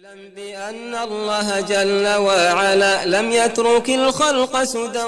اعلم 0.00 0.32
بأن 0.36 0.94
الله 1.08 1.48
جل 1.60 2.06
وعلا 2.26 2.94
لم 3.04 3.26
يترك 3.40 3.88
الخلق 4.00 4.54
سدى 4.64 5.06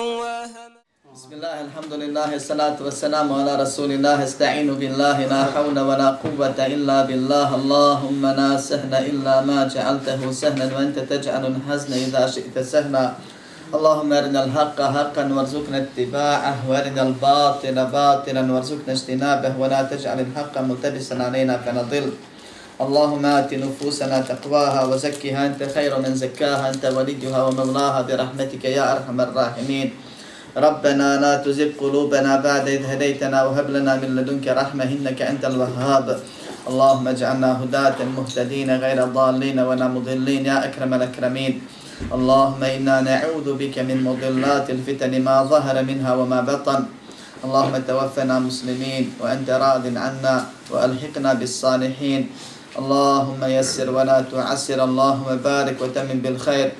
بسم 1.14 1.30
الله 1.32 1.56
الحمد 1.66 1.92
لله 2.02 2.30
الصلاة 2.40 2.78
والسلام 2.86 3.28
على 3.32 3.52
رسول 3.64 3.90
الله. 3.96 4.16
استعين 4.24 4.68
بالله 4.80 5.16
لا 5.32 5.42
حول 5.54 5.76
ولا 5.88 6.08
قوة 6.24 6.58
إلا 6.74 6.98
بالله. 7.08 7.48
اللهم 7.60 8.22
لا 8.40 8.50
سهل 8.56 8.92
إلا 9.10 9.34
ما 9.48 9.58
جعلته 9.74 10.20
سهلا 10.32 10.66
وأنت 10.76 10.98
تجعل 11.12 11.42
الحزن 11.52 11.92
إذا 11.92 12.22
شئت 12.34 12.56
سهلا. 12.58 13.04
اللهم 13.76 14.10
أرنا 14.12 14.40
الحق 14.44 14.78
حقا 14.96 15.24
وارزقنا 15.36 15.78
اتباعه 15.84 16.56
وأرنا 16.68 17.02
الباطل 17.08 17.76
باطلا 17.98 18.42
وارزقنا 18.52 18.92
اجتنابه. 18.92 19.52
ولا 19.62 19.80
تجعل 19.92 20.18
الحق 20.26 20.54
ملتبسا 20.68 21.14
علينا 21.26 21.54
فنضل. 21.64 22.06
اللهم 22.82 23.24
آت 23.26 23.54
نفوسنا 23.54 24.20
تقواها 24.20 24.82
وزكها 24.90 25.46
أنت 25.46 25.60
خير 25.74 25.92
من 26.04 26.12
زكاها 26.14 26.70
أنت 26.74 26.84
وليها 26.84 27.40
ومولاها 27.46 28.00
برحمتك 28.02 28.64
يا 28.64 28.84
أرحم 28.92 29.20
الراحمين. 29.20 29.88
ربنا 30.56 31.08
لا 31.24 31.32
تزغ 31.44 31.70
قلوبنا 31.80 32.32
بعد 32.46 32.66
إذ 32.68 32.82
هديتنا 32.84 33.38
وهب 33.46 33.70
لنا 33.70 33.92
من 34.02 34.10
لدنك 34.16 34.46
رحمة 34.48 34.84
إنك 34.84 35.22
أنت 35.22 35.44
الوهاب. 35.44 36.06
اللهم 36.70 37.04
اجعلنا 37.08 37.50
هداة 37.62 37.98
مهتدين 38.16 38.70
غير 38.84 38.98
ضالين 39.04 39.58
ولا 39.58 39.86
مضلين 39.88 40.46
يا 40.46 40.58
أكرم 40.66 40.94
الأكرمين. 40.94 41.52
اللهم 42.16 42.62
إنا 42.64 42.96
نعوذ 43.00 43.48
بك 43.54 43.78
من 43.78 43.98
مضلات 44.02 44.66
الفتن 44.70 45.12
ما 45.22 45.36
ظهر 45.52 45.76
منها 45.82 46.12
وما 46.14 46.40
بطن. 46.40 46.80
اللهم 47.42 47.74
توفنا 47.88 48.38
مسلمين 48.38 49.04
وأنت 49.20 49.50
راض 49.50 49.84
عنا 49.86 50.34
وألحقنا 50.70 51.30
بالصالحين. 51.40 52.22
اللهم 52.77 53.41
يسر 53.43 53.89
ولا 53.89 54.21
تعسر 54.21 54.83
اللهم 54.83 55.29
بارك 55.41 55.81
وتمن 55.81 56.21
بالخير 56.21 56.71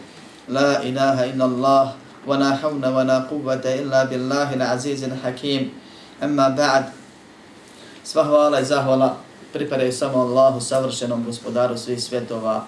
لا 0.50 0.84
إله 0.84 1.34
إلا 1.34 1.46
الله 1.46 1.86
ولا 2.28 2.56
حول 2.56 2.86
ولا 2.86 3.18
قوة 3.26 3.66
إلا 3.66 4.04
بالله 4.04 4.54
العزيز 4.54 5.04
الحكيم 5.04 5.64
أما 6.24 6.48
بعد 6.54 6.84
Sva 8.08 8.24
hvala 8.24 8.60
i 8.60 8.66
zahvala 8.66 9.18
pripadaju 9.54 9.92
samo 9.92 10.22
Allahu, 10.22 10.62
savršenom 10.62 11.24
gospodaru 11.24 11.78
svih 11.78 12.04
svjetova. 12.04 12.66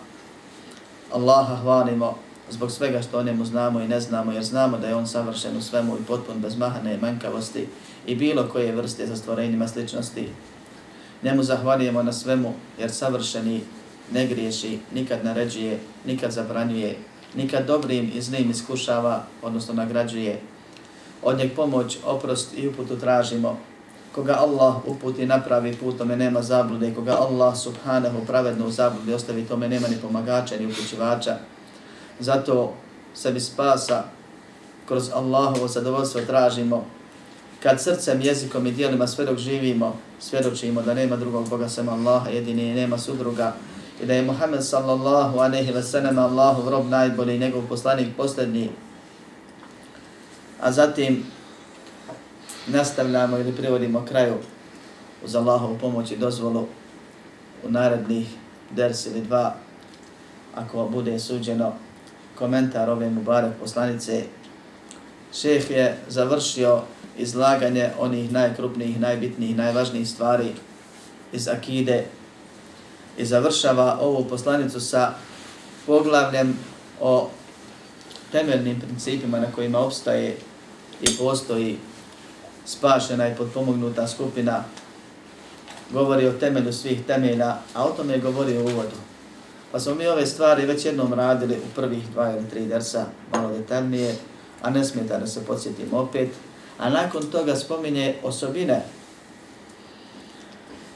Allaha 1.14 1.56
hvalimo 1.56 2.16
zbog 2.50 2.72
svega 2.72 3.02
što 3.02 3.20
o 3.20 3.24
njemu 3.24 3.46
znamo 3.46 3.80
i 3.80 3.88
ne 3.88 4.00
znamo, 4.00 4.32
jer 4.32 4.44
znamo 4.44 4.78
da 4.78 4.88
je 4.88 4.96
on 4.96 5.08
savršen 5.08 5.58
u 5.58 5.62
svemu 5.62 5.96
i 5.96 6.06
potpun 6.08 6.40
bez 6.42 6.58
mahane 6.58 6.94
i 6.94 6.98
manjkavosti 6.98 7.68
i 8.06 8.16
bilo 8.16 8.50
koje 8.52 8.76
vrste 8.76 9.08
za 9.08 9.16
stvorenjima 9.16 9.68
sličnosti. 9.68 10.30
Njemu 11.25 11.43
zahvaljujemo 11.43 12.03
na 12.03 12.13
svemu, 12.13 12.53
jer 12.79 12.91
savršeni 12.91 13.61
ne 14.13 14.27
griješi, 14.27 14.79
nikad 14.95 15.25
naređuje, 15.25 15.79
nikad 16.07 16.33
zabranjuje, 16.33 16.97
nikad 17.35 17.67
dobrim 17.67 18.13
i 18.15 18.23
zlim 18.23 18.51
iskušava, 18.51 19.25
odnosno 19.43 19.75
nagrađuje. 19.75 20.41
Od 21.23 21.39
njeg 21.39 21.53
pomoć, 21.57 21.99
oprost 22.05 22.59
i 22.59 22.69
uputu 22.69 22.97
tražimo. 22.97 23.59
Koga 24.15 24.37
Allah 24.39 24.75
uputi 24.87 25.27
napravi 25.27 25.77
put, 25.77 25.99
tome 25.99 26.17
nema 26.17 26.43
zablude. 26.43 26.95
Koga 26.95 27.17
Allah 27.21 27.57
subhanahu 27.57 28.27
pravedno 28.27 28.67
u 28.67 28.71
zabludi 28.71 29.15
ostavi, 29.15 29.45
tome 29.45 29.69
nema 29.69 29.89
ni 29.89 29.97
pomagača 29.97 30.57
ni 30.57 30.67
upućivača. 30.67 31.37
Zato 32.21 32.75
sebi 33.15 33.41
spasa 33.41 34.05
kroz 34.89 35.11
Allahovo 35.15 35.69
zadovoljstvo 35.69 36.21
tražimo. 36.21 36.85
Kad 37.65 37.81
srcem, 37.81 38.21
jezikom 38.21 38.67
i 38.67 38.73
dijelima 38.73 39.07
sve 39.07 39.25
dok 39.25 39.39
živimo, 39.39 39.97
svjedočimo 40.21 40.83
da 40.83 40.95
nema 40.95 41.17
drugog 41.17 41.49
Boga 41.49 41.69
sem 41.69 41.89
Allaha, 41.89 42.31
jedini 42.31 42.63
i 42.63 42.75
nema 42.75 42.99
sudruga 42.99 43.55
i 44.03 44.07
da 44.07 44.15
je 44.15 44.23
Muhammed 44.23 44.65
sallallahu 44.65 45.39
anehi 45.39 45.73
wa 45.73 45.83
sallam 45.83 46.19
Allahu 46.19 46.71
rob 46.71 46.89
najbolji 46.89 47.37
i 47.37 47.39
njegov 47.39 47.63
poslanik 47.69 48.09
posljednji. 48.17 48.71
A 50.61 50.73
zatim 50.73 51.25
nastavljamo 52.67 53.39
ili 53.39 53.53
privodimo 53.53 54.05
kraju 54.09 54.35
uz 55.25 55.35
Allahovu 55.35 55.79
pomoć 55.79 56.11
i 56.11 56.17
dozvolu 56.17 56.67
u 57.67 57.71
narednih 57.71 58.29
ders 58.71 59.07
ili 59.07 59.21
dva 59.21 59.55
ako 60.55 60.89
bude 60.89 61.19
suđeno 61.19 61.73
komentar 62.35 62.91
ove 62.91 63.11
Mubarek 63.11 63.53
poslanice. 63.61 64.23
Šeh 65.33 65.71
je 65.71 65.99
završio 66.09 66.83
izlaganje 67.19 67.91
onih 67.99 68.33
najkrupnijih, 68.33 69.01
najbitnijih, 69.01 69.57
najvažnijih 69.57 70.09
stvari 70.09 70.53
iz 71.33 71.49
akide 71.49 72.05
i 73.19 73.25
završava 73.25 73.99
ovu 74.01 74.25
poslanicu 74.25 74.81
sa 74.81 75.15
poglavljem 75.87 76.59
o 77.01 77.31
temeljnim 78.33 78.81
principima 78.81 79.41
na 79.41 79.47
kojima 79.55 79.79
obstaje 79.79 80.37
i 81.03 81.17
postoji 81.19 81.79
spašena 82.67 83.29
i 83.29 83.37
potpomognuta 83.37 84.09
skupina 84.09 84.65
govori 85.93 86.27
o 86.27 86.33
temelju 86.33 86.73
svih 86.73 87.05
temelja, 87.07 87.57
a 87.75 87.85
o 87.85 87.91
tome 87.91 88.13
je 88.13 88.21
govorio 88.21 88.61
u 88.61 88.65
uvodu. 88.65 88.97
Pa 89.73 89.81
smo 89.81 89.95
mi 89.95 90.07
ove 90.07 90.27
stvari 90.27 90.67
već 90.67 90.85
jednom 90.85 91.15
radili 91.15 91.55
u 91.55 91.75
prvih 91.75 92.09
dva 92.13 92.33
ili 92.33 92.49
tri 92.51 92.67
dersa, 92.67 93.07
malo 93.33 93.49
detaljnije, 93.49 94.15
a 94.63 94.71
ne 94.71 94.85
smijete 94.85 95.19
da 95.19 95.27
se 95.27 95.45
podsjetimo 95.45 95.99
opet. 95.99 96.29
A 96.79 96.91
nakon 96.91 97.23
toga 97.23 97.57
spominje 97.57 98.15
osobine, 98.23 98.83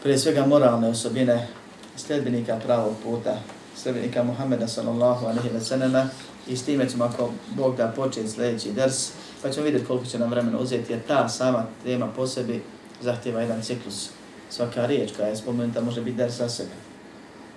prije 0.02 0.18
svega 0.18 0.46
moralne 0.46 0.88
osobine 0.88 1.48
sljedbenika 1.96 2.60
pravog 2.64 2.94
puta, 3.02 3.38
sljedbenika 3.76 4.22
Muhammeda 4.22 4.68
sallallahu 4.68 5.26
alaihi 5.26 5.48
wa 5.48 5.60
sallam 5.60 6.10
i 6.48 6.56
s 6.56 6.64
time 6.64 6.88
ćemo 6.88 7.04
ako 7.04 7.30
Bog 7.56 7.76
da 7.76 7.92
početi 7.96 8.28
sljedeći 8.28 8.72
ders, 8.72 9.10
pa 9.42 9.50
ćemo 9.50 9.64
vidjeti 9.64 9.86
koliko 9.86 10.06
će 10.06 10.18
nam 10.18 10.30
vremena 10.30 10.58
uzeti, 10.58 10.92
jer 10.92 11.00
ta 11.08 11.28
sama 11.28 11.66
tema 11.84 12.08
po 12.16 12.26
sebi 12.26 12.62
zahtjeva 13.02 13.40
jedan 13.40 13.62
ciklus. 13.62 14.08
Svaka 14.50 14.86
riječ 14.86 15.12
koja 15.16 15.28
je 15.28 15.36
spomenuta 15.36 15.80
može 15.80 16.00
biti 16.00 16.16
ders 16.16 16.34
za 16.34 16.48
sebe. 16.48 16.70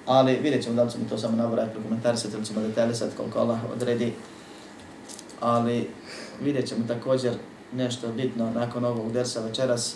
Ali 0.06 0.36
vidjet 0.36 0.64
ćemo 0.64 0.76
da 0.76 0.84
li 0.84 0.92
ćemo 0.92 1.06
to 1.10 1.18
samo 1.18 1.38
naborati, 1.38 1.74
prokomentarisati 1.74 2.36
ili 2.36 2.46
ćemo 2.46 2.62
detalisati 2.62 3.18
koliko 3.18 3.40
Allah 3.40 3.60
odredi. 3.74 4.14
Ali 5.40 5.90
vidjet 6.42 6.68
ćemo 6.68 6.88
također 6.88 7.34
nešto 7.74 8.08
bitno 8.08 8.52
nakon 8.52 8.86
ovog 8.86 9.12
dersa 9.12 9.42
večeras, 9.42 9.96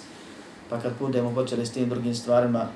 pa 0.70 0.80
kad 0.80 0.94
budemo 1.00 1.36
počeli 1.36 1.66
s 1.66 1.72
tim 1.72 1.90
drugim 1.90 2.16
stvarima, 2.16 2.68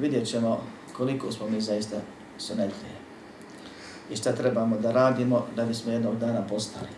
vidjet 0.00 0.28
ćemo 0.28 0.60
koliko 0.96 1.32
smo 1.32 1.48
mi 1.48 1.60
zaista 1.60 1.96
sunetlije 2.38 2.94
i 4.10 4.16
šta 4.16 4.32
trebamo 4.32 4.78
da 4.78 4.92
radimo 4.92 5.46
da 5.56 5.64
bismo 5.64 5.92
jednog 5.92 6.18
dana 6.18 6.46
postali 6.46 6.88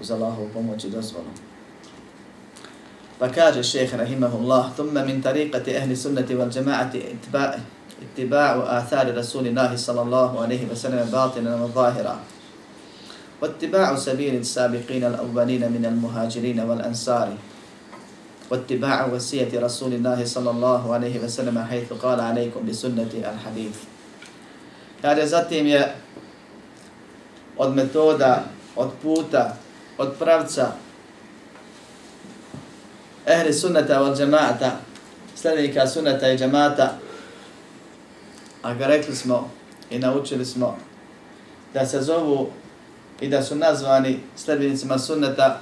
uz 0.00 0.10
Allahovu 0.10 0.48
pomoć 0.54 0.84
i 0.84 0.90
dozvolu. 0.90 1.30
Pa 3.18 3.28
kaže 3.28 3.62
šeheh 3.62 3.94
rahimahullah, 3.94 4.74
thumma 4.74 5.04
min 5.04 5.22
tariqati 5.22 5.76
ahli 5.76 5.96
sunnati 5.96 6.34
wal 6.34 6.50
jama'ati 6.50 7.02
ittiba'u 8.02 8.62
athari 8.64 9.12
rasulillahi 9.12 9.78
sallallahu 9.78 10.38
alaihi 10.38 10.68
wa 10.70 10.76
sallam 10.76 11.10
batinan 11.10 11.60
wa 11.60 11.68
zahira. 11.74 12.16
واتباع 13.41 13.95
سبيل 13.95 14.35
السابقين 14.35 15.03
الأولين 15.03 15.63
من 15.71 15.83
المهاجرين 15.85 16.59
والأنصار 16.59 17.37
واتباع 18.51 19.05
وسية 19.05 19.51
رسول 19.59 19.93
الله 19.93 20.25
صلى 20.25 20.49
الله 20.49 20.93
عليه 20.93 21.15
وسلم 21.19 21.57
حيث 21.69 21.93
قال 21.93 22.19
عليكم 22.19 22.61
بسنة 22.65 23.11
الحديث 23.13 23.75
Kaže, 25.01 25.27
zatim 25.27 25.67
je 25.67 25.95
od 27.57 27.75
metoda, 27.75 28.43
od 28.75 28.89
puta, 29.03 29.53
od 29.97 30.15
pravca 30.19 30.71
ehli 33.25 33.53
sunnata 33.53 34.01
od 34.01 34.17
džemata, 34.17 34.71
sljednika 35.35 35.87
sunnata 35.87 36.31
i 36.31 36.37
džemata, 36.37 36.97
a 38.61 38.73
ga 38.73 38.87
rekli 38.87 39.15
smo 39.15 39.49
i 39.89 39.99
naučili 39.99 40.45
smo 40.45 40.77
da 41.73 41.85
se 41.85 42.01
zovu 42.01 42.49
i 43.20 43.28
da 43.28 43.42
su 43.42 43.56
nazvani 43.56 44.18
sledbenicima 44.36 44.98
sunneta 44.98 45.60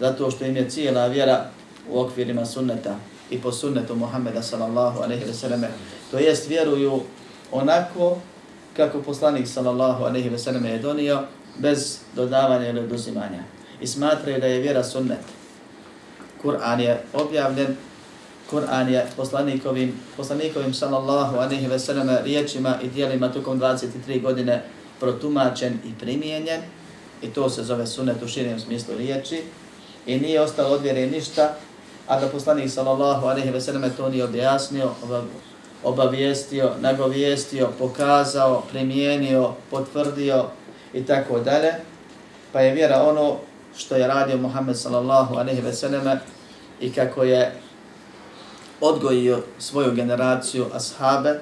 zato 0.00 0.30
što 0.30 0.44
im 0.44 0.56
je 0.56 0.70
cijela 0.70 1.06
vjera 1.06 1.44
u 1.90 2.00
okvirima 2.00 2.46
sunneta 2.46 2.96
i 3.30 3.38
po 3.38 3.52
sunnetu 3.52 3.94
Muhammeda 3.94 4.42
sallallahu 4.42 5.02
alaihi 5.02 5.24
ve 5.24 5.34
selleme. 5.34 5.68
To 6.10 6.18
jest 6.18 6.48
vjeruju 6.48 7.00
onako 7.52 8.18
kako 8.76 9.02
poslanik 9.02 9.48
sallallahu 9.48 10.04
alaihi 10.04 10.28
ve 10.28 10.38
selleme 10.38 10.70
je 10.70 10.78
donio 10.78 11.22
bez 11.58 11.98
dodavanja 12.16 12.68
ili 12.68 12.80
oduzimanja. 12.80 13.42
I 13.80 13.86
smatraju 13.86 14.40
da 14.40 14.46
je 14.46 14.60
vjera 14.60 14.84
sunnet. 14.84 15.24
Kur'an 16.42 16.80
je 16.80 17.02
objavljen, 17.12 17.76
Kur'an 18.50 18.88
je 18.88 19.06
poslanikovim, 19.16 19.92
poslanikovim 20.16 20.74
sallallahu 20.74 21.36
alaihi 21.36 21.66
ve 21.66 21.78
selleme 21.78 22.20
riječima 22.24 22.74
i 22.82 22.88
dijelima 22.88 23.32
tokom 23.32 23.60
23 23.60 24.22
godine 24.22 24.62
protumačen 25.00 25.72
i 25.84 25.92
primijenjen 26.00 26.60
i 27.22 27.28
to 27.28 27.50
se 27.50 27.62
zove 27.62 27.86
sunnet 27.86 28.22
u 28.22 28.28
širijem 28.28 28.60
smislu 28.60 28.94
riječi 28.96 29.42
i 30.06 30.20
nije 30.20 30.40
ostalo 30.40 30.74
od 30.74 30.82
vjere 30.82 31.06
ništa, 31.06 31.54
a 32.06 32.20
da 32.20 32.28
poslanik 32.28 32.70
sallallahu 32.70 33.26
alaihi 33.26 33.50
ve 33.50 33.60
selleme 33.60 33.90
to 33.96 34.08
nije 34.08 34.24
objasnio, 34.24 34.90
obavijestio, 35.84 36.70
nagovijestio, 36.80 37.68
pokazao, 37.78 38.62
primijenio, 38.70 39.52
potvrdio 39.70 40.44
i 40.94 41.04
tako 41.04 41.40
dalje. 41.40 41.72
Pa 42.52 42.60
je 42.60 42.74
vjera 42.74 43.02
ono 43.02 43.36
što 43.76 43.96
je 43.96 44.08
radio 44.08 44.36
Muhammed 44.36 44.78
sallallahu 44.78 45.34
alaihi 45.34 45.60
ve 45.60 45.72
selleme 45.72 46.20
i 46.80 46.92
kako 46.92 47.24
je 47.24 47.52
odgojio 48.80 49.42
svoju 49.58 49.94
generaciju 49.94 50.66
ashabe 50.72 51.40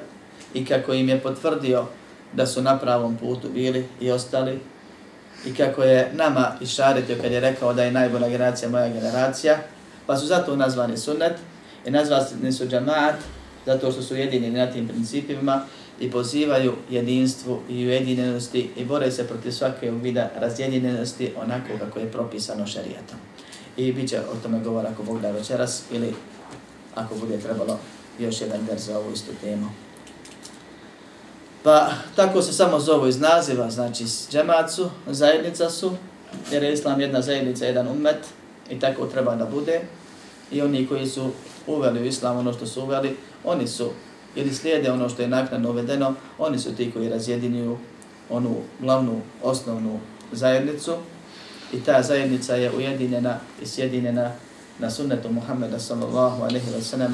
i 0.54 0.64
kako 0.64 0.92
im 0.92 1.08
je 1.08 1.20
potvrdio 1.20 1.86
da 2.36 2.46
su 2.46 2.62
na 2.62 2.78
pravom 2.78 3.16
putu 3.16 3.48
bili 3.48 3.86
i 4.00 4.10
ostali 4.10 4.60
i 5.46 5.54
kako 5.54 5.82
je 5.82 6.10
nama 6.14 6.52
išaretio 6.60 7.16
kad 7.22 7.32
je 7.32 7.40
rekao 7.40 7.74
da 7.74 7.84
je 7.84 7.92
najbolja 7.92 8.28
generacija 8.28 8.68
moja 8.68 8.88
generacija, 8.88 9.58
pa 10.06 10.16
su 10.16 10.26
zato 10.26 10.56
nazvani 10.56 10.96
sunnet 10.96 11.32
i 11.86 11.90
nazvani 11.90 12.52
su 12.52 12.66
džamaat 12.66 13.14
zato 13.66 13.92
što 13.92 14.02
su 14.02 14.16
jedini 14.16 14.50
na 14.50 14.66
tim 14.66 14.88
principima 14.88 15.62
i 16.00 16.10
pozivaju 16.10 16.74
jedinstvu 16.90 17.60
i 17.68 17.86
ujedinjenosti 17.86 18.70
i 18.76 18.84
bore 18.84 19.10
se 19.10 19.28
protiv 19.28 19.50
svake 19.50 19.90
vida 19.90 20.30
razjedinjenosti 20.36 21.32
onako 21.36 21.68
kako 21.78 21.98
je 21.98 22.12
propisano 22.12 22.66
šarijatom. 22.66 23.18
I 23.76 23.92
bit 23.92 24.10
će 24.10 24.20
o 24.20 24.42
tome 24.42 24.60
govor 24.60 24.86
ako 24.86 25.02
Bog 25.02 25.20
da 25.20 25.30
večeras 25.30 25.82
ili 25.92 26.14
ako 26.94 27.14
bude 27.14 27.38
trebalo 27.38 27.78
još 28.18 28.40
jedan 28.40 28.66
der 28.66 28.78
za 28.78 28.98
ovu 28.98 29.12
istu 29.12 29.32
temu. 29.40 29.66
Pa 31.66 31.90
tako 32.16 32.42
se 32.42 32.52
samo 32.52 32.80
zovu 32.80 33.06
iz 33.06 33.20
naziva, 33.20 33.70
znači 33.70 34.04
džemat 34.30 34.70
su, 34.70 34.90
zajednica 35.06 35.70
su, 35.70 35.92
jer 36.52 36.62
je 36.62 36.72
Islam 36.72 37.00
jedna 37.00 37.22
zajednica, 37.22 37.66
jedan 37.66 37.88
umet 37.88 38.16
i 38.70 38.80
tako 38.80 39.06
treba 39.06 39.34
da 39.34 39.44
bude. 39.44 39.80
I 40.50 40.62
oni 40.62 40.86
koji 40.86 41.06
su 41.06 41.30
uveli 41.66 42.00
u 42.00 42.04
Islam 42.04 42.36
ono 42.36 42.52
što 42.52 42.66
su 42.66 42.82
uveli, 42.82 43.16
oni 43.44 43.66
su 43.66 43.90
ili 44.34 44.54
slijede 44.54 44.90
ono 44.90 45.08
što 45.08 45.22
je 45.22 45.28
naknadno 45.28 45.70
uvedeno, 45.70 46.14
oni 46.38 46.58
su 46.58 46.74
ti 46.76 46.90
koji 46.90 47.08
razjedinjuju 47.08 47.78
onu 48.30 48.56
glavnu, 48.80 49.20
osnovnu 49.42 50.00
zajednicu 50.32 50.94
i 51.72 51.80
ta 51.80 52.02
zajednica 52.02 52.54
je 52.54 52.72
ujedinjena 52.76 53.38
i 53.62 53.66
sjedinjena 53.66 54.32
na 54.78 54.90
sunnetu 54.90 55.32
Muhammeda 55.32 55.78
sallallahu 55.78 56.42
alaihi 56.42 56.70
wa 56.78 56.80
sallam 56.80 57.12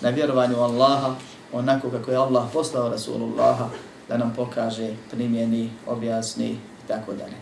na 0.00 0.08
vjerovanju 0.10 0.56
Allaha 0.56 1.14
onako 1.52 1.90
kako 1.90 2.10
je 2.10 2.16
Allah 2.16 2.44
poslao 2.52 2.88
Rasulullaha 2.88 3.68
da 4.10 4.16
nam 4.16 4.32
pokaže, 4.36 4.88
primjeni, 5.10 5.70
objasni 5.86 6.48
i 6.48 6.88
tako 6.88 7.12
dalje. 7.12 7.36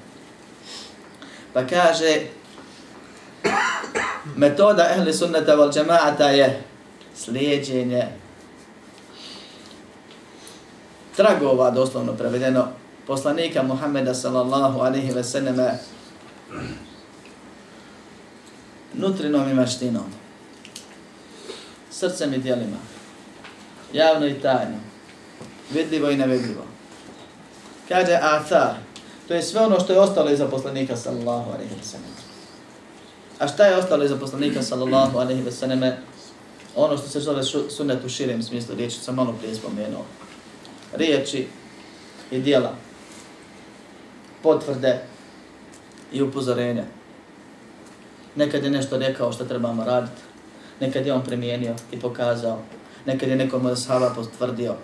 Pa 1.53 1.67
kaže 1.67 2.20
metoda 4.37 4.91
ehli 4.91 5.12
sunnata 5.12 5.55
val 5.55 5.73
džemaata 5.73 6.29
je 6.29 6.62
slijedjenje 7.15 8.06
tragova, 11.17 11.70
doslovno 11.70 12.12
prevedeno, 12.12 12.69
poslanika 13.06 13.62
Muhammeda 13.62 14.15
sallallahu 14.15 14.81
alaihi 14.81 15.11
ve 15.11 15.25
sallame 15.25 15.79
nutrinom 18.94 19.50
i 19.50 19.55
maštinom, 19.55 20.12
srcem 21.91 22.35
i 22.35 22.38
dijelima, 22.38 22.76
javno 23.93 24.26
i 24.26 24.35
tajno, 24.35 24.88
vidljivo 25.70 26.11
i 26.11 26.17
nevidljivo. 26.17 26.62
Kaže 27.88 28.19
Athar, 28.23 28.75
to 29.29 29.35
je 29.35 29.43
sve 29.43 29.61
ono 29.61 29.81
što 29.81 29.93
je 29.93 30.00
ostalo 30.00 30.31
iza 30.31 30.49
poslanika 30.49 30.97
sallallahu 30.97 31.50
alaihi 31.50 31.75
ve 31.75 31.85
sallam. 31.85 32.11
A 33.38 33.49
šta 33.49 33.67
je 33.67 33.76
ostalo 33.76 34.05
iza 34.05 34.17
poslanika 34.17 34.62
sallallahu 34.62 35.19
alaihi 35.19 35.43
ve 35.43 35.53
sallam? 35.53 35.81
Ono 36.76 36.97
što 36.97 37.09
se 37.09 37.20
zove 37.20 37.43
sunnet 37.69 38.05
u 38.05 38.09
širem 38.09 38.43
smislu 38.43 38.75
riječi, 38.75 38.99
sam 38.99 39.15
malo 39.15 39.35
prije 39.38 39.55
spomenuo. 39.55 40.05
Riječi 40.93 41.47
i 42.31 42.41
dijela, 42.41 42.75
potvrde 44.43 45.00
i 46.12 46.23
upozorenja. 46.23 46.85
Nekad 48.37 48.65
je 48.65 48.70
nešto 48.70 48.99
rekao 48.99 49.32
što 49.32 49.44
trebamo 49.44 49.85
raditi, 49.85 50.23
nekad 50.81 51.06
je 51.06 51.12
on 51.12 51.25
primijenio 51.25 51.75
i 51.93 52.00
pokazao, 52.00 52.59
nekad 53.06 53.29
je 53.29 53.37
nekom 53.37 53.67
od 53.67 53.82
sahaba 53.82 54.12
potvrdio, 54.15 54.75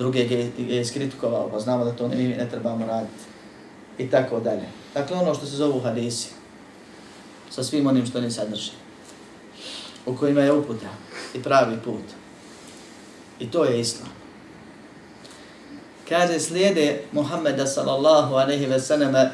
druge 0.00 0.20
je, 0.20 0.52
je 0.58 0.80
iskritikovao, 0.80 1.50
pa 1.50 1.60
znamo 1.60 1.84
da 1.84 1.92
to 1.92 2.08
ne, 2.08 2.16
ne 2.16 2.48
trebamo 2.50 2.86
raditi. 2.86 3.24
I 3.98 4.10
tako 4.10 4.40
dalje. 4.40 4.68
Dakle, 4.94 5.16
ono 5.16 5.34
što 5.34 5.46
se 5.46 5.56
zovu 5.56 5.80
hadisi, 5.80 6.28
sa 7.50 7.64
svim 7.64 7.86
onim 7.86 8.06
što 8.06 8.20
ne 8.20 8.30
sadrži, 8.30 8.72
u 10.06 10.16
kojima 10.16 10.40
je 10.40 10.52
uputa 10.52 10.88
i 11.34 11.42
pravi 11.42 11.76
put. 11.84 12.04
I 13.40 13.50
to 13.50 13.64
je 13.64 13.80
islam. 13.80 14.08
Kaže, 16.08 16.40
slijede 16.40 17.02
Muhammeda 17.12 17.66
sallallahu 17.66 18.34
aleyhi 18.34 18.68
ve 18.68 18.80
sallame 18.80 19.30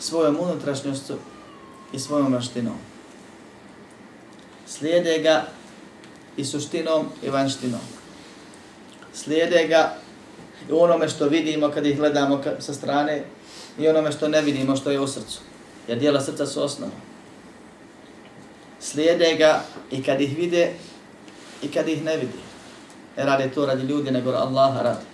svojom 0.00 0.36
unutrašnjostu 0.40 1.14
i 1.92 1.98
svojom 1.98 2.32
vanštinom. 2.32 2.78
Slijede 4.66 5.18
ga 5.18 5.44
i 6.36 6.44
suštinom 6.44 7.06
i 7.22 7.30
vanštinom 7.30 8.01
slijede 9.14 9.66
ga 9.68 9.94
i 10.68 10.72
onome 10.72 11.08
što 11.08 11.28
vidimo 11.28 11.70
kad 11.70 11.86
ih 11.86 11.96
gledamo 11.96 12.42
sa 12.58 12.74
strane 12.74 13.24
i 13.78 13.88
onome 13.88 14.12
što 14.12 14.28
ne 14.28 14.42
vidimo 14.42 14.76
što 14.76 14.90
je 14.90 15.00
u 15.00 15.06
srcu. 15.06 15.40
Jer 15.88 15.98
dijela 15.98 16.20
srca 16.20 16.46
su 16.46 16.62
osnova. 16.62 16.92
Slijede 18.80 19.34
ga 19.38 19.62
i 19.90 20.02
kad 20.02 20.20
ih 20.20 20.36
vide 20.36 20.72
i 21.62 21.68
kad 21.68 21.88
ih 21.88 22.04
ne 22.04 22.16
vidi. 22.16 22.38
Ne 23.16 23.24
rade 23.24 23.50
to 23.54 23.66
radi 23.66 23.82
ljudi, 23.82 24.10
nego 24.10 24.30
Allaha 24.30 24.82
radi. 24.82 25.04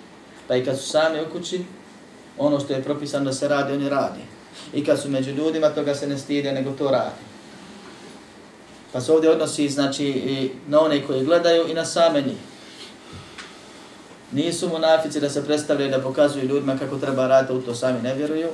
Pa 0.49 0.57
i 0.57 0.65
kad 0.65 0.79
su 0.79 0.89
sami 0.89 1.21
u 1.21 1.33
kući, 1.33 1.65
ono 2.39 2.61
što 2.61 2.73
je 2.73 2.83
propisano 2.83 3.25
da 3.25 3.33
se 3.33 3.49
radi, 3.49 3.73
oni 3.73 3.89
radi. 3.89 4.21
I 4.75 4.85
kad 4.85 5.01
su 5.01 5.11
među 5.11 5.31
ljudima, 5.31 5.69
toga 5.69 5.95
se 5.95 6.07
ne 6.07 6.19
stide, 6.19 6.53
nego 6.53 6.71
to 6.71 6.91
radi. 6.91 7.21
Pa 8.93 9.01
se 9.01 9.13
ovdje 9.13 9.31
odnosi 9.31 9.69
znači, 9.69 10.05
i 10.07 10.51
na 10.67 10.81
one 10.81 11.07
koji 11.07 11.25
gledaju 11.25 11.69
i 11.71 11.75
na 11.75 11.85
same 11.85 12.23
njih. 12.23 12.39
Nisu 14.33 14.69
munafici 14.69 15.21
da 15.21 15.31
se 15.31 15.45
predstavljaju 15.45 15.91
da 15.91 16.01
pokazuju 16.01 16.45
ljudima 16.45 16.79
kako 16.79 16.99
treba 16.99 17.27
raditi, 17.27 17.53
u 17.53 17.63
to 17.63 17.75
sami 17.75 18.03
ne 18.03 18.15
vjeruju. 18.15 18.49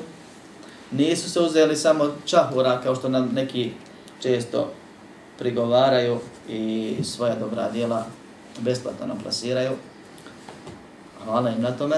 Nisu 0.90 1.30
se 1.30 1.40
uzeli 1.40 1.76
samo 1.76 2.14
čahura 2.24 2.80
kao 2.82 2.94
što 2.94 3.08
nam 3.08 3.30
neki 3.32 3.72
često 4.22 4.72
prigovaraju 5.38 6.18
i 6.48 6.96
svoja 7.04 7.34
dobra 7.34 7.70
djela 7.70 8.06
besplatno 8.58 9.06
nam 9.06 9.18
plasiraju. 9.18 9.72
Hvala 11.24 11.50
im 11.50 11.62
na 11.62 11.70
tome. 11.70 11.96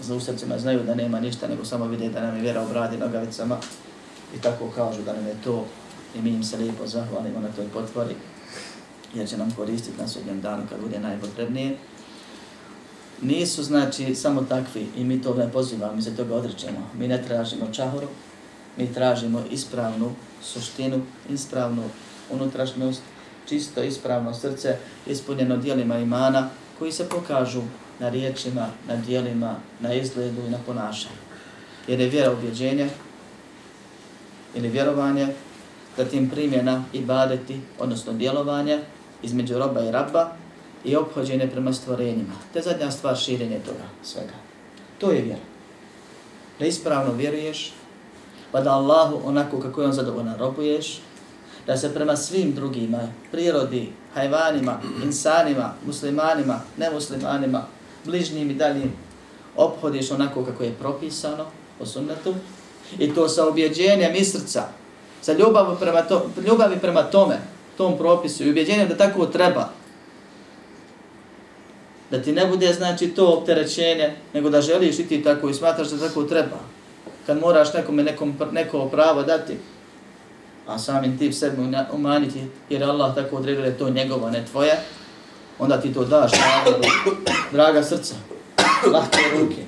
Za 0.00 0.14
u 0.14 0.20
srcima 0.20 0.58
znaju 0.58 0.82
da 0.82 0.94
nema 0.94 1.20
ništa, 1.20 1.48
nego 1.48 1.64
samo 1.64 1.86
vide 1.86 2.08
da 2.08 2.20
nam 2.20 2.36
je 2.36 2.42
vjera 2.42 2.62
u 2.62 2.68
bradi 2.68 2.96
nogavicama 2.96 3.56
i 4.36 4.40
tako 4.40 4.70
kažu 4.74 5.02
da 5.02 5.12
nam 5.12 5.26
je 5.26 5.34
to 5.44 5.64
i 6.14 6.22
mi 6.22 6.30
im 6.30 6.44
se 6.44 6.56
lijepo 6.56 6.86
zahvalimo 6.86 7.40
na 7.40 7.48
toj 7.56 7.68
potvori 7.68 8.14
jer 9.14 9.28
će 9.28 9.36
nam 9.36 9.54
koristiti 9.56 10.00
na 10.00 10.08
sudnjem 10.08 10.40
danu 10.40 10.62
kad 10.70 10.80
bude 10.80 10.98
najpotrebnije 11.00 11.76
nisu 13.22 13.62
znači 13.62 14.14
samo 14.14 14.42
takvi 14.42 14.86
i 14.96 15.04
mi 15.04 15.22
to 15.22 15.34
ne 15.34 15.52
pozivamo, 15.52 15.94
mi 15.94 16.02
se 16.02 16.16
toga 16.16 16.34
odrećemo. 16.34 16.90
Mi 16.98 17.08
ne 17.08 17.22
tražimo 17.22 17.66
čahoru, 17.72 18.06
mi 18.76 18.92
tražimo 18.92 19.42
ispravnu 19.50 20.12
suštinu, 20.42 21.00
ispravnu 21.30 21.82
unutrašnjost, 22.30 23.02
čisto 23.48 23.82
ispravno 23.82 24.34
srce, 24.34 24.76
ispunjeno 25.06 25.56
dijelima 25.56 25.98
imana 25.98 26.48
koji 26.78 26.92
se 26.92 27.08
pokažu 27.08 27.62
na 28.00 28.08
riječima, 28.08 28.68
na 28.88 28.96
dijelima, 28.96 29.56
na 29.80 29.94
izgledu 29.94 30.46
i 30.46 30.50
na 30.50 30.58
ponašanju. 30.66 31.16
Jer 31.88 32.00
je 32.00 32.08
vjera 32.08 32.32
objeđenje 32.32 32.88
ili 34.54 34.68
vjerovanje, 34.68 35.28
zatim 35.96 36.30
primjena 36.30 36.84
i 36.92 37.00
badeti, 37.00 37.60
odnosno 37.78 38.12
djelovanje 38.12 38.80
između 39.22 39.58
roba 39.58 39.80
i 39.80 39.90
rabba, 39.90 40.32
i 40.84 40.96
obhođenje 40.96 41.50
prema 41.50 41.72
stvorenjima. 41.72 42.34
Te 42.52 42.60
zadnja 42.60 42.90
stvar 42.90 43.16
širenje 43.16 43.58
toga 43.58 43.84
svega. 44.02 44.34
To 44.98 45.10
je 45.10 45.22
vjera. 45.22 45.40
Da 46.58 46.66
ispravno 46.66 47.12
vjeruješ, 47.12 47.72
pa 48.52 48.60
da 48.60 48.72
Allahu 48.72 49.20
onako 49.24 49.60
kako 49.60 49.80
je 49.80 49.86
on 49.86 49.92
zadovoljan 49.92 50.38
robuješ, 50.38 51.00
da 51.66 51.76
se 51.76 51.94
prema 51.94 52.16
svim 52.16 52.54
drugima, 52.54 52.98
prirodi, 53.30 53.92
hajvanima, 54.14 54.80
insanima, 55.04 55.74
muslimanima, 55.86 56.60
nemuslimanima, 56.76 57.62
bližnjim 58.04 58.50
i 58.50 58.54
daljim, 58.54 58.92
obhodiš 59.56 60.10
onako 60.10 60.44
kako 60.44 60.64
je 60.64 60.74
propisano 60.74 61.44
po 61.78 61.86
sunnetu 61.86 62.34
i 62.98 63.14
to 63.14 63.28
sa 63.28 63.48
objeđenjem 63.48 64.14
i 64.14 64.24
srca, 64.24 64.62
sa 65.22 65.32
ljubavi 65.32 65.76
prema, 65.80 66.02
to, 66.02 66.30
ljubavi 66.46 66.78
prema 66.78 67.02
tome, 67.02 67.38
tom 67.76 67.98
propisu 67.98 68.44
i 68.44 68.50
ubjeđenjem 68.50 68.88
da 68.88 68.96
tako 68.96 69.26
treba, 69.26 69.68
da 72.10 72.22
ti 72.22 72.32
ne 72.32 72.46
bude 72.46 72.72
znači 72.72 73.08
to 73.08 73.26
opterećenje, 73.26 74.14
nego 74.34 74.50
da 74.50 74.60
želiš 74.60 74.98
i 74.98 75.08
ti 75.08 75.22
tako 75.22 75.48
i 75.48 75.54
smatraš 75.54 75.88
da 75.88 76.08
tako 76.08 76.22
treba. 76.24 76.58
Kad 77.26 77.40
moraš 77.40 77.72
nekome 77.74 78.02
nekom, 78.02 78.38
neko 78.52 78.88
pravo 78.88 79.22
dati, 79.22 79.56
a 80.66 80.78
samim 80.78 81.18
tim 81.18 81.32
sebi 81.32 81.56
umaniti, 81.92 82.44
jer 82.70 82.84
Allah 82.84 83.14
tako 83.14 83.36
odredio 83.36 83.60
da 83.60 83.66
je 83.66 83.78
to 83.78 83.90
njegovo, 83.90 84.30
ne 84.30 84.44
tvoje, 84.50 84.78
onda 85.58 85.80
ti 85.80 85.94
to 85.94 86.04
daš, 86.04 86.30
draga, 86.30 86.78
draga 87.52 87.82
srca, 87.82 88.14
lahke 88.92 89.18
ruke, 89.38 89.62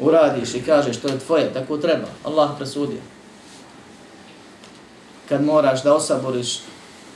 uradiš 0.00 0.54
i 0.54 0.62
kažeš 0.62 0.96
to 0.96 1.08
je 1.08 1.18
tvoje, 1.18 1.52
tako 1.52 1.76
treba, 1.76 2.06
Allah 2.24 2.50
presudio. 2.58 3.00
Kad 5.28 5.44
moraš 5.44 5.82
da 5.82 5.94
osaboriš, 5.94 6.58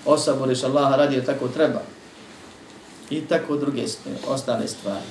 osaboriš 0.06 0.64
Allaha 0.64 0.96
radi 0.96 1.24
tako 1.26 1.48
treba. 1.48 1.82
I 3.10 3.20
tako 3.20 3.56
druge 3.56 3.84
ostale 4.26 4.68
stvari. 4.68 5.06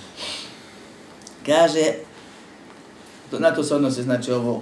Kaže, 1.46 1.94
na 3.32 3.56
to 3.56 3.64
se 3.64 3.76
odnose 3.76 4.04
znači 4.04 4.32
ovo 4.32 4.62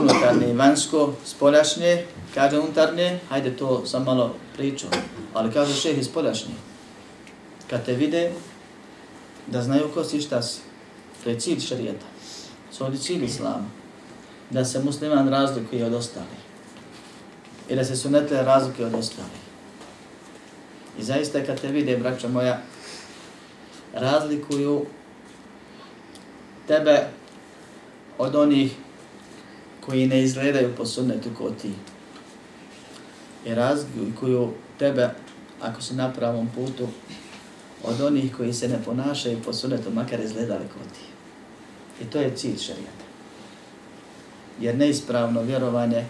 unutarnje 0.00 0.50
i 0.50 0.56
vanjsko, 0.56 1.12
spoljašnje, 1.24 2.04
kaže 2.34 2.58
unutarnje, 2.58 3.20
hajde 3.28 3.56
to 3.56 3.86
sam 3.86 4.04
malo 4.04 4.34
pričao, 4.56 4.90
ali 5.34 5.52
kaže 5.52 5.74
šeh 5.74 5.98
iz 5.98 6.06
spoljašnje. 6.06 6.54
Kad 7.70 7.84
te 7.84 7.94
vide, 7.94 8.30
da 9.46 9.62
znaju 9.62 9.90
ko 9.94 10.04
si 10.04 10.20
šta 10.20 10.42
si. 10.42 10.60
To 11.24 11.30
je 11.30 11.40
cilj 11.40 11.60
šarijeta. 11.60 12.06
To 12.78 12.86
je 12.86 12.98
cilj 12.98 13.24
islama. 13.24 13.64
Da 14.50 14.64
se 14.64 14.80
musliman 14.80 15.28
razlikuje 15.28 15.86
od 15.86 15.94
ostalih. 15.94 16.42
I 17.68 17.76
da 17.76 17.84
se 17.84 17.96
sunetle 17.96 18.42
razlikuje 18.42 18.86
od 18.86 18.94
ostalih. 18.94 19.41
I 20.98 21.02
zaista 21.02 21.44
kad 21.44 21.60
te 21.60 21.68
vide, 21.68 21.96
braća 21.96 22.28
moja, 22.28 22.62
razlikuju 23.92 24.86
tebe 26.66 27.06
od 28.18 28.34
onih 28.34 28.72
koji 29.80 30.06
ne 30.06 30.22
izgledaju 30.22 30.76
po 30.76 30.86
sunnetu 30.86 31.28
ko 31.38 31.50
ti. 31.50 31.72
I 33.46 33.54
razlikuju 33.54 34.52
tebe, 34.78 35.10
ako 35.60 35.82
si 35.82 35.94
na 35.94 36.12
pravom 36.12 36.48
putu, 36.54 36.88
od 37.84 38.00
onih 38.00 38.36
koji 38.36 38.52
se 38.52 38.68
ne 38.68 38.78
ponašaju 38.84 39.42
po 39.44 39.52
sunnetu, 39.52 39.90
makar 39.90 40.20
izgledali 40.20 40.64
ko 40.68 40.78
ti. 40.94 41.04
I 42.04 42.10
to 42.10 42.18
je 42.18 42.36
cilj 42.36 42.58
šarijata. 42.58 43.04
Jer 44.60 44.76
neispravno 44.76 45.42
vjerovanje 45.42 46.04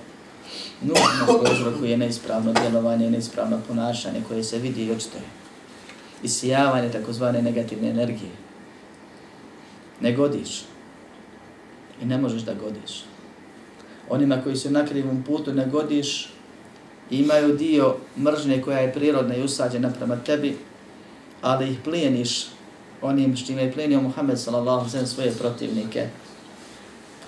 nužno 0.82 1.42
prouzrokuje 1.42 1.96
neispravno 1.96 2.52
djelovanje 2.52 3.06
i 3.06 3.10
neispravno 3.10 3.60
ponašanje 3.68 4.22
koje 4.28 4.44
se 4.44 4.58
vidi 4.58 4.84
i 4.84 4.92
očitoje. 4.92 5.24
Isijavanje 6.22 6.92
takozvane 6.92 7.42
negativne 7.42 7.88
energije. 7.90 8.30
Ne 10.00 10.12
godiš. 10.12 10.62
I 12.02 12.04
ne 12.04 12.18
možeš 12.18 12.42
da 12.42 12.54
godiš. 12.54 13.04
Onima 14.08 14.42
koji 14.42 14.56
su 14.56 14.70
na 14.70 14.86
krivom 14.86 15.22
putu 15.22 15.52
ne 15.54 15.66
godiš, 15.66 16.32
imaju 17.10 17.56
dio 17.56 17.96
mržnje 18.18 18.62
koja 18.62 18.78
je 18.78 18.92
prirodna 18.92 19.36
i 19.36 19.42
usađena 19.42 19.90
prema 19.90 20.16
tebi, 20.16 20.58
ali 21.42 21.70
ih 21.70 21.78
plijeniš 21.84 22.46
onim 23.02 23.36
što 23.36 23.52
je 23.52 23.72
plijenio 23.72 24.00
Muhammed 24.00 24.40
sallallahu 24.40 24.88
alaihi 24.90 25.06
svoje 25.06 25.32
protivnike, 25.32 26.08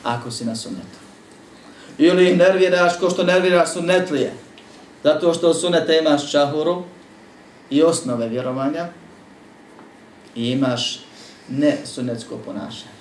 ako 0.02 0.30
si 0.30 0.44
na 0.44 0.56
sunnetu. 0.56 1.03
Ili 1.98 2.30
ih 2.30 2.38
nerviraš 2.38 2.98
ko 2.98 3.10
što 3.10 3.22
nerviraš 3.24 3.72
sunetlije. 3.72 4.32
zato 5.04 5.34
što 5.34 5.54
sunete 5.54 5.98
imaš 5.98 6.30
čahuru 6.30 6.82
i 7.70 7.82
osnove 7.82 8.28
vjerovanja 8.28 8.88
i 10.36 10.50
imaš 10.50 11.00
ne 11.48 11.76
sunetsko 11.84 12.36
ponašanje. 12.36 12.94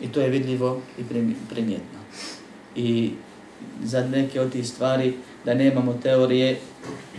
I 0.00 0.08
to 0.08 0.20
je 0.20 0.28
vidljivo 0.28 0.80
i 0.98 1.02
primjetno. 1.48 1.98
I 2.76 3.10
za 3.82 4.06
neke 4.06 4.40
od 4.40 4.52
tih 4.52 4.68
stvari 4.68 5.14
da 5.44 5.54
nemamo 5.54 5.98
teorije, 6.02 6.58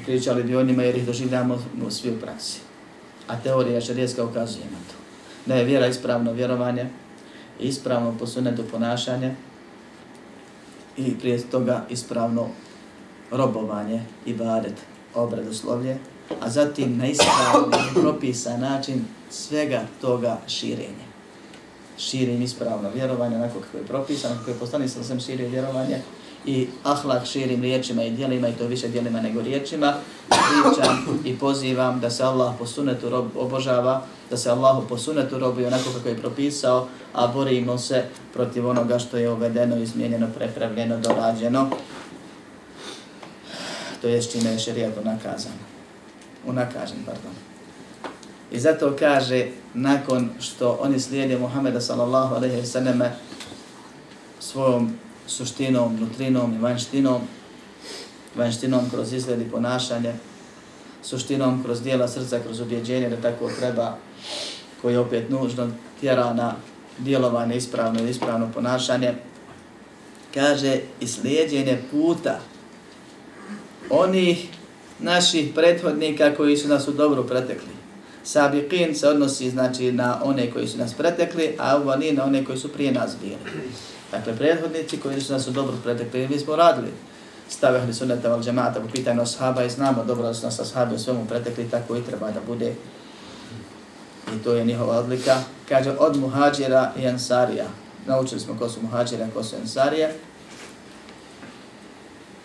pričali 0.05 0.43
bi 0.43 0.55
o 0.55 0.63
njima 0.63 0.83
jer 0.83 0.95
ih 0.95 1.05
doživljamo 1.05 1.59
svi 1.89 2.09
u 2.09 2.19
praksi. 2.19 2.59
A 3.27 3.39
teorija 3.39 3.81
šarijeska 3.81 4.23
ukazuje 4.23 4.65
na 4.65 4.77
to. 4.77 4.95
Da 5.45 5.55
je 5.55 5.65
vjera 5.65 5.87
ispravno 5.87 6.33
vjerovanje, 6.33 6.85
ispravno 7.59 8.15
posuneto 8.19 8.63
ponašanje 8.71 9.35
i 10.97 11.19
prije 11.19 11.41
toga 11.41 11.85
ispravno 11.89 12.47
robovanje 13.31 14.01
i 14.25 14.33
badet 14.33 14.73
obredoslovlje, 15.15 15.97
a 16.41 16.49
zatim 16.49 16.97
na 16.97 17.07
ispravni 17.07 17.77
propisan 18.01 18.59
način 18.59 19.05
svega 19.29 19.81
toga 20.01 20.37
širenje. 20.47 21.05
Širim 21.97 22.41
ispravno 22.41 22.89
vjerovanje, 22.95 23.35
onako 23.35 23.59
kako 23.59 23.77
je 23.77 23.83
propisano, 23.83 24.35
kako 24.39 24.51
je 24.51 24.57
postani 24.57 24.89
sam 24.89 25.03
sam 25.03 25.19
širio 25.19 25.49
vjerovanje, 25.49 26.01
i 26.45 26.67
ahlak 26.83 27.25
širim 27.25 27.61
riječima 27.61 28.03
i 28.03 28.11
dijelima 28.11 28.47
i 28.47 28.53
to 28.53 28.67
više 28.67 28.87
dijelima 28.87 29.21
nego 29.21 29.41
riječima. 29.41 29.93
Pričam 30.27 31.21
i 31.25 31.37
pozivam 31.37 31.99
da 31.99 32.09
se 32.09 32.23
Allah 32.23 32.53
po 32.59 32.65
sunetu 32.65 33.09
rob, 33.09 33.25
obožava, 33.37 34.01
da 34.29 34.37
se 34.37 34.49
Allahu 34.49 34.87
po 34.87 34.97
sunetu 34.97 35.39
robi 35.39 35.65
onako 35.65 35.89
kako 35.97 36.09
je 36.09 36.17
propisao, 36.17 36.87
a 37.13 37.27
borimo 37.27 37.77
se 37.77 38.03
protiv 38.33 38.67
onoga 38.67 38.99
što 38.99 39.17
je 39.17 39.31
uvedeno, 39.31 39.77
izmijenjeno, 39.77 40.27
prepravljeno, 40.37 40.97
dorađeno. 40.97 41.69
To 44.01 44.07
je 44.07 44.23
čime 44.23 44.51
je 44.51 44.59
šerijat 44.59 44.97
unakazan. 45.01 45.53
Unakažen, 46.45 46.97
pardon. 47.05 47.31
I 48.51 48.59
zato 48.59 48.95
kaže, 48.99 49.47
nakon 49.73 50.29
što 50.39 50.79
oni 50.81 50.99
slijede 50.99 51.37
Muhammeda 51.37 51.81
sallallahu 51.81 52.35
alaihi 52.35 52.65
sallam 52.65 53.01
svojom 54.39 54.97
suštinom, 55.27 55.99
nutrinom 55.99 56.55
i 56.55 56.57
vanštinom, 56.57 57.21
vanštinom 58.35 58.89
kroz 58.89 59.13
izgled 59.13 59.41
i 59.41 59.51
ponašanje, 59.51 60.13
suštinom 61.03 61.63
kroz 61.63 61.81
dijela 61.81 62.07
srca, 62.07 62.39
kroz 62.39 62.61
objeđenje 62.61 63.09
da 63.09 63.15
tako 63.15 63.49
treba, 63.59 63.97
koji 64.81 64.97
opet 64.97 65.29
nužno 65.29 65.69
tjera 65.99 66.33
na 66.33 66.55
djelovanje 66.97 67.55
ispravno 67.55 68.03
i 68.03 68.09
ispravno 68.09 68.49
ponašanje, 68.53 69.13
kaže 70.33 70.79
i 70.99 71.07
slijedjenje 71.07 71.81
puta 71.91 72.39
onih 73.89 74.47
naših 74.99 75.53
prethodnika 75.55 76.35
koji 76.35 76.57
su 76.57 76.67
nas 76.67 76.87
u 76.87 76.91
dobru 76.91 77.27
pretekli. 77.27 77.75
Sabiqin 78.25 78.93
se 78.93 79.07
odnosi 79.07 79.49
znači 79.49 79.91
na 79.91 80.21
one 80.23 80.51
koji 80.51 80.67
su 80.67 80.77
nas 80.77 80.93
pretekli, 80.93 81.55
a 81.59 81.77
uvani 81.77 82.11
na 82.11 82.23
one 82.23 82.45
koji 82.45 82.57
su 82.57 82.73
prije 82.73 82.91
nas 82.91 83.15
bili. 83.21 83.37
Dakle, 84.17 84.35
prethodnici 84.35 84.99
koji 84.99 85.21
su 85.21 85.33
nas 85.33 85.47
u 85.47 85.51
dobro 85.51 85.75
pretekli, 85.83 86.27
mi 86.27 86.39
smo 86.39 86.55
radili 86.55 86.91
stave 87.49 87.79
ahli 87.79 87.93
sunnata 87.93 88.29
val 88.29 88.43
džemata 88.43 88.79
po 88.81 88.87
pitanju 88.87 89.21
ashaba 89.21 89.63
i 89.63 89.69
znamo 89.69 90.03
dobro 90.03 90.23
da 90.23 90.33
su 90.33 90.45
nas 90.45 90.59
ashabi 90.59 90.95
u 90.95 90.99
svemu 90.99 91.25
pretekli, 91.25 91.69
tako 91.69 91.95
i 91.95 92.03
treba 92.03 92.31
da 92.31 92.39
bude. 92.47 92.73
I 94.35 94.43
to 94.43 94.53
je 94.53 94.65
njihova 94.65 94.97
odlika. 94.97 95.37
Kaže, 95.69 95.91
od 95.99 96.17
muhađira 96.17 96.91
i 96.99 97.07
ansarija. 97.07 97.65
Naučili 98.05 98.41
smo 98.41 98.57
ko 98.59 98.69
su 98.69 98.81
muhađira, 98.81 99.27
ko 99.33 99.43
su 99.43 99.55
ansarija. 99.55 100.09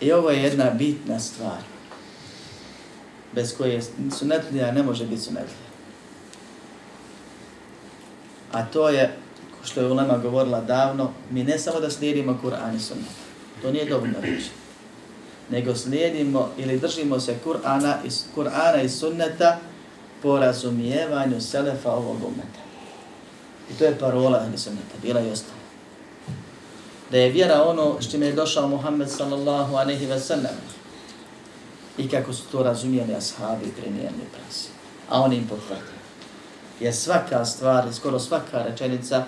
I 0.01 0.11
ovo 0.11 0.29
je 0.29 0.43
jedna 0.43 0.69
bitna 0.69 1.19
stvar. 1.19 1.61
Bez 3.35 3.57
koje 3.57 3.81
sunetlija 4.19 4.71
ne 4.71 4.83
može 4.83 5.05
biti 5.05 5.21
sunetlija. 5.21 5.71
A 8.51 8.65
to 8.65 8.89
je 8.89 9.17
što 9.63 9.81
je 9.81 9.91
Ulema 9.91 10.17
govorila 10.17 10.61
davno, 10.61 11.11
mi 11.31 11.43
ne 11.43 11.59
samo 11.59 11.79
da 11.79 11.89
slijedimo 11.89 12.39
Kur'an 12.43 12.75
i 12.75 12.79
Sunnet, 12.79 13.11
to 13.61 13.71
nije 13.71 13.89
dovoljno 13.89 14.21
reći, 14.21 14.49
nego 15.49 15.75
slijedimo 15.75 16.49
ili 16.57 16.79
držimo 16.79 17.19
se 17.19 17.35
Kur'ana 17.45 17.95
i, 18.05 18.09
Kur'ana 18.35 18.83
i 18.83 18.89
Sunneta 18.89 19.57
po 20.21 20.39
razumijevanju 20.39 21.41
Selefa 21.41 21.91
ovog 21.91 22.17
umeta. 22.23 22.61
I 23.71 23.73
to 23.73 23.85
je 23.85 23.99
parola 23.99 24.39
Ahli 24.39 24.57
Sunneta, 24.57 24.95
bila 25.01 25.21
i 25.21 25.31
ostala. 25.31 25.61
Da 27.11 27.17
je 27.17 27.29
vjera 27.29 27.63
ono 27.63 28.01
što 28.01 28.17
je 28.17 28.33
došao 28.33 28.67
Muhammed 28.67 29.09
sallallahu 29.09 29.75
aleyhi 29.75 30.07
ve 30.07 30.19
sellem 30.19 30.55
i 31.97 32.09
kako 32.09 32.33
su 32.33 32.43
to 32.51 32.63
razumijeli 32.63 33.15
ashabi 33.15 33.65
i 33.65 33.81
primijenili 33.81 34.25
prasi. 34.33 34.69
A 35.09 35.21
oni 35.21 35.35
im 35.35 35.47
potvrdili. 35.47 36.01
Je 36.79 36.93
svaka 36.93 37.45
stvar, 37.45 37.93
skoro 37.93 38.19
svaka 38.19 38.63
rečenica 38.63 39.25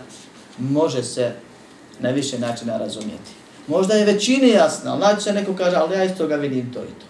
može 0.58 1.04
se 1.04 1.32
na 2.00 2.10
više 2.10 2.40
načina 2.40 2.78
razumijeti. 2.78 3.32
Možda 3.68 3.94
je 3.94 4.06
većini 4.06 4.50
jasna, 4.50 4.92
ali 4.92 5.00
znači 5.00 5.22
se 5.22 5.34
neko 5.34 5.56
kaže, 5.56 5.76
ali 5.76 5.96
ja 5.96 6.04
iz 6.04 6.12
toga 6.18 6.36
vidim 6.36 6.74
to 6.74 6.80
i 6.84 7.00
to. 7.00 7.06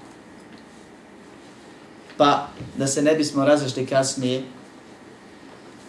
Pa, 2.18 2.48
da 2.78 2.88
se 2.88 3.02
ne 3.02 3.16
bismo 3.16 3.46
različili 3.46 3.86
kasnije, 3.86 4.44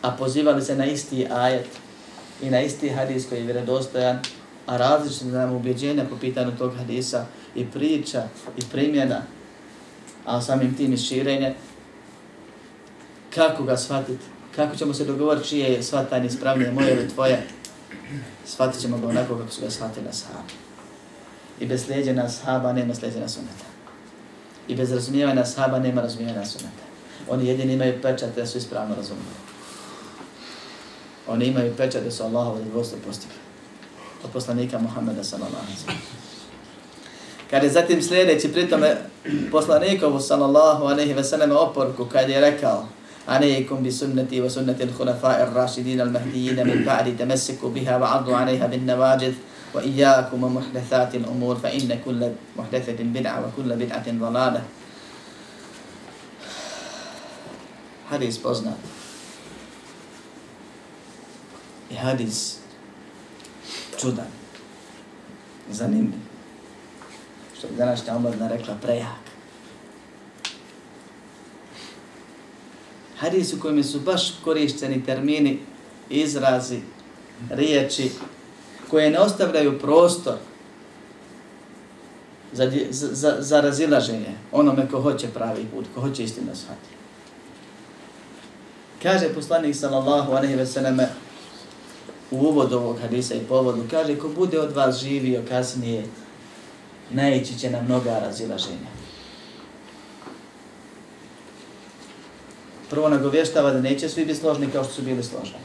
a 0.02 0.10
pozivali 0.10 0.62
se 0.62 0.76
na 0.76 0.86
isti 0.86 1.26
ajet 1.30 1.66
i 2.42 2.50
na 2.50 2.60
isti 2.60 2.88
hadis 2.88 3.28
koji 3.28 3.38
je 3.38 3.44
vjerodostojan, 3.44 4.18
a 4.66 4.76
različite 4.76 5.24
nam 5.24 5.52
ubjeđenja 5.52 6.04
po 6.10 6.16
pitanju 6.16 6.56
tog 6.58 6.76
hadisa 6.76 7.26
i 7.54 7.66
priča 7.66 8.22
i 8.56 8.60
primjena, 8.72 9.22
a 10.24 10.40
samim 10.40 10.76
tim 10.76 10.92
i 10.92 10.96
širenje, 10.96 11.54
kako 13.34 13.62
ga 13.62 13.76
shvatiti? 13.76 14.24
Kako 14.56 14.76
ćemo 14.76 14.94
se 14.94 15.04
dogovoriti 15.04 15.48
čije 15.48 15.72
je 15.72 15.82
shvatanje 15.82 16.26
ispravnije, 16.26 16.72
moje 16.72 16.92
ili 16.92 17.08
tvoje, 17.08 17.46
shvatit 18.46 18.80
ćemo 18.80 18.98
ga 18.98 19.08
onako 19.08 19.38
kako 19.38 19.50
su 19.50 19.60
ga 19.60 19.70
shvatili 19.70 20.08
ashabi. 20.08 20.52
I 21.60 21.66
bez 21.66 21.84
slijedjena 21.84 22.24
ashaba 22.24 22.72
nema 22.72 22.94
slijedjena 22.94 23.28
suneta. 23.28 23.64
I 24.68 24.76
bez 24.76 24.92
razumijevanja 24.92 25.44
sahaba 25.44 25.78
nema 25.78 26.02
razumijevanja 26.02 26.46
suneta. 26.46 26.84
Oni 27.28 27.46
jedini 27.46 27.72
imaju 27.72 28.02
pečat 28.02 28.36
da 28.36 28.46
su 28.46 28.58
ispravno 28.58 28.94
razumili. 28.94 29.26
Oni 31.28 31.46
imaju 31.46 31.76
pečat 31.76 32.04
da 32.04 32.10
su 32.10 32.22
Allahovo 32.22 32.58
zadovoljstvo 32.58 32.98
postigli. 33.06 33.36
Od 34.24 34.30
poslanika 34.30 34.78
Muhammeda 34.78 35.24
sallallahu 35.24 35.56
alaihi 35.56 35.78
wa 35.86 35.92
Kad 37.50 37.62
je 37.62 37.70
zatim 37.70 38.02
sljedeći 38.02 38.52
pritome 38.52 38.96
poslanikovu 39.52 40.20
sallallahu 40.20 40.84
alaihi 40.84 41.14
wa 41.14 41.22
sallam 41.22 41.50
oporku 41.52 42.04
kad 42.04 42.28
je 42.28 42.40
rekao 42.40 42.88
عليكم 43.28 43.82
بسنتي 43.82 44.40
وسنة 44.40 44.76
الخلفاء 44.80 45.42
الراشدين 45.42 46.00
المهديين 46.00 46.66
من 46.66 46.84
بعد 46.84 47.16
تمسكوا 47.16 47.70
بها 47.70 47.96
وعضوا 47.96 48.36
عليها 48.36 48.66
بالنواجذ 48.66 49.34
وإياكم 49.74 50.44
ومحدثات 50.44 51.14
الأمور 51.14 51.56
فإن 51.56 51.98
كل 52.04 52.20
محدثة 52.56 52.98
بدعة 53.00 53.38
وكل 53.46 53.76
بدعة 53.76 54.06
ضلالة 54.10 54.62
حديث 58.10 58.36
بوزنا 58.36 58.76
حديث 61.94 62.64
čudan, 64.04 64.26
zanimljiv. 65.70 66.20
Što 67.58 67.68
bi 67.68 67.76
današnja 67.76 68.16
omladna. 68.16 68.48
Hadis 73.18 73.52
u 73.52 73.60
kojem 73.60 73.84
su 73.84 74.00
baš 74.00 74.34
korišteni 74.44 75.04
termini, 75.04 75.58
izrazi, 76.10 76.80
riječi, 77.50 78.10
koje 78.90 79.10
ne 79.10 79.18
ostavljaju 79.18 79.78
prostor 79.78 80.34
za, 82.52 82.72
za, 82.90 83.36
za 83.38 83.60
razilaženje 83.60 84.34
onome 84.52 84.88
ko 84.90 85.00
hoće 85.00 85.28
pravi 85.28 85.66
put, 85.74 85.84
ko 85.94 86.00
hoće 86.00 86.24
istinu 86.24 86.46
shvatiti. 86.54 86.94
Kaže 89.02 89.34
poslanik 89.34 89.76
sallallahu 89.76 90.32
alaihi 90.32 90.54
ve 90.54 90.66
selleme 90.66 91.08
u 92.30 92.36
uvodu 92.36 92.76
ovog 92.76 92.98
hadisa 93.00 93.34
i 93.34 93.40
povodu, 93.48 93.84
kaže 93.90 94.18
ko 94.18 94.28
bude 94.28 94.60
od 94.60 94.72
vas 94.72 95.00
živio 95.00 95.42
kasnije, 95.48 96.04
naići 97.10 97.58
će 97.58 97.70
na 97.70 97.82
mnoga 97.82 98.18
razilaženja. 98.18 98.93
Prvo 102.94 103.08
nagovještava 103.08 103.70
da 103.70 103.80
neće 103.80 104.08
svi 104.08 104.24
biti 104.24 104.40
složni 104.40 104.70
kao 104.70 104.84
što 104.84 104.92
su 104.92 105.02
bili 105.02 105.22
složni. 105.22 105.58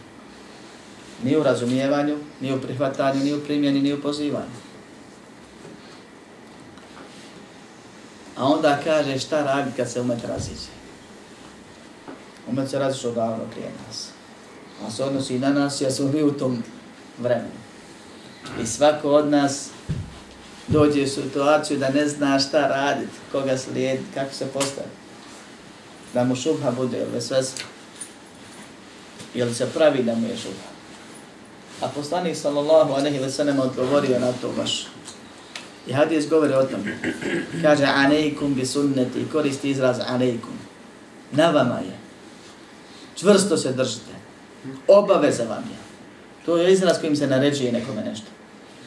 Ni 1.23 1.37
u 1.37 1.43
razumijevanju, 1.43 2.17
ni 2.41 2.53
u 2.53 2.61
prihvatanju, 2.61 3.23
ni 3.23 3.33
u 3.33 3.43
primjeni, 3.43 3.81
ni 3.81 3.93
u 3.93 4.01
pozivanju. 4.01 4.57
A 8.37 8.45
onda 8.45 8.79
kaže 8.83 9.19
šta 9.19 9.43
radi 9.43 9.71
kad 9.77 9.91
se 9.91 10.01
umet 10.01 10.25
raziđe. 10.25 10.71
Umet 12.47 12.69
se 12.69 12.79
razišao 12.79 13.11
davno 13.11 13.45
prije 13.51 13.71
nas. 13.87 14.09
A 14.87 14.91
se 14.91 15.03
odnosi 15.03 15.35
i 15.35 15.39
na 15.39 15.49
nas, 15.49 15.81
jer 15.81 15.93
smo 15.93 16.07
mi 16.07 16.23
u 16.23 16.31
tom 16.31 16.63
vremenu. 17.17 17.59
I 18.61 18.65
svako 18.65 19.09
od 19.09 19.29
nas 19.29 19.69
dođe 20.67 21.03
u 21.03 21.07
situaciju 21.07 21.79
da 21.79 21.89
ne 21.89 22.07
zna 22.07 22.39
šta 22.39 22.67
raditi, 22.67 23.13
koga 23.31 23.57
slijedi, 23.57 24.03
kako 24.13 24.33
se 24.33 24.45
postaviti 24.45 24.98
da 26.13 26.23
mu 26.23 26.35
šubha 26.35 26.71
bude 26.71 26.97
ili 26.97 27.11
vesvesa. 27.13 27.55
Ili 29.33 29.53
se 29.53 29.67
pravi 29.73 30.03
da 30.03 30.15
mu 30.15 30.27
je 30.27 30.37
šubha. 30.37 30.69
A 31.81 31.87
poslanik 31.87 32.37
sallallahu 32.37 32.93
alaihi 32.93 33.19
ve 33.19 33.31
sellem 33.31 33.59
odgovorio 33.59 34.19
na 34.19 34.31
to 34.41 34.51
baš. 34.57 34.87
I 35.87 35.93
hadis 35.93 36.29
govori 36.29 36.53
o 36.53 36.63
tom. 36.63 36.83
Kaže, 37.61 37.83
anejkum 37.83 38.53
bi 38.53 38.65
sunneti, 38.65 39.25
koristi 39.31 39.69
izraz 39.69 39.99
anejkum. 40.07 40.53
Na 41.31 41.51
vama 41.51 41.79
je. 41.79 41.97
Čvrsto 43.15 43.57
se 43.57 43.71
držite. 43.71 44.13
Obaveza 44.87 45.43
vam 45.43 45.63
je. 45.63 45.77
To 46.45 46.57
je 46.57 46.73
izraz 46.73 46.99
kojim 46.99 47.15
se 47.15 47.27
naređuje 47.27 47.71
nekome 47.71 48.01
nešto. 48.01 48.27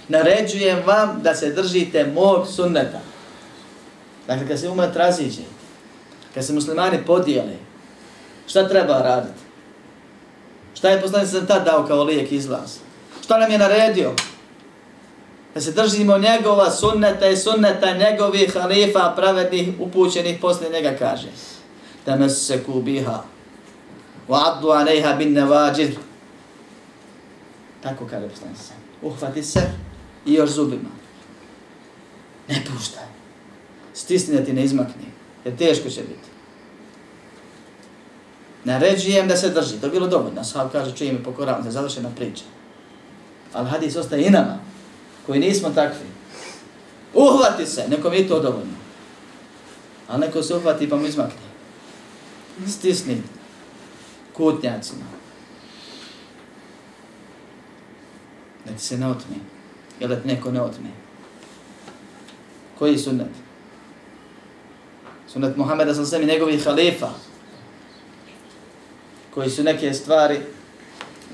Naređujem 0.08 0.78
vam 0.86 1.20
da 1.22 1.34
se 1.34 1.50
držite 1.50 2.06
mog 2.14 2.46
sunneta. 2.46 3.00
Dakle, 4.26 4.48
kad 4.48 4.60
se 4.60 4.68
umet 4.68 4.96
raziđe, 4.96 5.42
kad 6.34 6.46
se 6.46 6.52
muslimani 6.52 7.04
podijeli, 7.06 7.56
šta 8.46 8.68
treba 8.68 8.98
raditi? 8.98 9.40
Šta 10.74 10.88
je 10.90 11.00
poslanik 11.00 11.28
sam 11.28 11.46
tad 11.46 11.64
dao 11.64 11.86
kao 11.86 12.04
lijek 12.04 12.32
izlaz? 12.32 12.78
Šta 13.24 13.38
nam 13.38 13.50
je 13.50 13.58
naredio? 13.58 14.12
Da 15.54 15.60
se 15.60 15.72
držimo 15.72 16.18
njegova 16.18 16.70
sunneta 16.70 17.28
i 17.28 17.36
sunneta 17.36 17.96
njegovih 17.96 18.52
halifa 18.54 19.12
pravednih 19.16 19.68
upućenih 19.80 20.38
posle 20.40 20.68
njega 20.68 20.96
kaže. 20.98 21.28
Da 22.06 22.16
me 22.16 22.28
se 22.28 22.64
kubiha. 22.64 23.22
Wa 24.28 24.40
addu 24.44 24.68
alejha 24.68 25.14
bin 25.14 25.32
nevađir. 25.32 25.96
Tako 27.82 28.06
kaže 28.10 28.28
poslanik 28.28 28.58
sam. 28.58 28.76
Uhvati 29.02 29.42
se 29.42 29.60
i 30.26 30.34
još 30.34 30.50
zubima. 30.50 30.88
Ne 32.48 32.62
puštaj. 32.72 33.04
Stisni 33.94 34.36
da 34.36 34.44
ti 34.44 34.52
ne 34.52 34.64
izmakni 34.64 35.11
jer 35.44 35.56
teško 35.56 35.90
će 35.90 36.00
biti. 36.00 36.32
Naređujem 38.64 39.28
da 39.28 39.36
se 39.36 39.50
drži, 39.50 39.80
to 39.80 39.86
je 39.86 39.90
bilo 39.92 40.06
dovoljno. 40.06 40.44
Sahab 40.44 40.72
kaže, 40.72 40.96
čuje 40.96 41.12
mi 41.12 41.22
pokoravam, 41.22 41.62
da 41.62 41.68
je 41.68 41.72
završena 41.72 42.10
priča. 42.16 42.44
Ali 43.52 43.68
hadis 43.68 43.96
ostaje 43.96 44.26
i 44.26 44.30
nama, 44.30 44.58
koji 45.26 45.40
nismo 45.40 45.70
takvi. 45.70 46.06
Uhvati 47.14 47.66
se, 47.66 47.88
nekom 47.88 48.12
je 48.12 48.28
to 48.28 48.40
dovoljno. 48.40 48.76
Ali 50.08 50.20
neko 50.20 50.42
se 50.42 50.56
uhvati 50.56 50.88
pa 50.88 50.96
mu 50.96 51.06
izmakne. 51.06 51.52
Stisni 52.66 53.22
kutnjacima. 54.32 55.04
Da 58.64 58.72
ti 58.72 58.84
se 58.84 58.98
ne 58.98 59.06
otme. 59.06 59.36
Jel 60.00 60.08
da 60.08 60.16
ti 60.16 60.28
neko 60.28 60.50
ne 60.50 60.60
otme. 60.60 60.88
Koji 62.78 62.98
sunnet? 62.98 63.41
Sunnet 65.32 65.56
Muhammeda 65.56 65.94
sa 65.94 66.04
svemi 66.04 66.26
njegovih 66.26 66.64
halifa, 66.64 67.10
koji 69.34 69.50
su 69.50 69.62
neke 69.62 69.92
stvari 69.94 70.40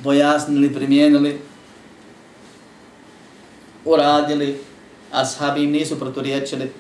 pojasnili, 0.02 0.74
primijenili, 0.74 1.40
uradili, 3.84 4.61
a 5.12 5.24
sahabi 5.24 5.64
im 5.64 5.70
nisu 5.70 5.98
proturiječili, 5.98 6.72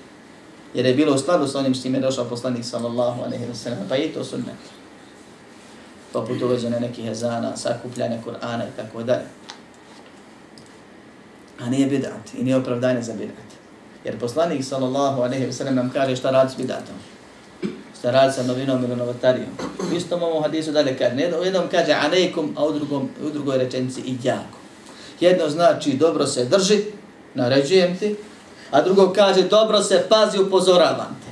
jer 0.74 0.86
je 0.86 0.94
bilo 0.94 1.14
u 1.14 1.18
skladu 1.18 1.46
s 1.46 1.54
onim 1.54 1.74
s 1.74 1.82
čim 1.82 1.94
je 1.94 2.00
došao 2.00 2.24
poslanik 2.24 2.64
sallallahu 2.64 3.22
alaihi 3.22 3.44
wa 3.44 3.54
sallam, 3.54 3.86
pa 3.88 3.96
i 3.96 4.08
to 4.08 4.24
sunnet. 4.24 4.56
Poput 6.12 6.42
uvođene 6.42 6.80
nekih 6.80 7.06
ezana, 7.06 7.56
sakupljanja 7.56 8.18
Kur'ana 8.26 8.62
i 8.62 8.76
tako 8.76 9.02
dalje. 9.02 9.26
A 11.60 11.70
nije 11.70 11.86
bidat 11.86 12.34
i 12.38 12.44
nije 12.44 12.56
opravdanje 12.56 13.02
za 13.02 13.12
bidat. 13.12 13.67
Jer 14.04 14.18
poslanik 14.18 14.64
sallallahu 14.64 15.22
alejhi 15.22 15.46
ve 15.46 15.52
sellem 15.52 15.74
nam 15.74 15.90
kaže 15.90 16.16
šta 16.16 16.30
radi 16.30 16.52
s 16.52 16.56
bidatom. 16.56 16.94
Šta 17.98 18.10
radi 18.10 18.32
sa 18.32 18.42
novinom 18.42 18.84
ili 18.84 18.96
novotarijom. 18.96 19.50
U 19.92 19.94
istom 19.96 20.22
ovom 20.22 20.42
hadisu 20.42 20.72
dalje 20.72 20.98
kaže, 20.98 21.14
ne, 21.14 21.38
u 21.38 21.44
jednom 21.44 21.68
kaže 21.70 21.92
alejkum, 21.92 22.54
a 22.56 22.64
u, 22.64 22.72
drugom, 22.72 23.08
u 23.26 23.30
drugoj 23.30 23.58
rečenici 23.58 24.00
i 24.00 24.16
jako. 24.22 24.58
Jedno 25.20 25.48
znači 25.48 25.92
dobro 25.92 26.26
se 26.26 26.44
drži, 26.44 26.84
naređujem 27.34 27.98
ti, 27.98 28.16
a 28.70 28.82
drugo 28.82 29.12
kaže 29.12 29.42
dobro 29.42 29.82
se 29.82 30.06
pazi, 30.08 30.38
upozoravam 30.38 31.20
te. 31.24 31.30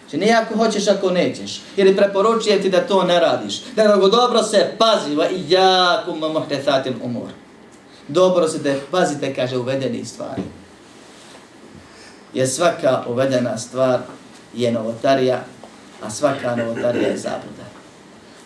Znači 0.00 0.16
nije 0.16 0.34
ako 0.34 0.56
hoćeš, 0.56 0.88
ako 0.88 1.10
nećeš. 1.10 1.60
Ili 1.76 1.96
preporučujem 1.96 2.62
ti 2.62 2.70
da 2.70 2.86
to 2.86 3.02
ne 3.02 3.20
radiš. 3.20 3.62
Nego 3.76 4.08
dobro 4.08 4.42
se 4.42 4.72
pazi, 4.78 5.14
va 5.14 5.28
i 5.28 5.44
jako 5.48 6.14
mohtethatil 6.14 6.92
umor. 7.02 7.30
Dobro 8.08 8.48
se 8.48 8.62
te 8.62 8.80
pazite, 8.90 9.34
kaže, 9.34 9.56
uvedeni 9.56 10.04
stvari 10.04 10.42
je 12.36 12.46
svaka 12.46 13.04
uvedena 13.08 13.58
stvar 13.58 14.00
je 14.54 14.72
novotarija, 14.72 15.44
a 16.02 16.10
svaka 16.10 16.56
novotarija 16.56 17.08
je 17.08 17.16
zabluda. 17.16 17.64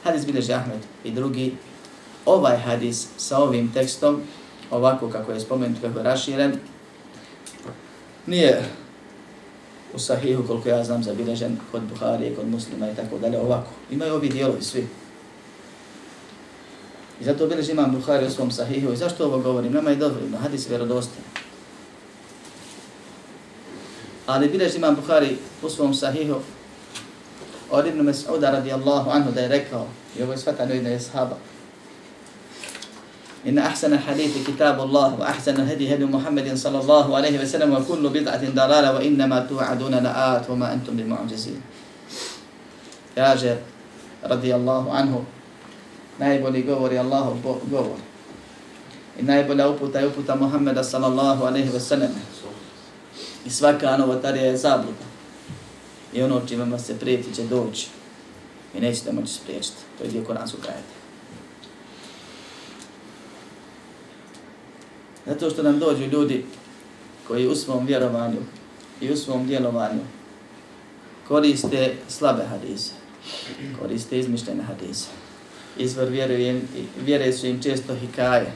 Hadis 0.05 0.27
bileži 0.27 0.53
Ahmed 0.53 0.79
i 1.05 1.11
drugi. 1.11 1.55
Ovaj 2.27 2.57
hadis 2.57 3.09
sa 3.17 3.39
ovim 3.39 3.73
tekstom, 3.73 4.23
ovako 4.71 5.09
kako 5.09 5.33
je 5.33 5.41
spomenut, 5.41 5.83
kako 5.83 5.99
je 5.99 6.05
raširen, 6.05 6.53
nije 8.27 8.63
u 9.95 9.99
sahihu, 9.99 10.47
koliko 10.47 10.69
ja 10.69 10.85
znam, 10.85 11.03
zabilježen 11.03 11.59
kod 11.73 11.83
Buharije, 11.83 12.35
kod 12.35 12.49
muslima 12.49 12.91
i 12.91 12.95
tako 12.95 13.19
dalje, 13.19 13.39
ovako. 13.39 13.71
Imaju 13.91 14.15
ovi 14.15 14.29
dijelovi 14.29 14.63
svi. 14.63 14.87
I 17.21 17.25
zato 17.25 17.47
bilježi 17.47 17.73
imam 17.73 17.93
Buhari 17.93 18.27
u 18.27 18.31
svom 18.31 18.51
sahihu. 18.51 18.93
I 18.93 18.97
zašto 18.97 19.25
ovo 19.25 19.39
govorim? 19.39 19.73
Nama 19.73 19.91
je 19.91 19.97
dobro, 19.97 20.21
hadis 20.43 20.71
je. 20.71 20.79
قال 24.31 24.47
bilež 24.47 24.79
imam 24.79 24.95
Bukhari 24.95 25.43
u 25.59 25.67
svom 25.67 25.91
sahihu 25.91 26.39
od 27.71 27.87
Ibn 27.87 28.07
Mas'uda 28.07 28.63
radijallahu 28.63 29.11
anhu 29.11 29.35
da 29.35 29.41
je 29.43 29.49
rekao, 29.49 29.91
i 30.15 30.23
ovo 30.23 30.33
je 30.33 30.39
svatano 30.39 30.71
إن 33.41 33.59
أحسن 33.59 33.97
الحديث 33.97 34.45
كتاب 34.53 34.77
الله 34.81 35.17
وأحسن 35.17 35.57
الهدي 35.65 35.95
هدي 35.95 36.05
محمد 36.05 36.61
صلى 36.61 36.79
الله 36.85 37.07
عليه 37.17 37.41
وسلم 37.41 37.73
وكل 37.73 38.05
بضعة 38.13 38.45
دلالة 38.53 38.89
وإنما 38.93 39.49
توعدون 39.49 39.95
لآت 39.97 40.45
وما 40.51 40.77
أنتم 40.77 40.93
بمعجزين. 41.01 41.61
ياجر 43.17 43.57
رضي 44.29 44.51
الله 44.55 44.85
عنه. 44.93 45.25
نائب 46.21 46.45
لقبر 46.47 46.93
الله 47.01 47.27
قبر 47.41 47.87
إن 49.21 49.25
نائب 49.25 49.49
لأبوت 49.57 49.97
يبوت 49.97 50.31
محمد 50.31 50.77
صلى 50.85 51.07
الله 51.07 51.39
عليه 51.41 51.69
وسلم. 51.73 52.13
I 53.47 53.51
svaka 53.51 53.97
novotarija 53.97 54.45
je 54.45 54.57
zabluda. 54.57 55.05
I 56.13 56.23
ono 56.23 56.41
čime 56.49 56.65
vam 56.65 56.79
se 56.79 56.99
prijeti 56.99 57.35
će 57.35 57.43
doći. 57.43 57.89
I 58.75 58.81
nećete 58.81 59.13
moći 59.13 59.33
spriječiti. 59.33 59.77
To 59.99 60.05
je 60.05 60.11
dio 60.11 60.25
koranskog 60.25 60.61
ajeta. 60.61 61.01
Zato 65.27 65.51
što 65.51 65.63
nam 65.63 65.79
dođu 65.79 66.05
ljudi 66.05 66.45
koji 67.29 67.47
u 67.47 67.57
svom 67.57 67.87
vjerovanju 67.87 68.41
i 69.01 69.13
u 69.13 69.17
svom 69.17 69.47
djelovanju 69.47 70.01
koriste 71.29 71.97
slabe 72.09 72.45
hadise, 72.45 72.93
koriste 73.81 74.19
izmišljene 74.19 74.63
hadise. 74.63 75.07
Izvor 75.79 76.09
vjere, 76.09 76.61
vjere 77.05 77.33
su 77.33 77.47
im 77.47 77.63
često 77.63 77.95
hikaje, 77.95 78.53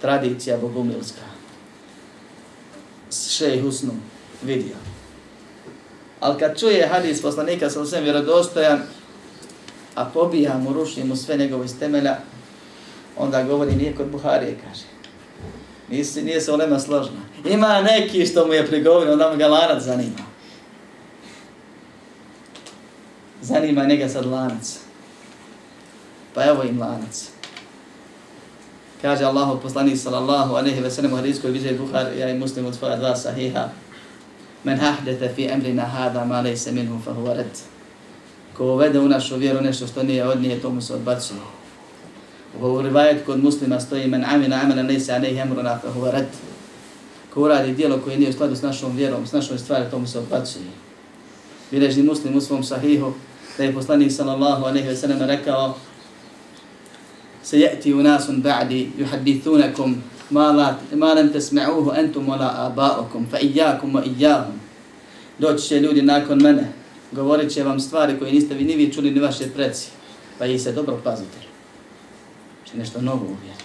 tradicija 0.00 0.58
bogumilska, 0.58 1.22
šejh 3.40 3.64
usnu 3.64 3.92
vidio. 4.42 4.76
Ali 6.20 6.38
kad 6.38 6.58
čuje 6.58 6.88
hadis 6.88 7.22
poslanika 7.22 7.70
sa 7.70 7.80
osvijem 7.80 8.04
vjerodostojan, 8.04 8.82
a 9.94 10.04
pobija 10.04 10.58
mu, 10.58 10.72
ruši 10.72 11.04
mu 11.04 11.16
sve 11.16 11.36
njegove 11.36 11.64
iz 11.64 11.78
temelja, 11.78 12.16
onda 13.16 13.42
govori 13.42 13.76
nije 13.76 13.94
kod 13.94 14.06
Buharije, 14.06 14.58
kaže. 14.64 14.84
Nisi, 15.88 16.22
nije 16.22 16.40
se 16.40 16.52
olema 16.52 16.78
složna. 16.78 17.20
Ima 17.44 17.82
neki 17.82 18.26
što 18.26 18.46
mu 18.46 18.52
je 18.52 18.66
prigovorio, 18.66 19.12
onda 19.12 19.30
mu 19.30 19.36
ga 19.36 19.48
lanac 19.48 19.82
zanima. 19.82 20.24
Zanima 23.42 23.84
njega 23.84 24.08
sad 24.08 24.26
lanac. 24.26 24.78
Pa 26.34 26.44
evo 26.44 26.62
im 26.62 26.80
lanac. 26.80 27.39
Kaže 29.02 29.24
Allahu 29.24 29.60
poslanik 29.60 29.96
sallallahu 29.96 30.54
alejhi 30.54 30.80
ve 30.80 30.90
sellem 30.90 31.12
u 31.12 31.16
hadiskoj 31.16 31.56
je 31.56 31.78
Buhari 31.78 32.18
ja 32.18 32.30
i 32.30 32.38
Muslim 32.38 32.66
od 32.66 32.74
svoja 32.74 32.96
dva 32.96 33.16
sahiha. 33.16 33.68
Men 34.64 34.78
hahdete 34.78 35.32
fi 35.34 35.48
emrina 35.48 35.82
hada 35.82 36.24
ma 36.24 36.40
lejse 36.40 36.72
minhu 36.72 37.00
fa 37.04 37.10
huwa 37.10 37.36
rad. 37.36 37.58
Ko 38.56 38.64
uvede 38.64 38.98
u 39.00 39.08
našu 39.08 39.36
vjeru 39.36 39.60
nešto 39.60 39.86
što 39.86 40.02
nije 40.02 40.26
od 40.26 40.40
nje, 40.40 40.58
to 40.60 40.70
mu 40.70 40.80
se 40.80 40.94
odbacuje. 40.94 41.40
U 42.60 42.82
rivajet 42.82 43.26
kod 43.26 43.44
muslima 43.44 43.80
stoji 43.80 44.06
men 44.06 44.24
amina 44.24 44.60
amena 44.62 44.82
lejse 44.82 45.12
alejhi 45.12 45.38
emruna 45.38 45.78
fa 45.78 45.88
huwa 45.88 46.10
rad. 46.12 46.26
Ko 47.34 47.42
uradi 47.42 47.74
dijelo 47.74 47.98
koje 47.98 48.18
nije 48.18 48.30
u 48.30 48.32
skladu 48.32 48.56
s 48.56 48.62
našom 48.62 48.96
vjerom, 48.96 49.26
s 49.26 49.32
našom 49.32 49.58
stvari, 49.58 49.90
to 49.90 49.98
mu 49.98 50.06
se 50.06 50.18
odbacuje. 50.18 50.64
Bileži 51.70 52.02
muslim 52.02 52.36
u 52.36 52.40
svom 52.40 52.64
sahihu 52.64 53.12
da 53.58 53.64
je 53.64 53.74
poslanik 53.74 54.12
sallallahu 54.12 54.64
alejhi 54.64 54.88
ve 54.88 54.96
sellem 54.96 55.22
rekao 55.22 55.74
سيأتي 57.43 57.93
أناس 57.93 58.31
بعدي 58.31 58.89
يحدثونكم 58.97 59.95
ما, 60.31 60.51
لا 60.51 60.75
ما 60.97 61.13
لم 61.13 61.29
تسمعوه 61.29 61.99
أنتم 61.99 62.29
ولا 62.29 62.65
آباؤكم 62.65 63.25
فإياكم 63.31 63.95
وإياهم 63.95 64.57
doći 65.39 65.67
će 65.67 65.79
ljudi 65.79 66.01
nakon 66.01 66.41
mene, 66.41 66.71
govorit 67.11 67.51
će 67.51 67.63
vam 67.63 67.79
stvari 67.79 68.19
koje 68.19 68.31
niste 68.31 68.53
vi 68.53 68.63
ni 68.63 68.75
vi 68.75 68.93
čuli 68.93 69.11
ni 69.11 69.19
vaše 69.19 69.49
preci, 69.49 69.89
pa 70.39 70.45
ih 70.45 70.61
se 70.61 70.71
dobro 70.71 70.99
pazite. 71.03 71.37
Če 72.65 72.77
nešto 72.77 73.01
novo 73.01 73.25
uvjeri. 73.25 73.63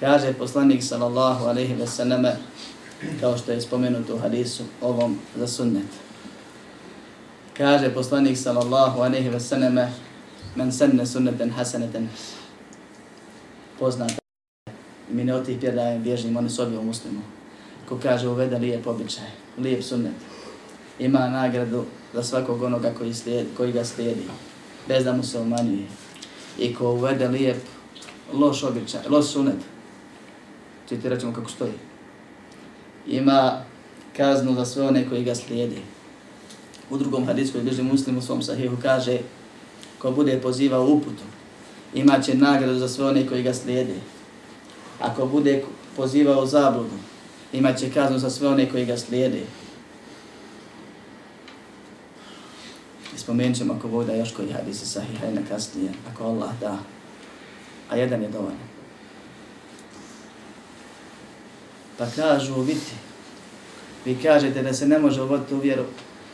Kaže 0.00 0.32
poslanik 0.32 0.82
sallallahu 0.82 1.44
alaihi 1.44 1.74
ve 1.74 1.86
sallame, 1.86 2.36
kao 3.20 3.38
što 3.38 3.52
je 3.52 3.60
spomenuto 3.60 4.14
u 4.14 4.18
hadisu 4.18 4.62
ovom 4.80 5.18
za 5.36 5.46
sunnet. 5.46 5.86
Kaže 7.56 7.94
poslanik 7.94 8.38
sallallahu 8.38 9.00
alaihi 9.00 9.28
ve 9.28 9.40
sallame, 9.40 9.92
men 10.56 10.72
senne 10.72 11.06
sunneten 11.06 11.50
hasaneten 11.50 12.08
poznata. 13.79 14.15
Mi 15.11 15.23
ne 15.23 15.33
od 15.33 15.45
tih 15.45 15.59
predajem 15.59 16.03
bježnim, 16.03 16.37
oni 16.37 16.49
su 16.49 16.63
u 16.63 16.83
muslimu. 16.83 17.21
Ko 17.89 17.99
kaže 18.03 18.27
uvede 18.27 18.57
lijep 18.57 18.87
običaj, 18.87 19.27
lijep 19.57 19.83
sunnet. 19.83 20.13
Ima 20.99 21.29
nagradu 21.29 21.83
za 22.13 22.23
svakog 22.23 22.61
onoga 22.61 22.93
koji, 22.97 23.13
slijedi, 23.13 23.49
koji 23.57 23.71
ga 23.71 23.85
slijedi, 23.85 24.23
bez 24.87 25.03
da 25.03 25.13
mu 25.13 25.23
se 25.23 25.39
umanjuje. 25.39 25.87
I 26.59 26.75
ko 26.75 26.91
uvede 26.91 27.27
lijep, 27.27 27.57
loš 28.33 28.63
običaj, 28.63 29.01
loš 29.09 29.25
sunnet, 29.25 29.59
či 30.89 30.97
ti 30.97 31.09
rećemo 31.09 31.33
kako 31.33 31.49
stoji, 31.49 31.73
ima 33.07 33.63
kaznu 34.17 34.55
za 34.55 34.65
sve 34.65 34.87
one 34.87 35.09
koji 35.09 35.23
ga 35.23 35.35
slijedi. 35.35 35.81
U 36.89 36.97
drugom 36.97 37.25
hadisku 37.25 37.53
koji 37.53 37.63
bježi 37.63 37.83
muslim 37.83 38.17
u 38.17 38.21
svom 38.21 38.41
sahihu 38.41 38.75
kaže 38.81 39.19
ko 39.97 40.11
bude 40.11 40.39
pozivao 40.41 40.85
uputu, 40.85 41.23
imat 41.93 42.25
će 42.25 42.33
nagradu 42.33 42.79
za 42.79 42.87
sve 42.87 43.05
one 43.05 43.27
koji 43.27 43.43
ga 43.43 43.53
slijede. 43.53 43.95
Ako 44.99 45.25
bude 45.25 45.63
pozivao 45.95 46.45
zabludu, 46.45 46.97
imat 47.53 47.77
će 47.77 47.91
kaznu 47.91 48.19
za 48.19 48.29
sve 48.29 48.47
one 48.47 48.69
koji 48.69 48.85
ga 48.85 48.97
slijede. 48.97 49.41
I 53.15 53.19
spomenut 53.19 53.57
ćemo 53.57 53.73
ako 53.73 53.87
Bog 53.87 54.05
da 54.05 54.15
još 54.15 54.31
koji 54.31 54.51
hadisi 54.51 54.85
sahihajna 54.85 55.41
kasnije, 55.49 55.91
ako 56.13 56.23
Allah 56.23 56.49
da. 56.59 56.77
A 57.89 57.95
jedan 57.95 58.21
je 58.21 58.29
dovoljno. 58.29 58.67
Pa 61.97 62.05
kažu, 62.15 62.61
vidite, 62.61 62.91
vi 64.05 64.17
kažete 64.23 64.63
da 64.63 64.73
se 64.73 64.87
ne 64.87 64.99
može 64.99 65.21
uvoditi 65.21 65.55
u 65.55 65.59
vjeru 65.59 65.83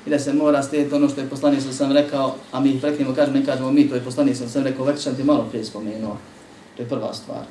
i 0.05 0.09
da 0.09 0.19
se 0.19 0.33
mora 0.33 0.63
slijediti 0.63 0.95
ono 0.95 1.09
što 1.09 1.21
je 1.21 1.29
poslanik 1.29 1.61
sam 1.61 1.73
sam 1.73 1.91
rekao, 1.91 2.35
a 2.51 2.59
mi 2.59 2.81
preknimo, 2.81 3.15
kažemo, 3.15 3.39
ne 3.39 3.45
kažemo 3.45 3.71
mi, 3.71 3.89
to 3.89 3.95
je 3.95 4.03
poslanik 4.03 4.37
sam 4.37 4.49
sam 4.49 4.63
rekao, 4.63 4.85
već 4.85 4.99
sam 5.03 5.15
ti 5.15 5.23
malo 5.23 5.45
prije 5.49 5.65
spomenuo. 5.65 6.17
To 6.77 6.83
je 6.83 6.89
prva 6.89 7.13
stvar. 7.13 7.43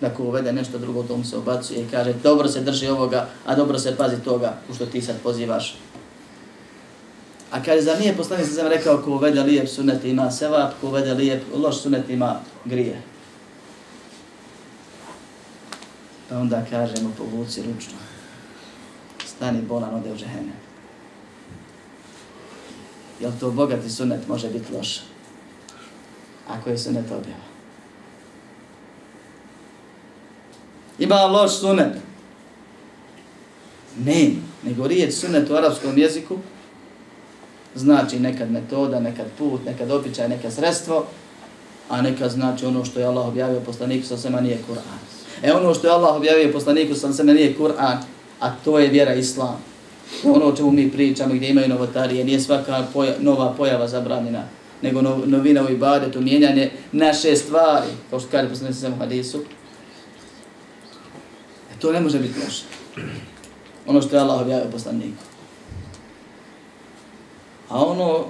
Da 0.00 0.14
ko 0.14 0.22
uvede 0.22 0.52
nešto 0.52 0.78
drugo, 0.78 1.02
to 1.02 1.16
mu 1.16 1.24
se 1.24 1.36
obacuje 1.36 1.80
i 1.80 1.90
kaže, 1.90 2.12
dobro 2.22 2.48
se 2.48 2.60
drži 2.60 2.88
ovoga, 2.88 3.28
a 3.46 3.54
dobro 3.54 3.78
se 3.78 3.96
pazi 3.96 4.16
toga, 4.24 4.54
u 4.70 4.74
što 4.74 4.86
ti 4.86 5.02
sad 5.02 5.16
pozivaš. 5.22 5.76
A 7.50 7.62
kaže, 7.62 7.80
za 7.80 7.94
nije 7.94 8.16
poslanik 8.16 8.46
sam 8.46 8.54
sam 8.54 8.68
rekao, 8.68 9.02
ko 9.02 9.10
uvede 9.10 9.42
lijep 9.42 9.68
sunet 9.68 10.04
ima 10.04 10.30
sevap, 10.30 10.72
ko 10.80 10.86
uvede 10.86 11.14
lijep, 11.14 11.42
loš 11.54 11.80
sunet 11.80 12.10
ima 12.10 12.40
grije. 12.64 13.02
Pa 16.28 16.38
onda 16.38 16.64
kažemo, 16.70 17.12
povuci 17.18 17.62
ručno. 17.62 17.98
Stani 19.26 19.62
bolan, 19.62 19.94
ode 19.94 20.12
u 20.12 20.16
je 23.22 23.28
li 23.28 23.34
to 23.40 23.50
bogati 23.50 23.90
sunet 23.90 24.28
može 24.28 24.48
biti 24.48 24.72
loš? 24.74 25.00
Ako 26.48 26.70
je 26.70 26.78
sunet 26.78 27.04
objava. 27.06 27.52
Ima 30.98 31.14
loš 31.14 31.60
sunet? 31.60 31.96
Ne, 33.98 34.30
nego 34.62 34.86
riječ 34.86 35.14
sunet 35.14 35.50
u 35.50 35.54
arapskom 35.54 35.98
jeziku 35.98 36.38
znači 37.74 38.20
nekad 38.20 38.50
metoda, 38.50 39.00
nekad 39.00 39.26
put, 39.38 39.64
nekad 39.64 39.90
običaj, 39.90 40.28
nekad 40.28 40.52
sredstvo, 40.52 41.06
a 41.88 42.02
nekad 42.02 42.30
znači 42.30 42.66
ono 42.66 42.84
što 42.84 43.00
je 43.00 43.06
Allah 43.06 43.28
objavio 43.28 43.60
poslaniku 43.60 44.06
sa 44.06 44.16
svema 44.16 44.40
nije 44.40 44.58
Kur'an. 44.68 44.98
E 45.42 45.52
ono 45.52 45.74
što 45.74 45.86
je 45.86 45.92
Allah 45.92 46.16
objavio 46.16 46.52
poslaniku 46.52 46.94
sa 46.94 47.12
svema 47.12 47.32
nije 47.32 47.56
Kur'an, 47.58 47.96
a 48.40 48.50
to 48.64 48.78
je 48.78 48.88
vjera 48.88 49.14
Islam 49.14 49.71
ono 50.24 50.44
o 50.44 50.56
čemu 50.56 50.70
mi 50.70 50.90
pričamo 50.90 51.34
gdje 51.34 51.48
imaju 51.48 51.68
novotarije, 51.68 52.24
nije 52.24 52.40
svaka 52.40 52.84
poja, 52.92 53.14
nova 53.20 53.54
pojava 53.56 53.88
zabranjena, 53.88 54.44
nego 54.82 55.02
no, 55.02 55.22
novina 55.26 55.64
u 55.64 55.70
ibadetu, 55.70 56.20
mijenjanje 56.20 56.70
naše 56.92 57.36
stvari, 57.36 57.86
kao 58.10 58.20
što 58.20 58.28
kaže 58.30 58.48
poslanici 58.48 58.80
sam 58.80 58.92
u 58.92 58.96
hadisu. 58.96 59.38
E 61.72 61.80
to 61.80 61.92
ne 61.92 62.00
može 62.00 62.18
biti 62.18 62.40
loše. 62.44 62.62
Ono 63.86 64.02
što 64.02 64.16
je 64.16 64.22
Allah 64.22 64.40
objavio 64.40 64.70
poslaniku. 64.72 65.22
A 67.68 67.84
ono 67.84 68.24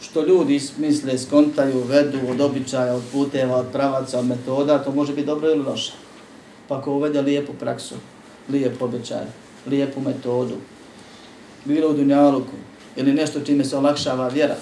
što 0.00 0.26
ljudi 0.26 0.60
misle, 0.78 1.18
skontaju, 1.18 1.82
vedu 1.82 2.18
od 2.30 2.40
običaja, 2.40 2.94
od 2.94 3.02
puteva, 3.12 3.56
od 3.56 3.66
pravaca, 3.72 4.18
od 4.18 4.26
metoda, 4.26 4.84
to 4.84 4.92
može 4.92 5.12
biti 5.12 5.26
dobro 5.26 5.50
ili 5.50 5.62
loše. 5.62 5.92
Pa 6.68 6.78
ako 6.78 6.92
uvede 6.92 7.22
lijepu 7.22 7.52
praksu, 7.52 7.94
lijep 8.48 8.82
običaj, 8.82 9.24
lijepu 9.66 10.00
metodu, 10.00 10.54
bilo 11.64 11.90
u 11.90 11.92
dunjaluku 11.92 12.56
ili 12.96 13.12
nešto 13.12 13.40
čime 13.40 13.64
se 13.64 13.76
olakšava 13.76 14.28
vjera, 14.28 14.56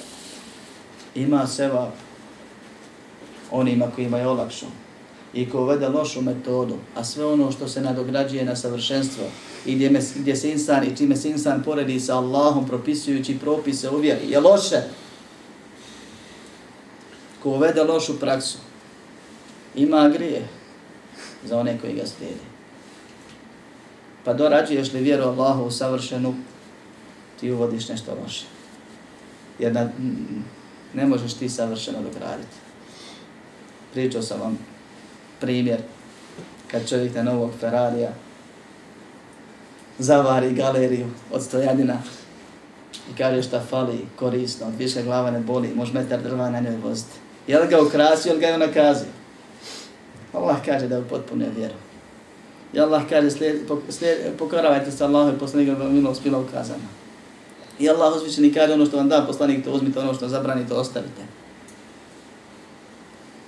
ima 1.15 1.47
seba 1.47 1.93
onima 3.51 3.87
kojima 3.95 4.19
je 4.19 4.29
olakšu. 4.29 4.67
I 5.35 5.51
ko 5.51 5.61
uvede 5.61 5.89
lošu 5.89 6.23
metodu, 6.23 6.77
a 6.95 7.05
sve 7.05 7.25
ono 7.25 7.53
što 7.53 7.69
se 7.69 7.81
nadograđuje 7.81 8.45
na 8.45 8.57
savršenstvo 8.57 9.25
i 9.67 9.75
gdje, 9.75 9.91
me, 9.91 10.01
gdje 10.17 10.37
se 10.37 10.51
insan 10.51 10.85
i 10.85 10.97
čime 10.97 11.17
se 11.17 11.31
insan 11.31 11.63
poredi 11.63 12.01
sa 12.01 12.17
Allahom 12.17 12.67
propisujući 12.67 13.39
propise 13.39 13.91
u 13.91 13.97
vjeri, 13.97 14.31
je 14.31 14.41
loše. 14.41 14.83
Ko 17.43 17.51
uvede 17.51 17.83
lošu 17.83 18.21
praksu, 18.21 18.59
ima 19.75 20.09
grije. 20.09 20.49
za 21.45 21.59
one 21.59 21.79
koji 21.81 21.93
ga 21.95 22.07
slijede. 22.07 22.45
Pa 24.25 24.33
dorađuješ 24.33 24.93
li 24.93 25.01
vjeru 25.01 25.25
Allahu 25.25 25.65
u 25.65 25.71
savršenu, 25.71 26.35
ti 27.41 27.53
uvodiš 27.53 27.89
nešto 27.89 28.17
loše. 28.23 28.45
Jer 29.59 29.73
na, 29.73 29.91
ne 30.95 31.07
možeš 31.07 31.35
ti 31.35 31.49
savršeno 31.49 31.99
dograditi. 32.03 32.57
Pričao 33.93 34.23
sam 34.23 34.41
vam 34.41 34.59
primjer 35.41 35.81
kad 36.71 36.89
čovjek 36.89 37.15
na 37.15 37.23
novog 37.23 37.51
Ferrarija 37.61 38.11
zavari 39.99 40.53
galeriju 40.53 41.07
od 41.33 41.43
stojanina 41.43 41.97
i 43.11 43.17
kaže 43.19 43.43
šta 43.43 43.61
fali, 43.71 44.07
korisno, 44.17 44.67
od 44.67 44.75
više 44.79 45.03
glava 45.03 45.31
ne 45.31 45.41
boli, 45.41 45.75
može 45.75 45.93
metar 45.93 46.23
drva 46.23 46.51
na 46.51 46.61
njoj 46.61 46.77
voziti. 46.77 47.19
Je 47.47 47.59
li 47.59 47.69
ga 47.69 47.83
ukrasio 47.83 48.31
ili 48.31 48.41
ga 48.41 48.47
je 48.47 48.59
nakazio? 48.59 49.09
Allah 50.33 50.57
kaže 50.65 50.89
da 50.89 50.97
je 50.97 51.09
potpuno 51.09 51.45
vjeru. 51.57 51.75
I 52.73 52.81
Allah 52.81 53.03
kaže 53.09 53.31
slijed, 53.31 53.57
slijed, 53.89 54.19
pokoravajte 54.39 54.91
se 54.91 55.05
Allahu 55.05 55.37
i 55.37 55.39
poslanika 55.39 55.85
milost 55.85 56.23
bila 56.23 56.39
ukazana. 56.39 57.00
I 57.81 57.91
Allah 57.91 58.17
uzvišeni 58.17 58.53
kaže 58.53 58.73
ono 58.73 58.87
što 58.87 58.97
vam 58.97 59.09
da 59.09 59.25
poslanik 59.27 59.65
to 59.65 59.73
uzmite, 59.73 59.99
ono 59.99 60.15
što 60.15 60.29
zabrani 60.29 60.69
to 60.69 60.77
ostavite. 60.77 61.23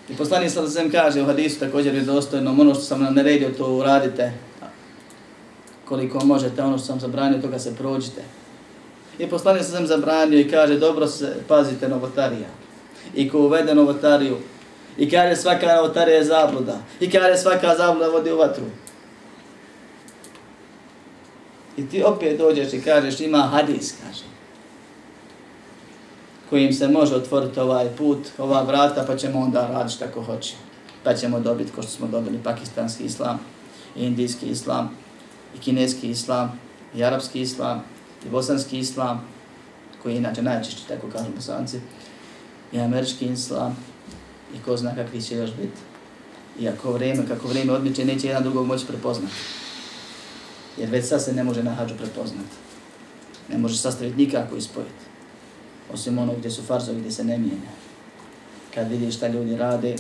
I 0.09 0.17
poslanik 0.17 0.51
sa 0.51 0.67
zem 0.67 0.91
kaže 0.91 1.23
u 1.23 1.27
hadisu 1.27 1.61
također 1.61 1.95
je 1.95 2.01
dostojno, 2.01 2.51
ono 2.51 2.75
što 2.75 2.83
sam 2.83 3.03
nam 3.03 3.15
naredio 3.15 3.51
to 3.59 3.73
uradite, 3.75 4.33
koliko 5.85 6.25
možete, 6.25 6.63
ono 6.63 6.79
što 6.79 6.87
sam 6.87 7.01
zabranio, 7.01 7.43
toga 7.43 7.59
se 7.59 7.75
prođite. 7.75 8.23
I 9.19 9.27
poslanik 9.27 9.63
sa 9.63 9.71
zem 9.71 9.87
zabranio 9.87 10.41
i 10.41 10.49
kaže, 10.49 10.79
dobro 10.79 11.07
se 11.07 11.37
pazite 11.49 11.89
novotarija. 11.89 12.49
I 13.15 13.29
ko 13.29 13.39
uvede 13.39 13.75
novotariju, 13.75 14.37
i 14.99 15.11
kaže 15.11 15.37
svaka 15.37 15.77
novotarija 15.77 16.17
je 16.17 16.25
zabluda, 16.25 16.79
i 17.01 17.11
kaže 17.11 17.37
svaka 17.37 17.75
zabluda 17.77 18.09
vodi 18.09 18.33
u 18.33 18.37
vatru. 18.37 18.65
I 21.77 21.89
ti 21.89 22.03
opet 22.05 22.39
dođeš 22.39 22.73
i 22.73 22.81
kažeš, 22.81 23.21
ima 23.21 23.39
hadis, 23.39 23.95
kaže 24.03 24.33
kojim 26.53 26.73
se 26.73 26.89
može 26.89 27.15
otvoriti 27.15 27.61
ovaj 27.61 27.89
put, 27.99 28.19
ova 28.39 28.63
vrata, 28.63 29.05
pa 29.07 29.17
ćemo 29.17 29.41
onda 29.41 29.67
raditi 29.67 29.99
tako 29.99 30.23
hoće. 30.23 30.55
Pa 31.05 31.15
ćemo 31.15 31.41
dobiti, 31.41 31.73
ko 31.73 31.83
što 31.83 31.91
smo 31.91 32.07
dobili, 32.07 32.39
pakistanski 32.45 33.05
islam, 33.05 33.39
indijski 33.97 34.47
islam, 34.47 34.91
i 35.57 35.59
kineski 35.59 36.11
islam, 36.11 36.61
i 36.95 37.05
arapski 37.05 37.41
islam, 37.41 37.85
i 38.27 38.29
bosanski 38.29 38.79
islam, 38.79 39.25
koji 40.03 40.13
je 40.13 40.19
inače 40.19 40.43
najčešći, 40.43 40.89
tako 40.89 41.07
kažu 41.13 41.31
bosanci, 41.37 41.81
i 42.73 42.81
američki 42.81 43.27
islam, 43.27 43.77
i 44.55 44.63
ko 44.65 44.77
zna 44.77 44.95
kakvi 44.95 45.23
će 45.23 45.37
još 45.37 45.51
biti. 45.51 45.81
I 46.61 46.69
ako 46.69 46.93
vrijeme, 46.93 47.27
kako 47.29 47.49
vrijeme 47.49 47.73
odmiče, 47.73 48.05
neće 48.05 48.27
jedan 48.27 48.43
drugog 48.43 48.67
moći 48.67 48.87
prepoznati. 48.87 49.35
Jer 50.79 50.91
već 50.91 51.09
sad 51.09 51.25
se 51.25 51.33
ne 51.33 51.45
može 51.45 51.63
na 51.63 51.75
hađu 51.75 51.95
prepoznati. 51.97 52.57
Ne 53.49 53.59
može 53.59 53.79
sastaviti 53.79 54.17
nikako 54.17 54.57
ispojiti 54.57 55.13
osim 55.93 56.19
ono 56.19 56.35
gdje 56.35 56.51
su 56.51 56.63
farzovi 56.63 57.01
gdje 57.01 57.11
se 57.11 57.25
ne 57.25 57.39
mijenja. 57.39 57.73
Kad 58.75 58.91
vidiš 58.91 59.17
šta 59.17 59.29
ljudi 59.29 59.57
rade, 59.57 59.97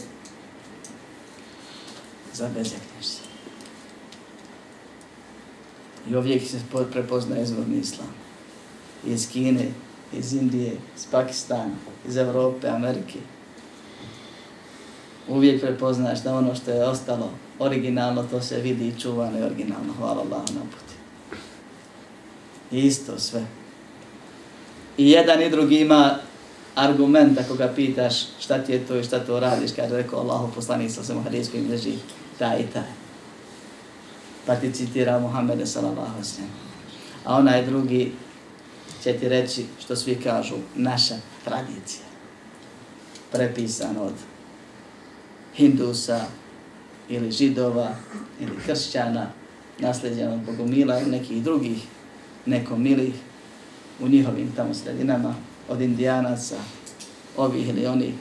zabezekneš 2.34 3.04
se. 3.04 3.22
I 6.08 6.16
uvijek 6.16 6.42
se 6.42 6.60
prepozna 6.92 7.38
izvorni 7.38 7.78
islam. 7.78 8.08
Iz 9.06 9.28
Kine, 9.32 9.68
iz 10.12 10.32
Indije, 10.32 10.72
iz 10.96 11.06
Pakistana, 11.10 11.74
iz 12.08 12.16
Evrope, 12.16 12.68
Amerike. 12.68 13.18
Uvijek 15.28 15.60
prepoznaš 15.60 16.22
da 16.22 16.34
ono 16.34 16.54
što 16.54 16.70
je 16.70 16.84
ostalo 16.84 17.30
originalno, 17.62 18.22
to 18.22 18.40
se 18.40 18.60
vidi 18.60 18.88
i 18.88 19.00
čuvano 19.00 19.38
i 19.38 19.42
originalno. 19.42 19.92
Hvala 19.98 20.22
Allah 20.22 20.42
na 20.54 20.60
puti. 20.60 20.94
Isto 22.70 23.18
sve. 23.18 23.46
I 24.96 25.10
jedan 25.10 25.42
i 25.42 25.50
drugi 25.50 25.80
ima 25.80 26.18
argument 26.74 27.38
ako 27.38 27.54
ga 27.54 27.72
pitaš 27.76 28.14
šta 28.40 28.58
ti 28.58 28.72
je 28.72 28.86
to 28.86 28.96
i 28.96 29.04
šta 29.04 29.18
to 29.18 29.40
radiš, 29.40 29.70
kaže 29.76 29.96
rekao 29.96 30.20
Allahu 30.20 30.52
poslanik 30.54 30.90
sa 30.90 31.04
svema 31.04 31.22
hadijskoj 31.22 31.60
mreži, 31.60 31.94
taj 32.38 32.60
i 32.60 32.66
taj. 32.72 32.92
Pa 34.46 34.56
ti 34.56 34.72
citira 34.72 35.18
Muhammede 35.18 35.66
sallallahu 35.66 36.24
sallam. 36.24 36.50
A 37.24 37.36
onaj 37.36 37.66
drugi 37.66 38.12
će 39.02 39.12
ti 39.12 39.28
reći 39.28 39.64
što 39.84 39.96
svi 39.96 40.14
kažu, 40.14 40.54
naša 40.74 41.14
tradicija. 41.44 42.04
Prepisan 43.32 43.96
od 43.96 44.12
Hindusa 45.54 46.24
ili 47.14 47.32
Židova 47.32 47.94
ili 48.40 48.52
Kršćana, 48.66 49.26
nasljeđena 49.78 50.32
od 50.32 50.40
Bogomila 50.40 51.00
i 51.00 51.10
nekih 51.10 51.42
drugih 51.42 51.82
nekomilih 52.46 53.14
u 54.00 54.08
njihovim 54.08 54.52
tamo 54.56 54.74
sredinama, 54.74 55.34
od 55.68 55.80
indijanaca, 55.80 56.56
ovih 57.36 57.68
ili 57.68 57.86
onih. 57.86 58.14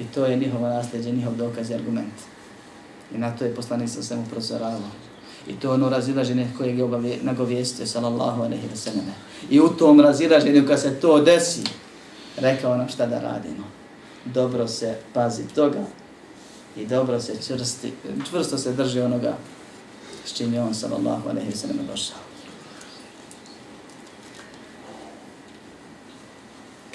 I 0.00 0.04
to 0.04 0.26
je 0.26 0.36
njihovo 0.36 0.68
nasljeđe, 0.68 1.12
njihov 1.12 1.36
dokaz 1.36 1.70
i 1.70 1.74
argument. 1.74 2.14
I 3.14 3.18
na 3.18 3.36
to 3.36 3.44
je 3.44 3.54
poslanik 3.54 3.88
sa 3.88 4.02
svemu 4.02 4.24
prozoravao. 4.30 4.90
I 5.48 5.52
to 5.52 5.68
je 5.68 5.74
ono 5.74 5.88
razilaženje 5.88 6.48
koje 6.58 6.78
je 6.78 7.18
nagovijestio, 7.22 7.86
sallallahu 7.86 8.42
alaihi 8.42 8.68
wa 8.74 8.76
sallam. 8.76 9.14
I 9.50 9.60
u 9.60 9.68
tom 9.68 10.00
razilaženju, 10.00 10.66
kad 10.66 10.80
se 10.80 11.00
to 11.00 11.20
desi, 11.20 11.62
rekao 12.36 12.76
nam 12.76 12.88
šta 12.88 13.06
da 13.06 13.20
radimo. 13.20 13.64
Dobro 14.24 14.68
se 14.68 14.96
pazi 15.12 15.42
toga 15.54 15.84
i 16.77 16.85
dobro 16.85 17.21
se 17.21 17.33
čvrsti, 17.47 17.93
čvrsto 18.29 18.57
se 18.57 18.73
drži 18.73 19.01
onoga 19.01 19.37
s 20.25 20.33
čim 20.33 20.53
je 20.53 20.61
on, 20.61 20.73
sallallahu 20.73 21.29
alaihi 21.29 21.51
wa 21.51 21.55
sallam, 21.55 21.87
došao. 21.91 22.17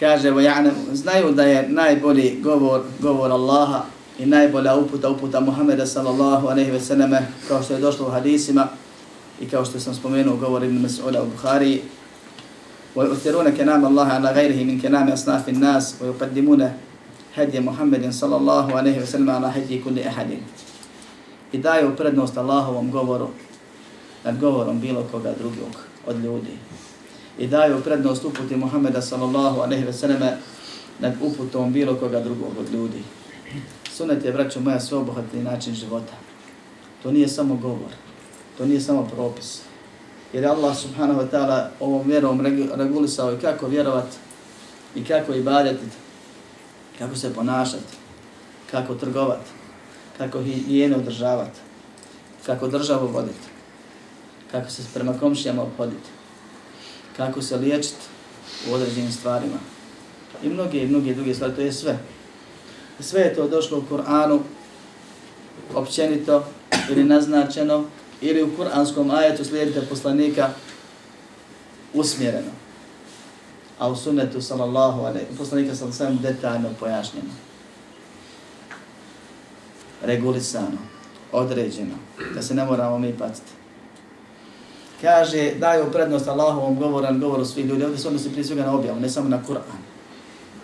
kaže 0.00 0.30
vojane, 0.30 0.70
znaju 0.92 1.32
da 1.32 1.42
je 1.42 1.68
najbolji 1.68 2.40
govor, 2.42 2.82
govor 3.00 3.32
Allaha 3.32 3.84
i 4.18 4.26
najbolja 4.26 4.76
uputa, 4.76 5.10
uputa 5.10 5.40
Muhammeda 5.40 5.86
sallallahu 5.86 6.46
aleyhi 6.46 6.72
ve 6.72 6.80
selleme, 6.80 7.26
kao 7.48 7.62
što 7.62 7.74
je 7.74 7.80
došlo 7.80 8.06
u 8.06 8.10
hadisima 8.10 8.68
i 9.40 9.48
kao 9.48 9.64
što 9.64 9.80
sam 9.80 9.94
spomenuo 9.94 10.36
govor 10.36 10.64
Ibn 10.64 10.86
Mas'uda 10.86 11.22
u 11.22 11.26
Bukhari, 11.26 11.82
ويؤثرون 12.96 13.50
كلام 13.54 13.86
الله 13.86 14.06
على 14.06 14.28
غيره 14.30 14.64
من 14.64 14.80
كلام 14.80 15.08
أصناف 15.08 15.48
الناس 15.48 15.94
ويقدمون 16.02 16.72
هدي 17.36 17.60
محمد 17.60 18.10
صلى 18.10 18.36
الله 18.36 18.66
عليه 18.76 19.02
وسلم 19.02 19.30
على 19.30 19.46
هدي 19.46 19.78
كل 19.78 19.98
أحد 19.98 20.30
i 21.52 21.58
daju 21.58 21.96
prednost 21.96 22.38
Allahovom 22.38 22.90
govoru 22.90 23.28
nad 24.24 24.40
govorom 24.40 24.80
bilo 24.80 25.04
koga 25.10 25.32
drugog 25.38 25.74
od 26.06 26.16
ljudi 26.24 26.58
i 27.38 27.46
daju 27.46 27.80
prednost 27.80 28.24
uputi 28.24 28.56
Muhammeda 28.56 29.02
sallallahu 29.02 29.60
aleyhi 29.60 29.86
ve 29.86 29.92
selleme 29.92 30.36
nad 30.98 31.14
uputom 31.22 31.72
bilo 31.72 31.94
koga 31.94 32.20
drugog 32.20 32.52
od 32.60 32.72
ljudi. 32.72 33.02
Sunet 33.92 34.24
je, 34.24 34.32
braćo 34.32 34.60
moja, 34.60 34.80
sveobohatni 34.80 35.42
način 35.42 35.74
života. 35.74 36.12
To 37.02 37.10
nije 37.10 37.28
samo 37.28 37.54
govor, 37.54 37.92
to 38.58 38.66
nije 38.66 38.80
samo 38.80 39.08
propis. 39.14 39.60
Jer 40.32 40.42
je 40.42 40.50
Allah 40.50 40.76
subhanahu 40.76 41.20
wa 41.20 41.30
ta'ala 41.30 41.68
ovom 41.80 42.06
vjerom 42.06 42.40
regulisao 42.74 43.32
i 43.32 43.38
kako 43.38 43.66
vjerovat 43.66 44.06
i 44.94 45.04
kako 45.04 45.34
ibadeti, 45.34 45.86
kako 46.99 47.15
se 47.15 47.33
ponašati, 47.33 47.97
kako 48.71 48.95
trgovati, 48.95 49.49
kako 50.17 50.41
higijene 50.41 50.95
održavati, 50.95 51.59
kako 52.45 52.67
državu 52.67 53.07
voditi, 53.07 53.47
kako 54.51 54.69
se 54.69 54.81
prema 54.93 55.19
komšijama 55.19 55.61
obhoditi 55.61 56.09
kako 57.17 57.41
se 57.41 57.57
liječiti 57.57 58.05
u 58.69 58.73
određenim 58.73 59.11
stvarima. 59.11 59.57
I 60.43 60.49
mnoge 60.49 60.83
i 60.83 60.87
mnoge 60.87 61.13
druge 61.13 61.33
stvari, 61.33 61.55
to 61.55 61.61
je 61.61 61.73
sve. 61.73 61.97
Sve 62.99 63.21
je 63.21 63.35
to 63.35 63.47
došlo 63.47 63.77
u 63.77 63.83
Kur'anu 63.93 64.39
općenito 65.73 66.45
ili 66.89 67.03
naznačeno 67.03 67.85
ili 68.21 68.43
u 68.43 68.51
kur'anskom 68.57 69.11
ajetu 69.11 69.45
slijedite 69.45 69.81
poslanika 69.89 70.49
usmjereno 71.93 72.51
A 73.78 73.88
u 73.88 73.96
sunnetu 73.96 74.42
sallallahu 74.42 75.00
alaihi, 75.00 75.26
poslanika 75.38 75.74
sam 75.74 75.92
sam 75.92 76.18
detaljno 76.22 76.68
pojašnjeno. 76.80 77.30
Regulisano, 80.02 80.78
određeno, 81.32 81.94
da 82.34 82.42
se 82.42 82.54
ne 82.54 82.64
moramo 82.64 82.98
mi 82.98 83.18
patiti 83.18 83.60
kaže 85.00 85.54
daju 85.58 85.92
prednost 85.92 86.28
Allahovom 86.28 86.76
govoru, 86.76 87.06
govoru 87.18 87.44
svih 87.44 87.66
ljudi. 87.66 87.84
Ovdje 87.84 87.98
se 87.98 88.08
odnosi 88.08 88.30
prije 88.30 88.44
svega 88.44 88.62
na 88.62 88.74
objavu, 88.74 89.00
ne 89.00 89.08
samo 89.08 89.28
na 89.28 89.42
Kur'an. 89.48 89.80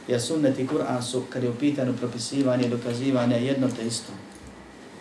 Jer 0.09 0.20
sunnet 0.20 0.59
i 0.59 0.66
Kur'an 0.66 1.02
su, 1.02 1.22
kad 1.30 1.42
je 1.42 1.50
u 1.50 1.54
pitanju 1.54 1.94
propisivanje 2.00 2.66
i 2.66 2.70
dokazivanje, 2.70 3.46
jedno 3.46 3.68
te 3.76 3.87
isto. 3.87 4.12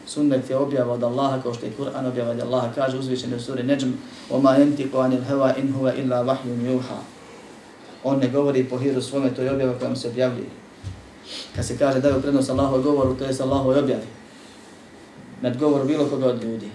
Sunnet 0.07 0.49
je 0.49 0.57
objava 0.57 0.93
od 0.93 1.03
Allaha, 1.03 1.41
kao 1.41 1.53
što 1.53 1.65
je 1.65 1.73
Kur'an 1.79 2.07
objava 2.07 2.31
od 2.31 2.39
Allaha. 2.39 2.69
Kaže 2.75 2.97
uzvišen 2.97 3.33
u 3.33 3.39
suri 3.39 3.63
Neđm, 3.63 3.91
وَمَا 4.31 4.57
يَنْتِقُ 4.59 4.91
عَنِ 4.93 5.11
الْهَوَا 5.19 5.53
إِنْ 5.57 5.73
هُوَ 5.73 5.89
إِلَّا 5.89 6.21
وَحْيٌ 6.25 6.49
يُوحَا 6.65 6.99
On 8.04 8.18
ne 8.18 8.28
govori 8.28 8.64
po 8.64 8.78
hiru 8.78 9.02
svome, 9.02 9.34
to 9.34 9.42
je 9.42 9.52
objava 9.52 9.78
koja 9.78 9.96
se 9.96 10.08
objavljuje. 10.08 10.48
Kad 11.56 11.66
se 11.66 11.78
kaže 11.78 12.00
daju 12.00 12.22
prednost 12.22 12.50
Allahove 12.50 12.82
govoru, 12.82 13.14
to 13.14 13.24
je 13.24 13.34
sa 13.34 13.44
Allahovoj 13.44 13.78
objavi. 13.78 14.06
nad 15.40 15.58
govor 15.58 15.86
bilo 15.86 16.04
koga 16.04 16.26
od 16.26 16.42
ljudi. 16.44 16.68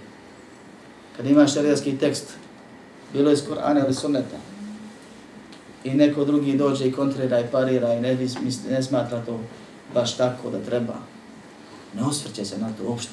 Kad 1.17 1.25
imaš 1.25 1.53
šarijatski 1.53 1.97
tekst, 1.97 2.33
bilo 3.13 3.31
iz 3.31 3.43
Kur'ana 3.47 3.85
ili 3.85 3.93
Sunneta, 3.93 4.37
i 5.83 5.93
neko 5.93 6.25
drugi 6.25 6.57
dođe 6.57 6.87
i 6.87 6.91
kontrira 6.91 7.39
i 7.39 7.47
parira 7.51 7.93
i 7.93 8.01
ne, 8.01 8.15
misli, 8.15 8.71
ne 8.71 8.83
smatra 8.83 9.21
to 9.25 9.39
baš 9.93 10.17
tako 10.17 10.49
da 10.49 10.59
treba, 10.59 10.93
ne 11.95 12.03
osvrće 12.03 12.45
se 12.45 12.57
na 12.57 12.69
to 12.77 12.83
uopšte. 12.87 13.11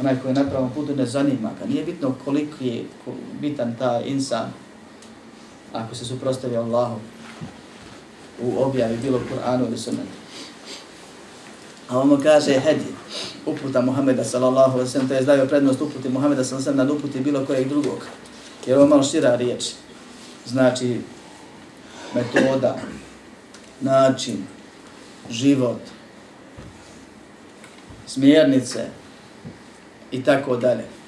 Onaj 0.00 0.20
koji 0.22 0.30
je 0.30 0.34
na 0.34 0.50
pravom 0.50 0.70
putu 0.70 0.96
ne 0.96 1.06
zanima 1.06 1.50
ga. 1.60 1.66
Nije 1.66 1.84
bitno 1.84 2.14
koliko 2.24 2.64
je 2.64 2.84
bitan 3.40 3.74
ta 3.78 4.00
insan 4.04 4.52
ako 5.72 5.94
se 5.94 6.04
suprostavi 6.04 6.56
Allahu 6.56 6.96
u 8.42 8.62
objavi 8.62 8.96
bilo 8.96 9.20
Kur'anu 9.30 9.66
ili 9.66 9.78
sunnetu. 9.78 10.20
A 11.88 11.98
ono 11.98 12.20
kaže 12.22 12.60
hedi, 12.60 12.86
uputa 13.46 13.80
Muhammeda 13.80 14.24
sallallahu 14.24 14.72
alaihi 14.72 14.90
sallam, 14.90 15.08
to 15.08 15.14
je 15.14 15.22
zdavio 15.22 15.46
prednost 15.46 15.80
uputi 15.80 16.08
Muhammeda 16.08 16.44
sallallahu 16.44 16.70
alaihi 16.70 16.78
sallam 16.78 16.86
nad 16.86 16.90
uputi 16.90 17.20
bilo 17.20 17.46
kojeg 17.46 17.68
drugog. 17.68 18.06
Jer 18.66 18.78
ovo 18.78 18.86
malo 18.86 19.02
šira 19.02 19.36
riječ. 19.36 19.64
Znači, 20.46 21.00
metoda, 22.14 22.76
način, 23.80 24.46
život, 25.30 25.80
smjernice 28.06 28.86
i 30.10 30.22
tako 30.24 30.56
dalje. 30.56 30.99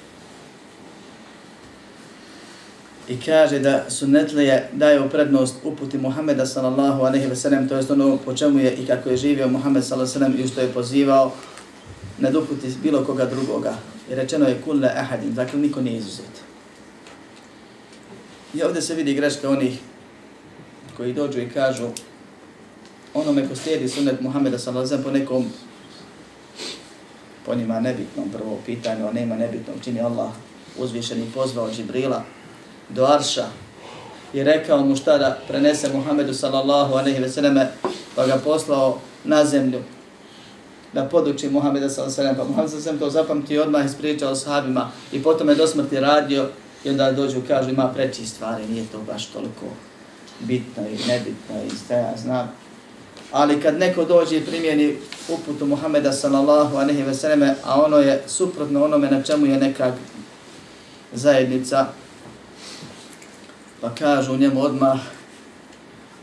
I 3.07 3.19
kaže 3.25 3.59
da 3.59 3.85
sunnetlije 3.89 4.69
daju 4.73 5.09
prednost 5.09 5.55
uputi 5.63 5.97
Muhameda 5.97 6.45
sallallahu 6.45 7.03
alejhi 7.03 7.27
ve 7.27 7.35
sellem, 7.35 7.69
to 7.69 7.75
jest 7.75 7.91
ono 7.91 8.17
po 8.25 8.33
čemu 8.33 8.59
je 8.59 8.75
i 8.75 8.85
kako 8.85 9.09
je 9.09 9.17
živio 9.17 9.47
Muhammed 9.47 9.83
sallallahu 9.83 10.17
alejhi 10.17 10.33
ve 10.33 10.35
sellem 10.35 10.45
i 10.45 10.51
što 10.51 10.61
je 10.61 10.73
pozivao 10.73 11.31
na 12.17 12.29
uputi 12.29 12.73
bilo 12.83 13.05
koga 13.05 13.25
drugoga. 13.25 13.73
I 14.11 14.15
rečeno 14.15 14.47
je 14.47 14.61
kulle 14.65 14.89
ahadin, 14.95 15.33
dakle 15.33 15.59
niko 15.59 15.81
nije 15.81 15.97
izuzet. 15.97 16.43
I 18.53 18.63
ovdje 18.63 18.81
se 18.81 18.95
vidi 18.95 19.13
greška 19.13 19.49
onih 19.49 19.79
koji 20.97 21.13
dođu 21.13 21.39
i 21.39 21.49
kažu 21.49 21.87
onome 23.13 23.49
ko 23.49 23.55
slijedi 23.55 23.87
sunnet 23.87 24.21
Muhameda 24.21 24.59
sallallahu 24.59 24.93
alejhi 24.93 25.03
ve 25.03 25.13
sellem 25.13 25.27
po 25.27 25.35
nekom 25.35 25.51
po 27.45 27.55
njima 27.55 27.79
nebitnom 27.79 28.29
prvo 28.29 28.59
pitanju, 28.65 29.07
a 29.07 29.11
nema 29.11 29.35
nebitnom, 29.35 29.75
čini 29.83 30.01
Allah 30.01 30.31
uzvišeni 30.79 31.31
pozvao 31.33 31.71
Džibrila 31.71 32.23
do 32.95 33.05
Arša 33.05 33.45
i 34.33 34.43
rekao 34.43 34.85
mu 34.85 34.95
šta 34.95 35.17
da 35.17 35.37
prenese 35.47 35.89
Muhammedu 35.93 36.33
sallallahu 36.33 36.93
aleyhi 36.93 37.21
ve 37.21 37.29
selleme, 37.29 37.67
pa 38.15 38.25
ga 38.25 38.37
poslao 38.43 38.99
na 39.23 39.45
zemlju 39.45 39.79
da 40.93 41.05
poduči 41.05 41.49
Muhammeda 41.49 41.89
sallallahu 41.89 42.13
aleyhi 42.13 42.21
ve 42.21 42.23
selleme, 42.23 42.37
pa 42.37 42.43
Muhammed 42.43 42.71
sallallahu 42.71 42.99
to 42.99 43.09
zapamtio 43.09 43.63
odmah 43.63 43.85
ispričao 43.85 44.35
sahabima 44.35 44.91
i 45.11 45.23
potom 45.23 45.49
je 45.49 45.55
do 45.55 45.67
smrti 45.67 45.99
radio 45.99 46.49
i 46.83 46.89
onda 46.89 47.11
dođu 47.11 47.37
i 47.39 47.47
kažu 47.47 47.69
ima 47.69 47.87
preći 47.87 48.25
stvari, 48.25 48.67
nije 48.67 48.85
to 48.91 48.99
baš 49.07 49.25
toliko 49.25 49.65
bitno 50.39 50.83
i 50.83 51.07
nebitno 51.07 51.55
i 51.67 51.75
šta 51.85 51.93
ja 51.93 52.13
znam. 52.17 52.51
Ali 53.31 53.61
kad 53.61 53.79
neko 53.79 54.05
dođe 54.05 54.37
i 54.37 54.45
primjeni 54.45 54.97
uputu 55.29 55.65
Muhammeda 55.65 56.11
sallallahu 56.11 56.77
aleyhi 56.77 57.05
ve 57.05 57.13
selleme, 57.13 57.55
a 57.63 57.81
ono 57.81 57.97
je 57.97 58.23
suprotno 58.27 58.83
onome 58.83 59.09
na 59.11 59.21
čemu 59.21 59.45
je 59.45 59.57
neka 59.57 59.93
zajednica, 61.13 61.87
pa 63.83 63.89
kažu 63.95 64.37
njemu 64.37 64.61
odmah, 64.61 64.99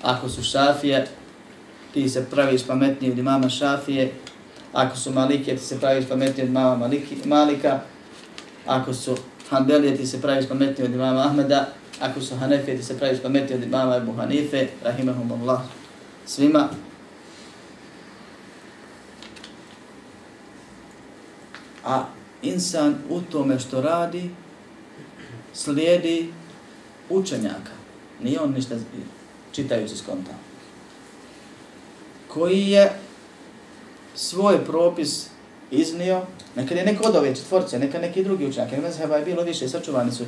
ako 0.03 0.29
su 0.29 0.43
šafije, 0.43 1.07
ti 1.95 2.09
se 2.09 2.27
praviš 2.31 2.67
pametniji 2.67 3.13
od 3.13 3.19
imama 3.19 3.49
šafije, 3.49 4.13
ako 4.73 4.97
su 4.97 5.13
malike, 5.13 5.57
ti 5.57 5.65
se 5.65 5.81
praviš 5.81 6.09
pametniji 6.09 6.45
od 6.45 6.51
imama 6.51 6.77
maliki, 6.77 7.17
malika, 7.25 7.81
ako 8.67 8.95
su 8.95 9.17
hanbelije, 9.51 9.97
ti 9.97 10.07
se 10.07 10.21
praviš 10.21 10.49
pametniji 10.49 10.89
od 10.89 10.95
imama 10.95 11.21
Ahmeda, 11.21 11.69
ako 12.01 12.21
su 12.21 12.37
hanefije, 12.37 12.77
ti 12.77 12.83
se 12.83 12.99
praviš 12.99 13.23
pametniji 13.23 13.59
od 13.59 13.65
imama 13.65 13.97
Ebu 13.97 14.13
Hanife, 14.13 14.67
rahimahumullah, 14.85 15.61
svima. 16.27 16.69
A 21.85 22.05
insan 22.43 22.95
u 23.09 23.21
tome 23.21 23.59
što 23.59 23.81
radi, 23.81 24.31
slijedi 25.53 26.40
učenjaka. 27.11 27.73
Nije 28.23 28.41
on 28.41 28.53
ništa 28.53 28.75
čitajući 29.53 29.97
skonta. 29.97 30.31
Koji 32.29 32.69
je 32.69 32.93
svoj 34.15 34.65
propis 34.65 35.27
iznio, 35.71 36.23
nekad 36.57 36.77
je 36.77 36.85
neko 36.85 37.09
od 37.09 37.17
ove 37.17 37.35
četvorce, 37.35 37.79
neka 37.79 37.99
neki 37.99 38.25
drugi 38.25 38.47
učenjaka, 38.47 38.75
jer 38.75 38.83
mezheba 38.83 39.17
je 39.17 39.25
bilo 39.25 39.43
više, 39.43 39.69
sačuvani 39.69 40.13
su 40.13 40.25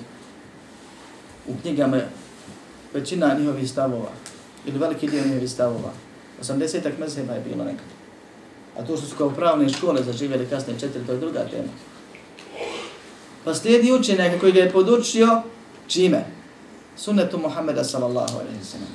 u 1.49 1.53
knjigama 1.63 2.01
većina 2.95 3.35
njihovih 3.39 3.71
stavova, 3.71 4.11
ili 4.67 4.79
veliki 4.79 5.11
dio 5.11 5.25
njihovih 5.25 5.51
stavova. 5.51 5.93
80-ak 6.43 6.99
mezheba 6.99 7.33
je 7.33 7.45
bilo 7.49 7.65
nekad. 7.65 7.87
A 8.79 8.83
to 8.87 8.97
što 8.97 9.07
su 9.07 9.17
kao 9.17 9.31
pravne 9.31 9.69
škole 9.69 10.03
zaživjeli 10.03 10.47
kasnije 10.47 10.81
četiri, 10.81 11.07
to 11.07 11.13
je 11.13 11.19
druga 11.19 11.45
tema. 11.51 11.73
Pa 13.45 13.55
slijedi 13.55 13.93
učenjaka 13.93 14.39
koji 14.39 14.53
ga 14.53 14.61
je 14.61 14.73
podučio, 14.73 15.43
čime? 15.87 16.25
Sunnetu 16.97 17.39
Muhammeda 17.39 17.85
sallallahu 17.85 18.39
alaihi 18.39 18.59
wa 18.59 18.65
sallam. 18.65 18.89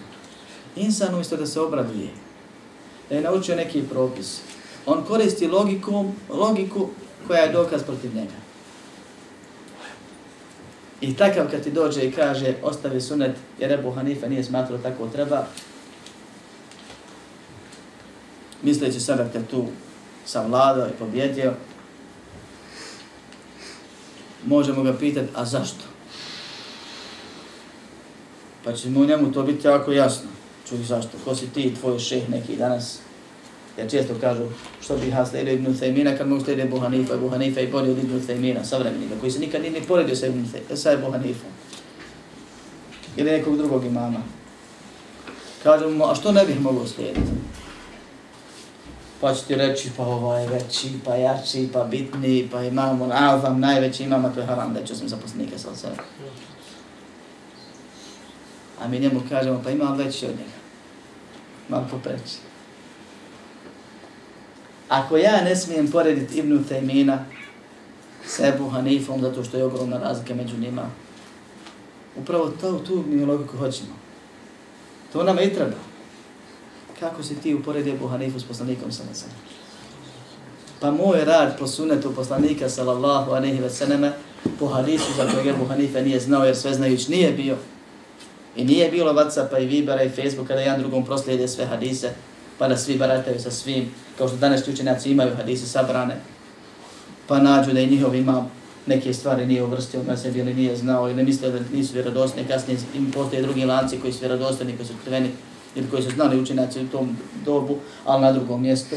Insan 0.75 1.13
umjesto 1.13 1.37
da 1.37 1.45
se 1.45 1.59
obraduje, 1.59 2.09
da 3.09 3.15
je 3.15 3.21
naučio 3.21 3.55
neki 3.55 3.83
propis, 3.89 4.39
on 4.85 5.03
koristi 5.03 5.47
logiku, 5.47 6.05
logiku 6.29 6.87
koja 7.27 7.41
je 7.41 7.51
dokaz 7.51 7.83
protiv 7.83 8.15
njega. 8.15 8.47
I 11.01 11.15
takav 11.15 11.51
kad 11.51 11.63
ti 11.63 11.71
dođe 11.71 12.05
i 12.05 12.11
kaže 12.11 12.55
ostavi 12.63 13.01
sunnet 13.01 13.35
jer 13.59 13.71
Ebu 13.71 13.91
Hanife 13.91 14.29
nije 14.29 14.43
smatrao 14.43 14.77
tako 14.77 15.07
treba, 15.07 15.45
misleći 18.61 18.99
sada 18.99 19.29
kad 19.33 19.47
tu 19.47 19.65
sam 20.25 20.47
vladao 20.47 20.87
i 20.87 20.99
pobjedio, 20.99 21.53
možemo 24.45 24.83
ga 24.83 24.93
pitati, 24.93 25.27
a 25.35 25.45
zašto? 25.45 25.86
Pa 28.67 28.73
će 28.73 28.89
mu 28.89 29.05
njemu 29.05 29.31
to 29.31 29.43
biti 29.43 29.67
jako 29.67 29.91
jasno. 29.91 30.29
Čuj 30.69 30.77
zašto, 30.77 31.17
ko 31.25 31.35
si 31.35 31.47
ti, 31.47 31.73
tvoj 31.79 31.99
šeh 31.99 32.29
neki 32.29 32.55
danas? 32.55 32.99
Ja 33.77 33.89
često 33.89 34.13
kažu, 34.21 34.43
što 34.81 34.97
bi 34.97 35.11
ha 35.11 35.25
slijedio 35.25 35.53
Ibn 35.53 35.73
Thaymina 35.73 36.17
kad 36.17 36.27
mogu 36.27 36.43
slijedio 36.43 36.65
Ebu 36.65 36.79
Hanifa, 36.79 37.13
Ebu 37.13 37.29
Hanifa 37.29 37.61
i 37.61 37.67
bolje 37.67 37.91
od 37.91 37.97
Ibn 37.97 38.21
Thaymina, 38.27 38.63
savremenika, 38.63 39.15
koji 39.19 39.31
se 39.31 39.39
nikad 39.39 39.61
nije 39.61 39.83
poredio 39.87 40.15
sa, 40.15 40.27
Ibn 40.27 40.45
sa 40.75 40.91
Ebu 40.91 41.11
Hanifom. 41.11 41.49
Ili 43.17 43.31
nekog 43.31 43.57
drugog 43.57 43.85
imama. 43.85 44.19
Kažu 45.63 45.89
mu, 45.89 46.05
a 46.05 46.15
što 46.15 46.31
ne 46.31 46.45
bih 46.45 46.61
mogao 46.61 46.87
slijediti? 46.87 47.31
Pa 49.21 49.33
će 49.33 49.43
ti 49.43 49.55
reći, 49.55 49.89
pa 49.97 50.03
ovaj 50.03 50.47
veći, 50.47 50.89
pa 51.05 51.15
jači, 51.15 51.69
pa 51.73 51.83
bitni, 51.83 52.49
pa 52.51 52.63
imamo, 52.63 53.09
a 53.13 53.35
vam 53.35 53.59
najveći 53.59 54.03
imama, 54.03 54.29
to 54.29 54.39
je 54.39 54.45
haram, 54.45 54.73
da 54.73 54.85
ću 54.85 54.95
sam 54.95 55.09
zaposlenika 55.09 55.57
sa 55.57 55.75
sebe. 55.75 55.95
A 58.81 58.87
mi 58.87 58.99
njemu 58.99 59.21
kažemo, 59.29 59.61
pa 59.63 59.71
imam 59.71 59.97
veći 59.97 60.25
od 60.25 60.31
njega. 60.31 60.57
Mam 61.69 61.87
popreći. 61.91 62.37
Ako 64.89 65.17
ja 65.17 65.43
ne 65.43 65.55
smijem 65.55 65.91
porediti 65.91 66.39
Ibnu 66.39 66.63
Tejmina 66.69 67.25
s 68.25 68.39
Ebu 68.39 68.69
Hanifom, 68.69 69.21
zato 69.21 69.43
što 69.43 69.57
je 69.57 69.63
ogromna 69.63 69.97
razlika 69.97 70.35
među 70.35 70.57
njima, 70.57 70.89
upravo 72.15 72.49
to, 72.61 72.79
tu 72.79 73.03
mi 73.07 73.25
logiku 73.25 73.57
hoćemo. 73.57 73.89
To 75.13 75.23
nam 75.23 75.39
i 75.39 75.53
treba. 75.53 75.75
Kako 76.99 77.23
si 77.23 77.35
ti 77.35 77.55
uporedio 77.55 77.93
Ebu 77.93 78.07
Hanifu 78.07 78.39
s 78.39 78.43
poslanikom 78.43 78.91
sa 78.91 79.03
nasem? 79.09 79.29
Pa 80.79 80.91
moj 80.91 81.25
rad 81.25 81.57
po 81.59 81.67
sunetu 81.67 82.13
poslanika 82.15 82.69
sallallahu 82.69 83.31
aleyhi 83.31 83.61
ve 83.61 83.69
seneme, 83.69 84.11
po 84.59 84.67
hadisu 84.67 85.13
za 85.17 85.31
kojeg 85.31 85.47
Ebu 85.47 85.65
Hanife 85.65 86.01
nije 86.01 86.19
znao 86.19 86.45
jer 86.45 86.55
sve 86.55 86.73
znajući 86.73 87.11
nije 87.11 87.31
bio, 87.31 87.57
I 88.57 88.65
nije 88.65 88.91
bilo 88.91 89.13
Whatsappa 89.13 89.63
i 89.63 89.65
Vibera 89.65 90.03
i 90.03 90.09
Facebooka 90.09 90.55
da 90.55 90.61
jedan 90.61 90.79
drugom 90.79 91.05
proslijede 91.05 91.47
sve 91.47 91.65
hadise, 91.65 92.09
pa 92.57 92.67
da 92.67 92.77
svi 92.77 92.97
barataju 92.97 93.39
sa 93.39 93.51
svim, 93.51 93.91
kao 94.17 94.27
što 94.27 94.37
danas 94.37 94.67
učenjaci 94.67 95.11
imaju 95.11 95.35
hadise 95.35 95.65
sabrane, 95.65 96.15
pa 97.27 97.39
nađu 97.39 97.73
da 97.73 97.79
i 97.79 97.87
njihov 97.87 98.15
ima 98.15 98.45
neke 98.85 99.13
stvari 99.13 99.45
nije 99.45 99.63
uvrstio 99.63 100.03
na 100.07 100.17
sebi 100.17 100.39
ili 100.39 100.53
nije 100.53 100.75
znao 100.75 101.09
ili 101.09 101.23
misle 101.23 101.51
da 101.51 101.59
nisu 101.73 101.93
vjerodostne, 101.93 102.47
kasnije 102.47 102.79
im 102.95 103.11
postoje 103.11 103.41
drugi 103.41 103.65
lanci 103.65 103.99
koji 103.99 104.13
su 104.13 104.19
vjerodostani, 104.19 104.77
koji 104.77 104.87
su 104.87 104.93
krveni 105.03 105.29
ili 105.75 105.89
koji 105.89 106.03
su 106.03 106.09
znali 106.09 106.41
učenjaci 106.41 106.81
u 106.81 106.87
tom 106.87 107.17
dobu, 107.45 107.77
ali 108.05 108.21
na 108.21 108.31
drugom 108.31 108.61
mjestu, 108.61 108.95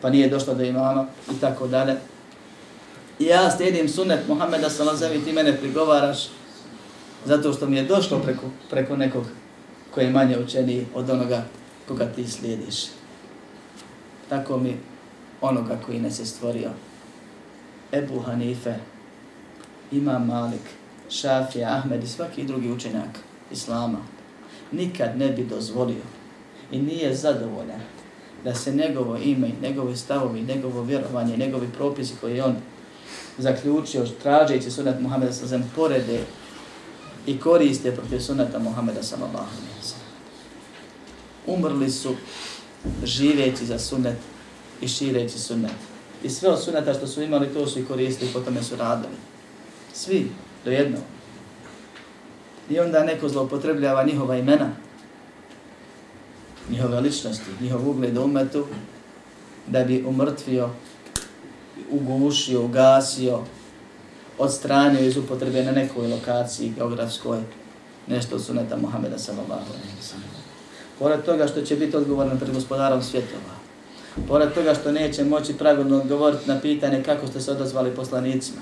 pa 0.00 0.10
nije 0.10 0.28
došlo 0.28 0.54
do 0.54 0.62
imama 0.62 1.06
i 1.30 1.40
tako 1.40 1.66
dalje. 1.66 1.96
I 3.18 3.24
ja 3.24 3.50
slijedim 3.50 3.88
sunet 3.88 4.28
Muhammeda 4.28 4.70
sallallahu 4.70 5.04
alejhi 5.04 5.18
ve 5.18 5.24
ti 5.24 5.32
mene 5.32 5.56
prigovaraš, 5.56 6.18
zato 7.28 7.52
što 7.52 7.66
mi 7.66 7.76
je 7.76 7.82
došlo 7.82 8.18
preko, 8.18 8.42
preko 8.70 8.96
nekog 8.96 9.24
koji 9.94 10.04
je 10.04 10.10
manje 10.10 10.38
učeni 10.38 10.86
od 10.94 11.10
onoga 11.10 11.44
koga 11.88 12.06
ti 12.06 12.28
slijediš. 12.28 12.84
Tako 14.28 14.58
mi 14.58 14.76
onoga 15.40 15.78
koji 15.86 16.00
nas 16.00 16.18
je 16.18 16.26
stvorio 16.26 16.70
Ebu 17.92 18.20
Hanife, 18.20 18.74
Imam 19.92 20.26
Malik, 20.26 20.60
Šafija, 21.10 21.76
Ahmed 21.76 22.04
i 22.04 22.06
svaki 22.06 22.44
drugi 22.44 22.70
učenjak 22.70 23.18
Islama 23.52 23.98
nikad 24.72 25.18
ne 25.18 25.28
bi 25.28 25.44
dozvolio 25.44 26.04
i 26.72 26.78
nije 26.78 27.14
zadovoljan 27.14 27.80
da 28.44 28.54
se 28.54 28.74
njegovo 28.74 29.16
ime, 29.16 29.50
njegovi 29.62 29.96
stavovi, 29.96 30.42
njegovo 30.42 30.82
vjerovanje, 30.82 31.36
njegovi 31.36 31.68
propisi 31.76 32.14
koje 32.20 32.44
on 32.44 32.56
zaključio 33.38 34.06
tražeći 34.22 34.70
sunat 34.70 35.00
Muhammeda 35.00 35.32
sallam 35.32 35.72
porede 35.76 36.20
i 37.28 37.38
koriste 37.38 37.92
protiv 37.92 38.20
sunata 38.20 38.58
Muhammeda 38.58 39.02
sallallahu 39.02 39.46
alaihi 39.46 39.80
wa 39.82 40.08
Umrli 41.46 41.90
su 41.90 42.14
živeći 43.04 43.66
za 43.66 43.78
sunnet 43.78 44.16
i 44.80 44.88
šireći 44.88 45.38
sunnet. 45.38 45.72
I 46.22 46.30
sve 46.30 46.48
od 46.48 46.62
sunneta 46.62 46.94
što 46.94 47.06
su 47.06 47.22
imali, 47.22 47.54
to 47.54 47.66
su 47.66 47.80
i 47.80 47.84
koristili, 47.84 48.30
po 48.32 48.40
tome 48.40 48.62
su 48.62 48.76
radili. 48.76 49.14
Svi, 49.92 50.30
do 50.64 50.70
jednog. 50.70 51.02
I 52.70 52.80
onda 52.80 53.04
neko 53.04 53.28
zloupotrebljava 53.28 54.04
njihova 54.04 54.36
imena, 54.36 54.70
njihove 56.70 57.00
ličnosti, 57.00 57.50
njihov 57.60 57.88
ugled 57.88 58.16
u 58.16 58.22
umetu, 58.22 58.66
da 59.66 59.84
bi 59.84 60.04
umrtvio, 60.06 60.70
ugušio, 61.90 62.64
ugasio, 62.64 63.44
odstranio 64.38 65.00
iz 65.00 65.16
upotrebe 65.16 65.64
na 65.64 65.72
nekoj 65.72 66.08
lokaciji 66.08 66.72
geografskoj, 66.76 67.38
nešto 68.06 68.36
od 68.36 68.44
suneta 68.44 68.76
Muhammeda 68.76 69.18
sallallahu 69.18 69.70
alaihi 69.70 69.96
wa 70.00 70.02
sallam. 70.02 70.28
Pored 70.98 71.24
toga 71.24 71.46
što 71.46 71.62
će 71.62 71.76
biti 71.76 71.96
odgovoran 71.96 72.38
pred 72.38 72.54
gospodarom 72.54 73.02
svjetova, 73.02 73.54
pored 74.28 74.52
toga 74.54 74.74
što 74.74 74.92
neće 74.92 75.24
moći 75.24 75.58
pravilno 75.58 75.96
odgovoriti 75.96 76.48
na 76.48 76.60
pitanje 76.60 77.02
kako 77.02 77.26
ste 77.26 77.40
se 77.40 77.50
odazvali 77.50 77.94
poslanicima, 77.94 78.60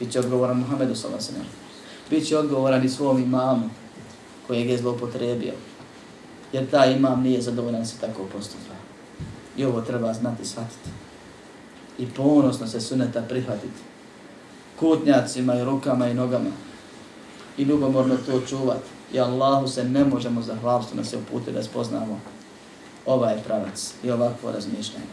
bit 0.00 0.12
će 0.12 0.20
odgovoran 0.20 0.56
Muhammedu 0.56 0.94
sallallahu 0.94 1.24
alaihi 1.24 1.32
wa 1.32 1.44
sallam. 1.44 1.66
Bit 2.10 2.28
će 2.28 2.38
odgovoran 2.38 2.84
i 2.84 2.88
svom 2.88 3.22
imamu 3.22 3.70
kojeg 4.46 4.70
je 4.70 4.78
zloupotrebio, 4.78 5.52
jer 6.52 6.70
ta 6.70 6.86
imam 6.86 7.22
nije 7.22 7.42
zadovoljan 7.42 7.86
se 7.86 8.00
tako 8.00 8.22
postupa. 8.32 8.74
I 9.56 9.64
ovo 9.64 9.80
treba 9.80 10.12
znati, 10.12 10.44
shvatiti. 10.44 10.90
I 11.98 12.06
ponosno 12.06 12.66
se 12.66 12.80
suneta 12.80 13.22
prihvatiti 13.22 13.95
Kutnjacima 14.79 15.55
i 15.55 15.63
rukama 15.63 16.07
i 16.07 16.13
nogama. 16.13 16.49
I 17.57 17.63
ljubomorno 17.63 18.17
to 18.25 18.41
čuvati. 18.49 18.89
I 19.13 19.19
Allahu 19.19 19.67
se 19.67 19.83
ne 19.83 20.05
možemo 20.05 20.41
zahvaliti 20.41 20.97
na 20.97 21.03
se 21.03 21.17
upute 21.17 21.51
da 21.51 21.63
spoznamo 21.63 22.19
ovaj 23.05 23.35
pravac 23.45 23.93
i 24.03 24.11
ovakvo 24.11 24.51
razmišljanje. 24.51 25.05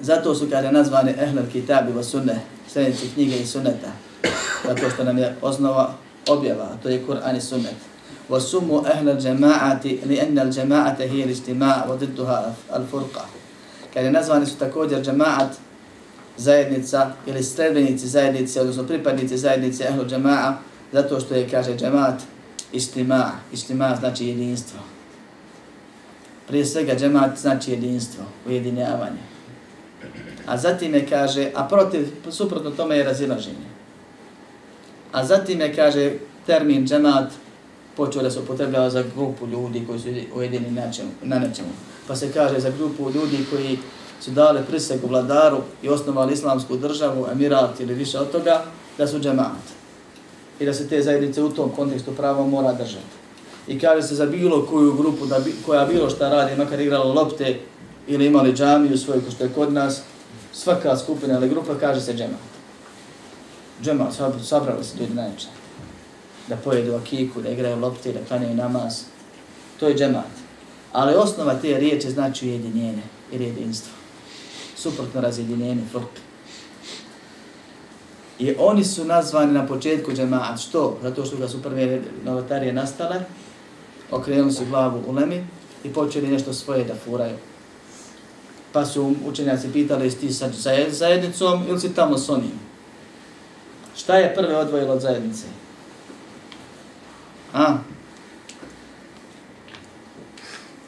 Zato 0.00 0.34
su 0.34 0.46
kada 0.50 0.70
nazvane 0.70 1.14
ehlel 1.18 1.44
kitabi 1.52 1.92
wa 1.92 2.02
sunne, 2.02 2.40
sljedeći 2.68 3.08
knjige 3.14 3.36
i 3.36 3.46
sunneta, 3.46 3.92
zato 4.64 4.90
što 4.90 5.04
nam 5.04 5.18
je 5.18 5.36
osnova 5.42 5.94
objava, 6.28 6.68
to 6.82 6.88
je 6.88 7.06
Kur'an 7.06 7.36
i 7.36 7.40
sunnet. 7.40 7.76
وسموا 8.30 8.92
أهل 8.92 9.08
الجماعة 9.08 9.84
لأن 10.06 10.38
الجماعة 10.38 10.96
هي 11.00 11.24
الاجتماع 11.24 11.86
وضدها 11.86 12.54
الفرقة. 12.74 13.24
Kad 13.94 14.04
je 14.04 14.10
nazvani 14.10 14.46
su 14.46 14.58
također 14.58 15.04
džemaat 15.04 15.50
zajednica 16.37 17.11
ili 17.25 17.43
sredbenici 17.43 18.07
zajednice, 18.07 18.61
odnosno 18.61 18.83
pripadnici 18.83 19.37
zajednice 19.37 19.83
ehlu 19.83 20.05
džema'a, 20.05 20.53
zato 20.91 21.19
što 21.19 21.35
je, 21.35 21.49
kaže 21.49 21.77
džemaat, 21.77 22.21
istima. 22.73 23.31
Istima 23.53 23.95
znači 23.99 24.27
jedinstvo. 24.27 24.79
Prije 26.47 26.65
svega 26.65 26.95
džemaat 26.95 27.37
znači 27.39 27.71
jedinstvo, 27.71 28.23
ujedinjavanje. 28.47 29.21
A 30.47 30.57
zatim 30.57 30.95
je 30.95 31.07
kaže, 31.09 31.51
a 31.55 31.67
protiv, 31.67 32.07
suprotno 32.29 32.71
tome 32.71 32.97
je 32.97 33.03
razilaženje. 33.03 33.71
A 35.11 35.25
zatim 35.25 35.61
je 35.61 35.75
kaže 35.75 36.13
termin 36.45 36.87
džemaat 36.87 37.31
počeo 37.97 38.23
da 38.23 38.31
se 38.31 38.39
upotrebljava 38.39 38.89
za 38.89 39.03
grupu 39.15 39.47
ljudi 39.47 39.83
koji 39.87 39.99
su 39.99 40.07
ujedini 40.35 40.71
na, 40.71 40.91
čemu, 40.93 41.09
na 41.23 41.39
nečemu. 41.39 41.69
Pa 42.07 42.15
se 42.15 42.31
kaže 42.33 42.59
za 42.59 42.69
grupu 42.69 43.11
ljudi 43.11 43.45
koji 43.49 43.77
su 44.21 44.31
dali 44.31 44.59
prisegu 44.67 45.07
vladaru 45.07 45.57
i 45.83 45.89
osnovali 45.89 46.33
islamsku 46.33 46.77
državu, 46.77 47.27
emirat 47.31 47.79
ili 47.79 47.93
više 47.93 48.19
od 48.19 48.31
toga, 48.31 48.63
da 48.97 49.07
su 49.07 49.19
džemat. 49.19 49.61
I 50.59 50.65
da 50.65 50.73
se 50.73 50.87
te 50.87 51.01
zajednice 51.01 51.43
u 51.43 51.49
tom 51.49 51.69
kontekstu 51.69 52.11
pravo 52.11 52.47
mora 52.47 52.73
držati. 52.73 53.21
I 53.67 53.79
kaže 53.79 54.07
se 54.07 54.15
za 54.15 54.25
bilo 54.25 54.65
koju 54.65 54.93
grupu 54.93 55.25
da 55.25 55.39
bi, 55.39 55.53
koja 55.65 55.85
bilo 55.85 56.09
šta 56.09 56.29
radi, 56.29 56.55
makar 56.57 56.79
igrala 56.79 57.13
lopte 57.13 57.59
ili 58.07 58.25
imali 58.25 58.53
džamiju 58.53 58.97
svoju, 58.97 59.21
ko 59.21 59.31
što 59.31 59.43
je 59.43 59.49
kod 59.55 59.73
nas, 59.73 60.01
svaka 60.53 60.97
skupina 60.97 61.37
ili 61.37 61.49
grupa 61.49 61.75
kaže 61.79 62.01
se 62.01 62.13
džemat. 62.13 62.51
Džemat, 63.83 64.13
sabrali 64.43 64.83
se 64.83 64.97
ljudi 64.99 65.13
najčešće 65.13 65.61
da 66.47 66.57
pojedu 66.57 66.95
akiku, 66.95 67.41
da 67.41 67.49
igraju 67.49 67.79
lopte, 67.79 68.13
da 68.13 68.19
klanjaju 68.27 68.55
namaz. 68.55 69.01
To 69.79 69.87
je 69.87 69.95
džemat. 69.95 70.31
Ali 70.91 71.15
osnova 71.15 71.53
te 71.53 71.79
riječi 71.79 72.11
znači 72.11 72.47
ujedinjenje 72.47 73.03
i 73.31 73.43
jedinstvo. 73.43 74.00
Suprotno 74.81 75.21
razjedinjenju 75.21 75.81
frke. 75.91 76.21
I 78.39 78.55
oni 78.59 78.83
su 78.83 79.05
nazvani 79.05 79.53
na 79.53 79.67
početku 79.67 80.11
džemaat. 80.11 80.59
Što? 80.59 80.97
Zato 81.01 81.25
što 81.25 81.37
ga 81.37 81.47
su 81.47 81.61
prve 81.61 82.01
novotarije 82.25 82.73
nastale, 82.73 83.21
okrenuli 84.11 84.51
su 84.51 84.65
glavu 84.65 85.03
u 85.07 85.11
lemi 85.11 85.43
i 85.83 85.93
počeli 85.93 86.27
nešto 86.27 86.53
svoje 86.53 86.83
da 86.83 86.95
furaju. 86.95 87.37
Pa 88.71 88.85
su 88.85 89.15
učenjaci 89.25 89.73
pitali, 89.73 90.05
jesi 90.05 90.19
ti 90.19 90.33
sa 90.33 90.49
zajednicom 90.89 91.63
ili 91.67 91.79
si 91.79 91.93
tamo 91.93 92.17
s 92.17 92.29
onim? 92.29 92.59
Šta 93.95 94.17
je 94.17 94.35
prve 94.35 94.57
odvojilo 94.57 94.93
od 94.93 95.01
zajednice? 95.01 95.45
A? 97.53 97.77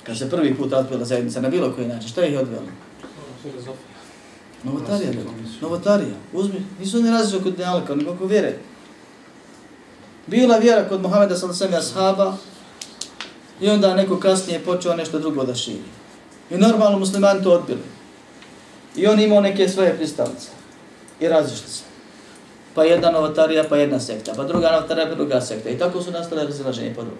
Kad 0.03 0.17
se 0.17 0.29
prvi 0.29 0.55
put 0.55 0.73
odvojila 0.73 1.05
zajednica 1.05 1.41
na 1.41 1.49
bilo 1.49 1.71
koji 1.71 1.87
način, 1.87 2.09
šta 2.09 2.25
ih 2.25 2.33
je 2.33 2.39
odvelo? 3.49 3.75
Novotarija, 4.63 5.11
novotarija. 5.61 6.15
Uzmi, 6.33 6.65
nisu 6.79 6.97
oni 6.97 7.09
različili 7.09 7.43
kod 7.43 7.59
Nealka, 7.59 7.95
nego 7.95 8.15
kod 8.15 8.29
vjere. 8.29 8.57
Bila 10.27 10.57
vjera 10.57 10.89
kod 10.89 11.01
Muhameda 11.01 11.37
sa 11.37 11.53
sam 11.53 11.73
ashaba 11.73 12.37
i 13.61 13.69
onda 13.69 13.95
neko 13.95 14.19
kasnije 14.19 14.59
počeo 14.59 14.95
nešto 14.95 15.19
drugo 15.19 15.43
da 15.43 15.55
širi. 15.55 15.83
I 16.49 16.57
normalno 16.57 16.99
muslimani 16.99 17.43
to 17.43 17.51
odbili. 17.51 17.83
I 18.95 19.07
on 19.07 19.19
imao 19.19 19.41
neke 19.41 19.69
svoje 19.69 19.97
pristalice. 19.97 20.47
I 21.19 21.27
različili 21.27 21.69
se 21.69 21.83
pa 22.75 22.83
jedna 22.83 23.11
novotarija, 23.11 23.63
pa 23.69 23.77
jedna 23.77 23.99
sekta, 23.99 24.33
pa 24.35 24.43
druga 24.43 24.71
novotarija, 24.71 25.07
pa 25.07 25.15
druga 25.15 25.41
sekta. 25.41 25.69
I 25.69 25.77
tako 25.77 26.01
su 26.01 26.11
nastale 26.11 26.43
razilaženje 26.43 26.93
po 26.95 27.01
drugu. 27.01 27.17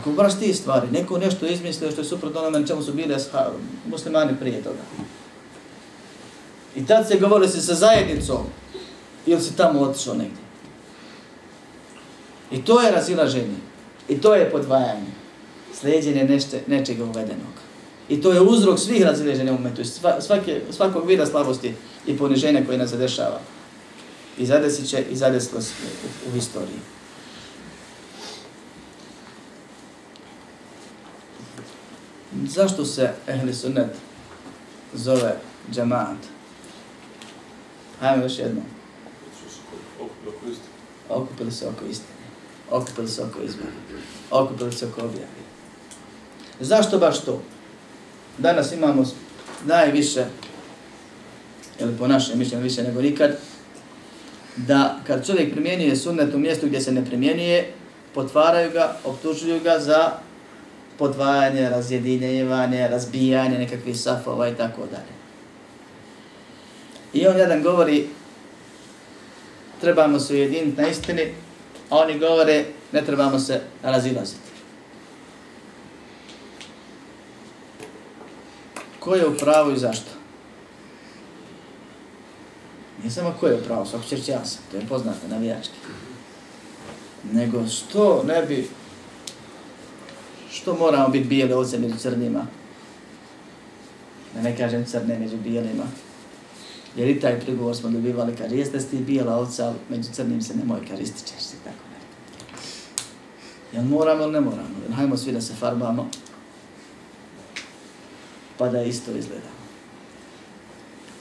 Ako 0.00 0.12
baš 0.12 0.38
ti 0.38 0.54
stvari, 0.54 0.86
neko 0.92 1.18
nešto 1.18 1.46
izmislio 1.46 1.90
što 1.90 2.00
je 2.00 2.04
suprotno 2.04 2.40
onome 2.40 2.60
na 2.60 2.66
čemu 2.66 2.82
su 2.82 2.92
bili 2.92 3.14
muslimani 3.90 4.36
prije 4.40 4.62
toga. 4.62 4.80
I 6.76 6.86
tad 6.86 7.08
se 7.08 7.18
govorili 7.18 7.48
se 7.48 7.60
sa 7.60 7.74
zajednicom 7.74 8.46
ili 9.26 9.40
si 9.40 9.56
tamo 9.56 9.80
otišao 9.80 10.14
negdje. 10.14 10.44
I 12.50 12.64
to 12.64 12.80
je 12.80 12.90
razilaženje. 12.90 13.56
I 14.08 14.20
to 14.20 14.34
je 14.34 14.50
podvajanje. 14.50 15.12
Slijedjenje 15.74 16.24
nešte, 16.24 16.62
nečega 16.66 17.04
uvedenog. 17.04 17.54
I 18.08 18.20
to 18.22 18.32
je 18.32 18.40
uzrok 18.40 18.78
svih 18.78 19.02
razilaženja 19.02 19.52
u 19.52 19.58
metu. 19.58 19.82
Svake, 20.20 20.60
svakog 20.70 21.06
vida 21.06 21.26
slabosti 21.26 21.74
i 22.06 22.18
poniženja 22.18 22.66
koje 22.66 22.78
nas 22.78 22.90
zadešava 22.90 23.40
i 24.38 24.46
zadesit 24.46 24.88
će 24.88 25.04
i 25.10 25.16
zadesilo 25.16 25.60
u, 25.60 26.28
u 26.28 26.32
historiji. 26.32 26.78
Zašto 32.42 32.84
se 32.84 33.12
ehli 33.26 33.54
sunnet 33.54 33.90
zove 34.94 35.36
džemaat? 35.72 36.16
Hajmo 38.00 38.22
još 38.22 38.38
jedno. 38.38 38.62
Okupili 41.08 41.52
se 41.52 41.68
oko 41.68 41.84
istine. 41.84 42.14
Okupili 42.70 43.08
se 43.08 43.22
oko 43.22 43.42
izbora. 43.42 43.70
Okupili 44.30 44.72
se 44.72 44.86
oko 44.86 45.00
objave. 45.00 45.26
Zašto 46.60 46.98
baš 46.98 47.20
to? 47.20 47.42
Danas 48.38 48.72
imamo 48.72 49.04
najviše, 49.64 50.24
ili 51.80 51.96
po 51.98 52.08
našem 52.08 52.38
mišljenju 52.38 52.62
više 52.62 52.82
nego 52.82 53.02
nikad, 53.02 53.38
da 54.56 55.00
kad 55.06 55.26
čovjek 55.26 55.52
primjenjuje 55.52 55.96
sunnet 55.96 56.34
u 56.34 56.38
mjestu 56.38 56.66
gdje 56.66 56.80
se 56.80 56.92
ne 56.92 57.04
primjenjuje, 57.04 57.72
potvaraju 58.14 58.70
ga, 58.70 58.96
optužuju 59.04 59.60
ga 59.60 59.78
za 59.78 60.12
podvajanje, 60.98 61.68
razjedinjevanje, 61.68 62.88
razbijanje 62.88 63.58
nekakvih 63.58 64.00
safova 64.00 64.48
i 64.48 64.54
tako 64.54 64.80
dalje. 64.80 65.14
I 67.12 67.26
on 67.26 67.38
jedan 67.38 67.62
govori, 67.62 68.08
trebamo 69.80 70.20
se 70.20 70.34
ujediniti 70.34 70.80
na 70.80 70.88
istini, 70.88 71.34
a 71.90 71.96
oni 71.96 72.18
govore, 72.18 72.64
ne 72.92 73.02
trebamo 73.02 73.38
se 73.38 73.60
razilaziti. 73.82 74.50
Ko 79.00 79.14
je 79.14 79.26
u 79.26 79.36
pravu 79.36 79.72
i 79.72 79.78
zašto? 79.78 80.10
Nije 82.98 83.10
samo 83.10 83.34
ko 83.40 83.46
je 83.46 83.62
pravo, 83.62 83.86
svako 83.86 84.04
će 84.04 84.32
ja 84.32 84.44
sam, 84.44 84.62
to 84.70 84.76
je 84.76 84.86
poznato 84.88 85.28
navijački. 85.28 85.74
Nego 87.32 87.68
što 87.68 88.22
ne 88.26 88.42
bi, 88.42 88.68
što 90.54 90.74
moramo 90.74 91.08
biti 91.08 91.28
bijele 91.28 91.54
ovce 91.56 91.78
među 91.78 91.96
crnima, 91.98 92.46
da 94.34 94.42
ne 94.42 94.56
kažem 94.56 94.84
crne 94.84 95.18
među 95.18 95.36
bijelima, 95.36 95.84
jer 96.96 97.08
i 97.08 97.20
taj 97.20 97.40
prigovor 97.40 97.76
smo 97.76 97.90
dobivali, 97.90 98.36
kaže, 98.36 98.56
jeste 98.56 98.78
ti 98.78 98.96
bijela 98.96 99.36
ovca, 99.36 99.66
ali 99.66 99.76
među 99.88 100.12
crnim 100.12 100.42
se 100.42 100.56
nemoj, 100.56 100.80
kaže, 100.90 101.02
ističeš 101.02 101.40
se 101.40 101.56
tako 101.64 101.84
ne. 101.90 101.96
Jel 103.72 103.84
moramo 103.84 104.22
ili 104.22 104.32
ne 104.32 104.40
moramo? 104.40 104.68
Hajmo 104.96 105.16
svi 105.16 105.32
da 105.32 105.40
se 105.40 105.54
farbamo, 105.54 106.08
pa 108.58 108.68
da 108.68 108.82
isto 108.82 109.10
izgledamo. 109.10 109.64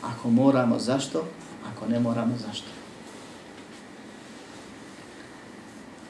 Ako 0.02 0.30
moramo, 0.30 0.80
zašto? 0.80 1.26
Ako 1.72 1.88
ne 1.88 2.00
moramo, 2.00 2.38
zašto? 2.48 2.68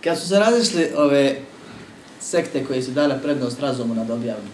Kad 0.04 0.20
su 0.20 0.28
se 0.28 0.40
razišli 0.40 0.92
ove 0.98 1.42
sekte 2.24 2.66
koje 2.66 2.84
su 2.84 2.92
dale 2.92 3.22
prednost 3.22 3.60
razumu 3.60 3.96
nad 3.96 4.10
objavnim. 4.10 4.52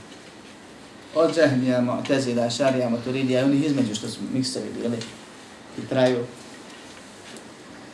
od 1.16 1.36
džehnija, 1.36 2.02
Tezila, 2.08 2.50
Šarija, 2.50 2.90
Maturidija 2.90 3.42
i 3.42 3.44
onih 3.44 3.66
između 3.66 3.96
što 3.96 4.08
su 4.10 4.20
miksovi 4.34 4.66
bili 4.82 4.98
i 5.78 5.88
traju, 5.90 6.26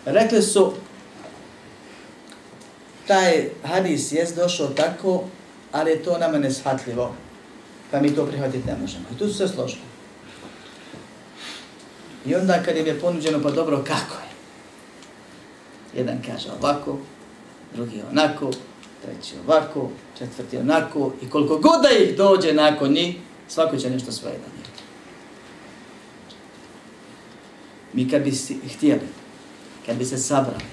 rekli 0.06 0.42
su 0.42 0.74
taj 3.08 3.50
hadis 3.64 4.12
je 4.12 4.28
došao 4.36 4.68
tako, 4.68 5.24
ali 5.72 5.92
je 5.92 6.04
to 6.04 6.18
nama 6.18 6.38
neshatljivo, 6.38 7.16
pa 7.92 8.00
mi 8.00 8.16
to 8.16 8.26
prihvatiti 8.26 8.68
ne 8.68 8.78
možemo. 8.82 9.06
I 9.16 9.18
tu 9.18 9.28
su 9.28 9.34
se 9.34 9.48
složili. 9.48 9.82
I 12.26 12.36
onda 12.36 12.64
kad 12.66 12.78
im 12.78 12.88
je 12.88 13.00
ponuđeno, 13.00 13.40
pa 13.44 13.52
dobro, 13.52 13.78
kako 13.78 14.16
je? 14.16 14.30
Jedan 16.00 16.22
kaže 16.26 16.50
ovako, 16.60 16.98
drugi 17.76 18.02
onako, 18.12 18.52
treći 19.06 19.34
ovako, 19.48 19.90
četvrti 20.18 20.58
onako, 20.58 21.12
i 21.22 21.30
koliko 21.30 21.58
god 21.58 21.82
da 21.82 21.90
ih 21.90 22.18
dođe 22.18 22.54
nakon 22.54 22.92
njih, 22.92 23.16
svako 23.48 23.78
će 23.78 23.90
nešto 23.90 24.12
svoje 24.12 24.34
da 24.34 24.48
nije. 24.56 24.66
Mi 27.94 28.12
kad 28.12 28.24
bi 28.24 28.32
htjeli, 28.76 29.08
kad 29.86 29.98
bi 29.98 30.06
se 30.06 30.18
sabrali, 30.18 30.64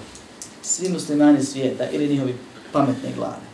svi 0.61 0.89
muslimani 0.89 1.43
svijeta 1.43 1.89
ili 1.89 2.07
njihovi 2.07 2.35
pametne 2.71 3.09
glave, 3.15 3.53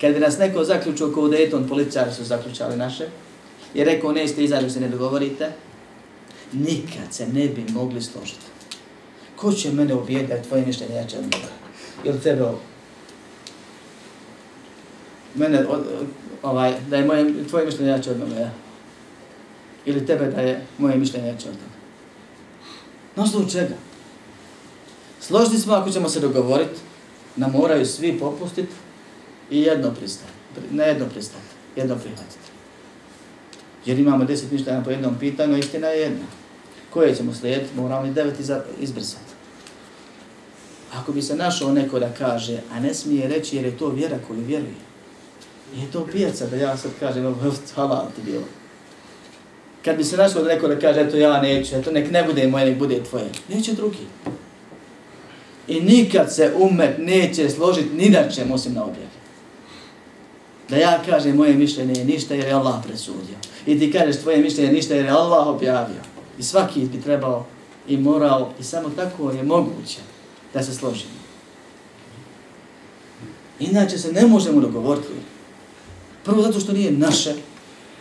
kad 0.00 0.14
bi 0.14 0.20
nas 0.20 0.38
neko 0.38 0.64
zaključio 0.64 1.12
kao 1.12 1.22
Dayton, 1.22 1.68
policijari 1.68 2.12
su 2.14 2.24
zaključali 2.24 2.76
naše, 2.76 3.08
i 3.74 3.84
rekao, 3.84 4.12
nećete 4.12 4.44
izađu 4.44 4.70
se 4.70 4.80
ne 4.80 4.88
dogovorite, 4.88 5.52
nikad 6.52 7.12
se 7.12 7.26
ne 7.26 7.48
bi 7.48 7.64
mogli 7.72 8.02
složiti. 8.02 8.46
Ko 9.36 9.52
će 9.52 9.72
mene 9.72 9.94
ubijeti 9.94 10.26
da 10.26 10.34
je 10.34 10.42
tvoje 10.42 10.66
mišljenje 10.66 10.94
jače 10.94 11.18
od 11.18 11.24
njega? 11.24 11.48
Ili 12.04 12.20
tebe 12.20 12.42
ovo? 12.42 12.58
Mene, 15.34 15.66
od, 15.66 15.84
ovaj, 16.42 16.74
da 16.90 16.96
je 16.96 17.04
moje, 17.04 17.48
tvoje 17.48 17.66
mišljenje 17.66 17.90
jače 17.90 18.10
od 18.10 18.18
mene, 18.18 18.40
ja? 18.40 18.50
Ili 19.84 20.06
tebe 20.06 20.26
da 20.26 20.40
je 20.40 20.66
moje 20.78 20.96
mišljenje 20.96 21.28
jače 21.28 21.48
od 21.48 21.54
njega? 21.54 21.78
Na 23.16 23.22
osnovu 23.22 23.50
čega? 23.50 23.74
Složni 25.20 25.58
smo 25.58 25.74
ako 25.74 25.90
ćemo 25.90 26.08
se 26.08 26.20
dogovoriti, 26.20 26.80
nam 27.36 27.52
moraju 27.52 27.86
svi 27.86 28.18
popustiti 28.18 28.72
i 29.50 29.60
jedno 29.60 29.94
pristati. 29.94 30.32
Ne 30.72 30.88
jedno 30.88 31.06
pristati, 31.06 31.44
jedno 31.76 31.96
prihvatiti. 31.96 32.48
Jer 33.86 33.98
imamo 33.98 34.24
deset 34.24 34.50
mišljenja 34.50 34.82
po 34.84 34.90
jednom 34.90 35.18
pitanju, 35.18 35.58
istina 35.58 35.86
je 35.88 36.00
jedna 36.00 36.26
koje 36.90 37.14
ćemo 37.14 37.34
slijediti, 37.34 37.76
moramo 37.76 38.06
i 38.06 38.10
devet 38.10 38.34
izbrisati. 38.80 39.32
Ako 40.94 41.12
bi 41.12 41.22
se 41.22 41.36
našao 41.36 41.72
neko 41.72 41.98
da 41.98 42.12
kaže, 42.18 42.60
a 42.72 42.80
ne 42.80 42.94
smije 42.94 43.28
reći 43.28 43.56
jer 43.56 43.64
je 43.64 43.78
to 43.78 43.88
vjera 43.88 44.18
koju 44.28 44.40
vjeruje, 44.40 44.87
Nije 45.74 45.90
to 45.90 46.06
pijaca 46.12 46.46
da 46.46 46.56
ja 46.56 46.76
sad 46.76 46.90
kažem, 47.00 47.34
halal 47.74 48.06
ti 48.16 48.22
bilo. 48.24 48.44
Kad 49.84 49.96
bi 49.96 50.04
se 50.04 50.16
našao 50.16 50.42
da 50.42 50.48
neko 50.48 50.68
da 50.68 50.78
kaže, 50.78 51.00
eto 51.00 51.16
ja 51.16 51.42
neću, 51.42 51.76
eto 51.76 51.90
nek 51.90 52.10
ne 52.10 52.24
bude 52.24 52.46
moje, 52.46 52.66
nek 52.66 52.78
bude 52.78 53.04
tvoje, 53.04 53.30
neće 53.48 53.72
drugi. 53.72 54.06
I 55.68 55.80
nikad 55.80 56.34
se 56.34 56.52
umet 56.58 56.98
neće 56.98 57.50
složiti 57.50 57.94
ni 57.94 58.10
da 58.10 58.28
će, 58.28 58.44
osim 58.52 58.74
na 58.74 58.84
objavi. 58.84 59.08
Da 60.68 60.76
ja 60.76 61.02
kažem 61.06 61.36
moje 61.36 61.54
mišljenje 61.54 61.94
je 62.00 62.04
ništa 62.04 62.34
jer 62.34 62.46
je 62.46 62.52
Allah 62.52 62.74
presudio. 62.86 63.36
I 63.66 63.78
ti 63.78 63.92
kažeš 63.92 64.16
tvoje 64.16 64.38
mišljenje 64.38 64.68
je 64.68 64.74
ništa 64.74 64.94
jer 64.94 65.04
je 65.04 65.10
Allah 65.10 65.46
objavio. 65.46 66.02
I 66.38 66.42
svaki 66.42 66.80
bi 66.80 67.00
trebao 67.00 67.46
i 67.88 67.96
morao 67.96 68.52
i 68.60 68.62
samo 68.62 68.90
tako 68.96 69.30
je 69.30 69.42
moguće 69.42 69.98
da 70.54 70.62
se 70.62 70.74
složimo. 70.74 71.18
Inače 73.60 73.98
se 73.98 74.12
ne 74.12 74.26
možemo 74.26 74.60
dogovoriti. 74.60 75.08
Prvo 76.28 76.42
zato 76.42 76.60
što 76.60 76.72
nije 76.72 76.92
naše, 76.92 77.34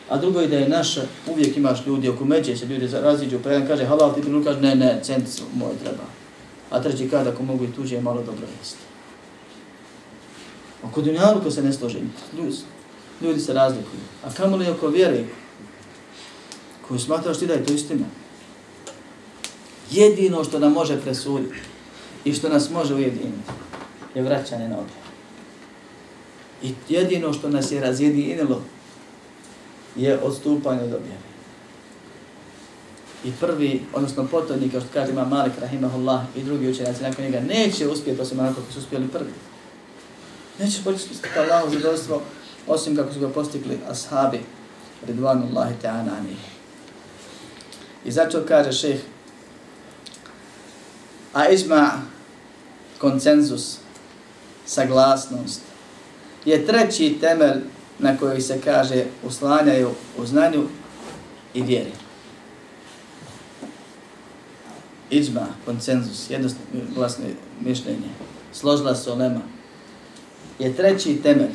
a 0.09 0.17
drugo 0.17 0.39
je 0.39 0.47
da 0.47 0.57
je 0.57 0.69
naše, 0.69 1.01
uvijek 1.27 1.57
imaš 1.57 1.85
ljudi 1.85 2.09
oko 2.09 2.25
međe, 2.25 2.57
se 2.57 2.65
ljudi 2.65 2.87
raziđu, 2.87 3.39
pa 3.43 3.49
jedan 3.49 3.67
kaže 3.67 3.85
halal, 3.85 4.13
ti 4.13 4.21
drugi 4.21 4.45
kaže 4.45 4.61
ne, 4.61 4.75
ne, 4.75 4.99
cent 5.03 5.27
moj 5.55 5.71
treba. 5.83 6.03
A 6.69 6.81
treći 6.81 7.09
kaže 7.09 7.29
ako 7.29 7.43
mogu 7.43 7.63
i 7.63 7.71
tuđe, 7.71 8.01
malo 8.01 8.23
dobro 8.23 8.47
jeste. 8.59 8.77
Oko 10.83 11.01
dunjaluka 11.01 11.51
se 11.51 11.63
ne 11.63 11.73
složi, 11.73 11.97
ljudi, 12.37 12.55
ljudi 13.21 13.39
se 13.39 13.53
razlikuju. 13.53 14.01
A 14.25 14.33
kamo 14.33 14.57
li 14.57 14.69
oko 14.69 14.87
vjere, 14.87 15.23
koju 16.87 16.99
smatraš 16.99 17.39
ti 17.39 17.47
da 17.47 17.53
je 17.53 17.65
to 17.65 17.73
istina? 17.73 18.05
Jedino 19.91 20.43
što 20.43 20.59
nam 20.59 20.73
može 20.73 21.01
presuditi 21.01 21.55
i 22.25 22.33
što 22.33 22.49
nas 22.49 22.69
može 22.69 22.95
ujediniti 22.95 23.51
je 24.15 24.23
vraćanje 24.23 24.69
na 24.69 24.75
objav. 24.75 25.06
I 26.63 26.73
jedino 26.89 27.33
što 27.33 27.49
nas 27.49 27.71
je 27.71 27.81
razjedinilo 27.81 28.61
je 29.95 30.19
odstupanje 30.19 30.81
od 30.81 30.93
objave. 30.93 31.27
I 33.23 33.31
prvi, 33.39 33.81
odnosno 33.93 34.27
potodnik, 34.27 34.71
kao 34.71 34.81
što 34.81 34.89
kaže 34.93 35.11
ima 35.11 35.25
Malik 35.25 35.53
Rahimahullah 35.59 36.21
i 36.35 36.43
drugi 36.43 36.69
učenjaci 36.69 37.03
nakon 37.03 37.25
njega, 37.25 37.39
neće 37.39 37.87
uspjeti 37.87 38.21
osim 38.21 38.39
onako 38.39 38.61
kako 38.61 38.73
su 38.73 38.79
uspjeli 38.79 39.07
prvi. 39.07 39.31
Neće 40.59 40.83
početi 40.83 41.15
kao 41.33 41.43
Allahu 41.43 41.73
zadovoljstvo 41.73 42.21
osim 42.67 42.95
kako 42.95 43.13
su 43.13 43.19
ga 43.19 43.29
postigli 43.29 43.79
ashabi 43.89 44.39
Ridvanullahi 45.07 45.73
ta'ana 45.83 46.17
anih. 46.19 46.37
I 48.05 48.11
zato 48.11 48.43
kaže 48.47 48.71
šeheh 48.71 49.01
A 51.37 51.49
izma, 51.49 52.01
koncenzus, 52.97 53.77
saglasnost, 54.65 55.61
je 56.45 56.65
treći 56.65 57.17
temelj 57.21 57.61
na 57.99 58.17
koji 58.17 58.41
se 58.41 58.61
kaže 58.61 59.03
uslanjaju 59.23 59.89
u 60.17 60.25
znanju 60.25 60.63
i 61.53 61.61
vjeri. 61.61 61.91
Iđma, 65.09 65.47
koncenzus, 65.65 66.29
jednoglasno 66.29 67.25
mišljenje, 67.61 68.09
složila 68.53 68.95
se 68.95 69.11
olema, 69.11 69.41
je 70.59 70.75
treći 70.75 71.21
temelj 71.23 71.51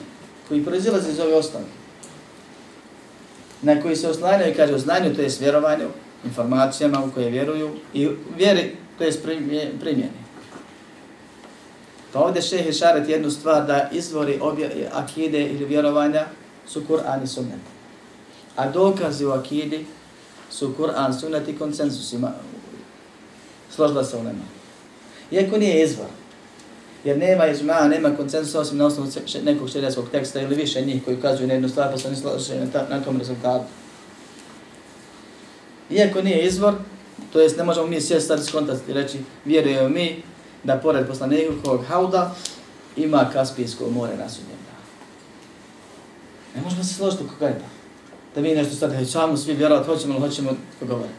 koji 0.49 0.64
proizilazi 0.64 1.11
iz 1.11 1.20
ove 1.20 1.35
osnovne. 1.35 1.68
Na 3.62 3.83
koji 3.83 3.97
se 3.97 4.09
oslanjaju, 4.09 4.55
kaže, 4.57 4.74
u 4.74 4.78
znanju, 4.78 5.14
to 5.14 5.22
je 5.22 5.30
vjerovanju, 5.41 5.89
informacijama 6.24 7.05
u 7.05 7.11
koje 7.11 7.30
vjeruju 7.30 7.70
i 7.95 8.09
vjeri 8.37 8.76
to 8.99 9.05
je 9.05 9.12
primjeni. 9.80 10.22
Pa 12.12 12.20
ovdje 12.20 12.42
šehe 12.42 12.72
šaret 12.72 13.08
jednu 13.08 13.30
stvar 13.30 13.66
da 13.66 13.88
izvori 13.92 14.38
obje 14.40 14.88
akide 14.92 15.46
ili 15.46 15.64
vjerovanja 15.64 16.26
su 16.66 16.82
Kur'an 16.88 17.24
i 17.24 17.26
sunnet. 17.26 17.60
A 18.56 18.70
dokazi 18.70 19.24
u 19.24 19.30
akidi 19.30 19.86
su 20.50 20.74
Kur'an, 20.78 21.20
sunnet 21.20 21.48
i 21.48 21.58
konsensus. 21.58 22.12
Ima, 22.12 22.32
složila 23.70 24.04
se 24.04 24.16
u 24.16 24.22
nema. 24.22 24.44
Iako 25.30 25.56
nije 25.58 25.84
izvor, 25.84 26.08
jer 27.04 27.18
nema 27.18 27.46
izma, 27.46 27.88
nema 27.88 28.16
konsensusa 28.16 28.60
osim 28.60 28.78
na 28.78 28.86
osnovu 28.86 29.10
nekog 29.44 29.70
šerijskog 29.70 30.08
teksta 30.10 30.40
ili 30.40 30.54
više 30.54 30.80
njih 30.80 31.04
koji 31.04 31.16
ukazuju 31.16 31.46
na 31.46 31.54
jednu 31.54 31.68
stvar 31.68 31.90
pa 31.90 31.98
se 31.98 32.08
oni 32.08 32.16
složili 32.16 32.58
na, 32.58 32.96
na 32.96 33.04
tom 33.04 33.18
rezultatu. 33.18 33.64
Iako 35.90 36.22
nije 36.22 36.46
izvor, 36.46 36.74
To 37.32 37.40
jest, 37.40 37.56
ne 37.56 37.64
možemo 37.64 37.86
mi 37.86 38.00
sjesti 38.00 38.28
sad 38.28 38.46
skontati 38.46 38.90
i 38.90 38.94
reći, 38.94 39.18
vjerujemo 39.44 39.88
mi 39.88 40.22
da 40.64 40.76
pored 40.76 41.06
poslanikovog 41.06 41.84
hauda 41.88 42.34
ima 42.96 43.30
Kaspijsko 43.32 43.90
more 43.90 44.16
na 44.16 44.28
sudnjem 44.28 44.58
danu. 44.66 44.86
Ne 46.54 46.62
možemo 46.62 46.84
se 46.84 46.94
složiti 46.94 47.24
oko 47.24 47.34
gajba. 47.40 47.64
Da 48.34 48.40
mi 48.40 48.54
nešto 48.54 48.76
sad, 48.76 48.94
hećamo, 48.94 49.36
svi 49.36 49.54
vjerovati, 49.54 49.86
hoćemo 49.86 50.14
ili 50.14 50.20
hoćemo 50.20 50.50
govoriti. 50.80 51.14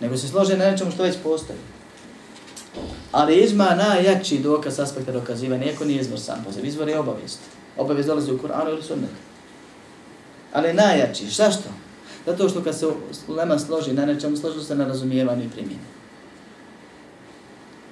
Nego 0.00 0.16
se 0.16 0.28
slože 0.28 0.56
na 0.56 0.70
nečemu 0.70 0.90
što 0.90 1.02
već 1.02 1.16
postoji. 1.22 1.58
Ali 3.12 3.36
izma 3.36 3.74
najjači 3.74 4.38
dokaz 4.38 4.80
aspekta 4.80 5.12
dokazivanja, 5.12 5.64
nijeko 5.64 5.84
nije 5.84 6.00
izvor 6.00 6.20
sam 6.20 6.44
po 6.44 6.52
sebi, 6.52 6.68
izvor 6.68 6.88
je 6.88 6.98
obavijest. 6.98 7.38
Obavijest 7.76 8.08
dolazi 8.08 8.32
u 8.32 8.38
Kur'anu 8.38 8.68
ili 8.68 8.82
sunnetu. 8.82 9.14
Ali 10.52 10.72
najjači, 10.72 11.30
šta 11.30 11.50
što? 11.50 11.68
Zato 12.26 12.48
što 12.48 12.64
kad 12.64 12.78
se 12.78 12.86
ulema 13.28 13.58
složi 13.58 13.92
na 13.92 14.06
nečemu, 14.06 14.36
složi 14.36 14.64
se 14.64 14.74
na 14.74 14.86
razumijevanju 14.86 15.44
i 15.44 15.48
primjeni. 15.48 15.93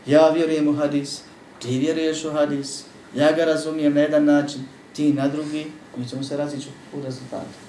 Ja 0.07 0.31
vjerujem 0.31 0.69
u 0.69 0.73
hadis, 0.73 1.21
ti 1.59 1.79
vjeruješ 1.79 2.25
u 2.25 2.31
hadis, 2.31 2.85
ja 3.15 3.33
ga 3.33 3.45
razumijem 3.45 3.95
na 3.95 4.01
jedan 4.01 4.25
način, 4.25 4.61
ti 4.93 5.13
na 5.13 5.29
drugi, 5.29 5.67
mi 5.97 6.09
ćemo 6.09 6.23
se 6.23 6.37
razići 6.37 6.69
u 6.93 7.03
rezultatu. 7.05 7.63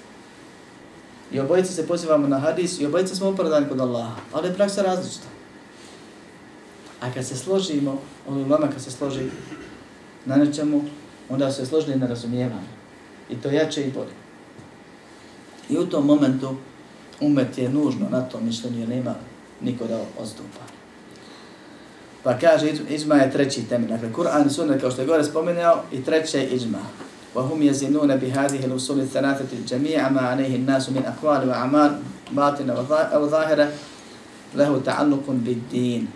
I 1.32 1.40
obojice 1.40 1.72
se 1.72 1.86
pozivamo 1.86 2.28
na 2.28 2.38
hadis 2.38 2.80
i 2.80 2.86
obojice 2.86 3.14
smo 3.14 3.28
opravdani 3.28 3.68
kod 3.68 3.80
Allaha, 3.80 4.16
ali 4.32 4.48
je 4.48 4.54
praksa 4.54 4.82
različita. 4.82 5.26
A 7.00 7.12
kad 7.14 7.26
se 7.26 7.36
složimo, 7.36 8.00
ono 8.28 8.48
lama 8.48 8.68
kad 8.68 8.82
se 8.82 8.90
složi 8.90 9.20
na 10.24 10.36
nečemu, 10.36 10.84
onda 11.28 11.52
se 11.52 11.66
složili 11.66 11.96
na 11.96 12.06
razumijevanju. 12.06 12.74
I 13.30 13.36
to 13.36 13.50
jače 13.50 13.82
i 13.82 13.90
bolje. 13.90 14.14
I 15.68 15.78
u 15.78 15.86
tom 15.86 16.06
momentu 16.06 16.56
umet 17.20 17.58
je 17.58 17.68
nužno 17.68 18.08
na 18.10 18.20
tom 18.20 18.46
mišljenju 18.46 18.80
jer 18.80 18.88
nema 18.88 19.14
niko 19.60 19.86
da 19.86 20.00
odstupa. 20.18 20.60
Pa 22.23 22.37
kaže, 22.37 22.71
iđma 22.89 23.15
je 23.15 23.31
treći 23.31 23.69
temelj. 23.69 23.89
Dakle, 23.89 24.09
Kur'an 24.13 24.47
i 24.47 24.49
sunnet, 24.49 24.81
kao 24.81 24.91
što 24.91 25.01
je 25.01 25.07
gore 25.07 25.23
spomenuo, 25.23 25.83
i 25.91 26.03
treće 26.03 26.37
je 26.37 26.47
iđma. 26.47 26.79
وهم 27.35 27.61
يزنون 27.63 28.15
بهذه 28.15 28.65
الأصول 28.65 28.99
الثلاثة 28.99 29.51
جميع 29.67 30.09
ما 30.09 30.21
عليه 30.21 30.55
الناس 30.55 30.89
من 30.89 31.05
أقوال 31.05 31.49
وأعمال 31.49 31.99
باطنة 32.31 32.73
أو 32.89 33.27
ظاهرة 33.27 33.71
له 34.55 34.81
تعلق 34.85 35.25
بالدين. 35.27 36.07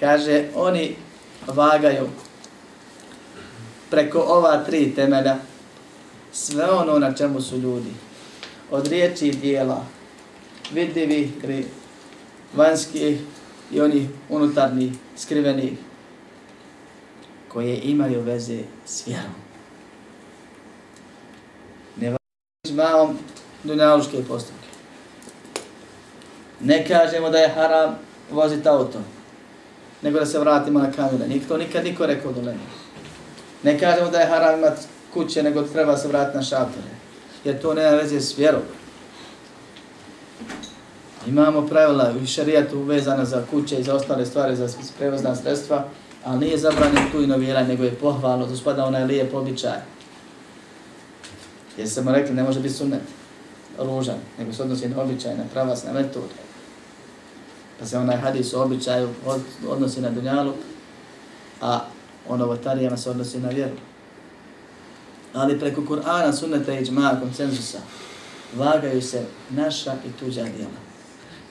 Kaže, 0.00 0.50
oni 0.54 0.96
vagaju 1.46 2.08
preko 3.90 4.18
ova 4.18 4.64
tri 4.64 4.94
temelja 4.94 5.36
sve 6.32 6.70
ono 6.70 6.98
na 6.98 7.12
čemu 7.12 7.40
su 7.40 7.56
ljudi. 7.56 7.90
Od 8.70 8.86
riječi 8.86 9.28
i 9.28 9.36
dijela, 9.36 9.84
vidljivi 10.72 11.32
ili 11.44 11.66
vanjskih 12.54 13.20
i 13.71 13.81
onih 13.81 14.09
unutarnjih, 14.29 14.93
skrivenih, 15.17 15.73
koje 17.47 17.79
imaju 17.83 18.21
veze 18.21 18.59
s 18.85 19.07
vjerom. 19.07 19.35
Ne 21.97 22.09
važi 22.09 22.75
malom 22.75 23.17
dunjaluške 23.63 24.23
postupke. 24.27 24.67
Ne 26.59 26.85
kažemo 26.87 27.29
da 27.29 27.37
je 27.37 27.49
haram 27.49 27.95
voziti 28.31 28.69
auto, 28.69 28.99
nego 30.01 30.19
da 30.19 30.25
se 30.25 30.39
vratimo 30.39 30.79
na 30.79 30.91
kamere. 30.91 31.27
Nikto 31.27 31.57
nikad 31.57 31.83
niko 31.83 32.05
rekao 32.05 32.31
do 32.31 32.41
mene. 32.41 32.59
Ne 33.63 33.79
kažemo 33.79 34.09
da 34.09 34.19
je 34.19 34.27
haram 34.27 34.59
imati 34.59 34.81
kuće, 35.13 35.43
nego 35.43 35.61
treba 35.61 35.97
se 35.97 36.07
vratiti 36.07 36.37
na 36.37 36.43
šatore. 36.43 36.91
Jer 37.43 37.61
to 37.61 37.73
nema 37.73 37.89
veze 37.89 38.21
s 38.21 38.37
vjerom. 38.37 38.61
Imamo 41.27 41.67
pravila 41.67 42.13
i 42.23 42.27
šarijatu 42.27 42.83
vezana 42.83 43.25
za 43.25 43.43
kuće 43.51 43.79
i 43.79 43.83
za 43.83 43.95
ostale 43.95 44.25
stvari, 44.25 44.55
za 44.55 44.67
prevozna 44.97 45.35
sredstva, 45.35 45.85
ali 46.23 46.39
nije 46.39 46.57
zabranjeno 46.57 47.01
tu 47.11 47.21
inoviranje, 47.21 47.67
nego 47.67 47.83
je 47.83 47.95
pohvalno, 47.95 48.47
tu 48.47 48.57
spada 48.57 48.85
onaj 48.85 49.05
lijep 49.05 49.33
običaj. 49.33 49.79
Jer 51.77 51.89
smo 51.89 52.11
rekli, 52.11 52.35
ne 52.35 52.43
može 52.43 52.59
biti 52.59 52.73
sunet, 52.73 53.01
ružan, 53.79 54.17
nego 54.39 54.53
se 54.53 54.63
odnosi 54.63 54.89
na 54.89 55.01
običaj, 55.01 55.37
na 55.37 55.43
pravac, 55.53 55.83
na 55.83 55.93
metode. 55.93 56.33
Pa 57.79 57.85
se 57.85 57.97
onaj 57.97 58.17
hadis 58.17 58.53
o 58.53 58.63
običaju 58.63 59.09
odnosi 59.67 60.01
na 60.01 60.09
dunjalu, 60.09 60.53
a 61.61 61.79
o 62.29 62.37
novotarijama 62.37 62.97
se 62.97 63.09
odnosi 63.09 63.39
na 63.39 63.49
vjeru. 63.49 63.75
Ali 65.33 65.59
preko 65.59 65.81
Kur'ana, 65.81 66.33
sunneta 66.33 66.73
i 66.73 66.85
džma, 66.85 67.17
konsenzusa, 67.21 67.77
vagaju 68.57 69.01
se 69.01 69.25
naša 69.49 69.93
i 69.93 70.19
tuđa 70.19 70.43
djela. 70.43 70.90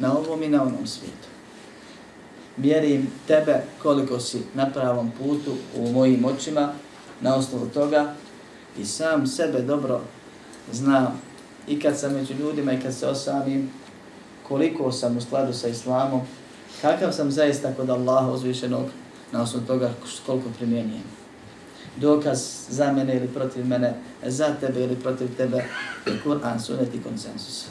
Na 0.01 0.19
ovom 0.19 0.43
i 0.43 0.49
na 0.49 0.63
onom 0.63 0.87
svijetu 0.87 1.29
mjerim 2.57 3.11
tebe 3.27 3.63
koliko 3.83 4.21
si 4.21 4.43
na 4.55 4.71
pravom 4.71 5.11
putu 5.19 5.55
u 5.77 5.93
mojim 5.93 6.25
očima 6.25 6.73
na 7.21 7.35
osnovu 7.35 7.67
toga 7.67 8.15
i 8.79 8.85
sam 8.85 9.27
sebe 9.27 9.63
dobro 9.63 10.01
znam 10.73 11.21
i 11.69 11.81
kad 11.81 11.99
sam 11.99 12.13
među 12.13 12.35
ljudima 12.35 12.73
i 12.73 12.81
kad 12.81 12.95
se 12.95 13.09
osamim 13.09 13.71
koliko 14.49 14.93
sam 14.93 15.17
u 15.17 15.21
skladu 15.21 15.53
sa 15.53 15.69
islamom, 15.69 16.21
kakav 16.83 17.13
sam 17.13 17.31
zaista 17.31 17.73
kod 17.77 17.91
Allaha 17.91 18.33
uzvišenog 18.33 18.87
na 19.33 19.43
osnovu 19.43 19.67
toga 19.67 19.91
koliko 20.27 20.49
primjenjujem. 20.59 21.03
Dokaz 21.97 22.39
za 22.69 22.93
mene 22.93 23.17
ili 23.17 23.29
protiv 23.29 23.67
mene, 23.67 23.95
za 24.27 24.55
tebe 24.61 24.81
ili 24.81 24.97
protiv 24.97 25.37
tebe 25.37 25.65
Kur'an, 26.25 26.61
sunet 26.61 26.95
i 26.95 27.03
konsensus 27.03 27.67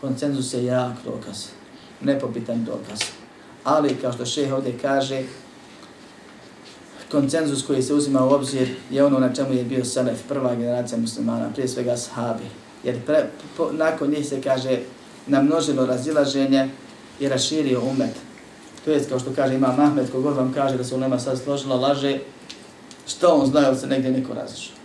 koncenzus 0.00 0.54
je 0.54 0.64
jak 0.64 0.94
dokaz, 1.04 1.46
nepobitan 2.00 2.64
dokaz 2.64 3.00
ali 3.66 3.96
kao 4.02 4.12
što 4.12 4.26
šeha 4.26 4.56
ovdje 4.56 4.78
kaže, 4.82 5.22
koncenzus 7.10 7.66
koji 7.66 7.82
se 7.82 7.94
uzima 7.94 8.24
u 8.24 8.28
obzir 8.28 8.68
je 8.90 9.04
ono 9.04 9.18
na 9.18 9.34
čemu 9.34 9.52
je 9.52 9.64
bio 9.64 9.84
Selef, 9.84 10.18
prva 10.28 10.54
generacija 10.54 10.98
muslimana, 10.98 11.50
prije 11.52 11.68
svega 11.68 11.96
sahabi. 11.96 12.44
Jer 12.84 13.02
pre, 13.06 13.26
po, 13.56 13.72
nakon 13.72 14.10
njih 14.10 14.26
se 14.28 14.42
kaže 14.42 14.78
namnožilo 15.26 15.86
razilaženje 15.86 16.68
i 17.20 17.28
raširio 17.28 17.82
umet. 17.82 18.14
To 18.84 18.90
je 18.90 19.04
kao 19.08 19.18
što 19.18 19.32
kaže 19.36 19.54
Imam 19.54 19.80
Ahmed, 19.80 20.10
kogod 20.12 20.36
vam 20.36 20.52
kaže 20.52 20.76
da 20.76 20.84
se 20.84 20.98
nema 20.98 21.18
sad 21.18 21.38
složila, 21.38 21.76
laže, 21.76 22.18
što 23.06 23.28
on 23.28 23.46
zna, 23.46 23.74
se 23.74 23.86
negdje 23.86 24.10
neko 24.10 24.34
razišao. 24.34 24.75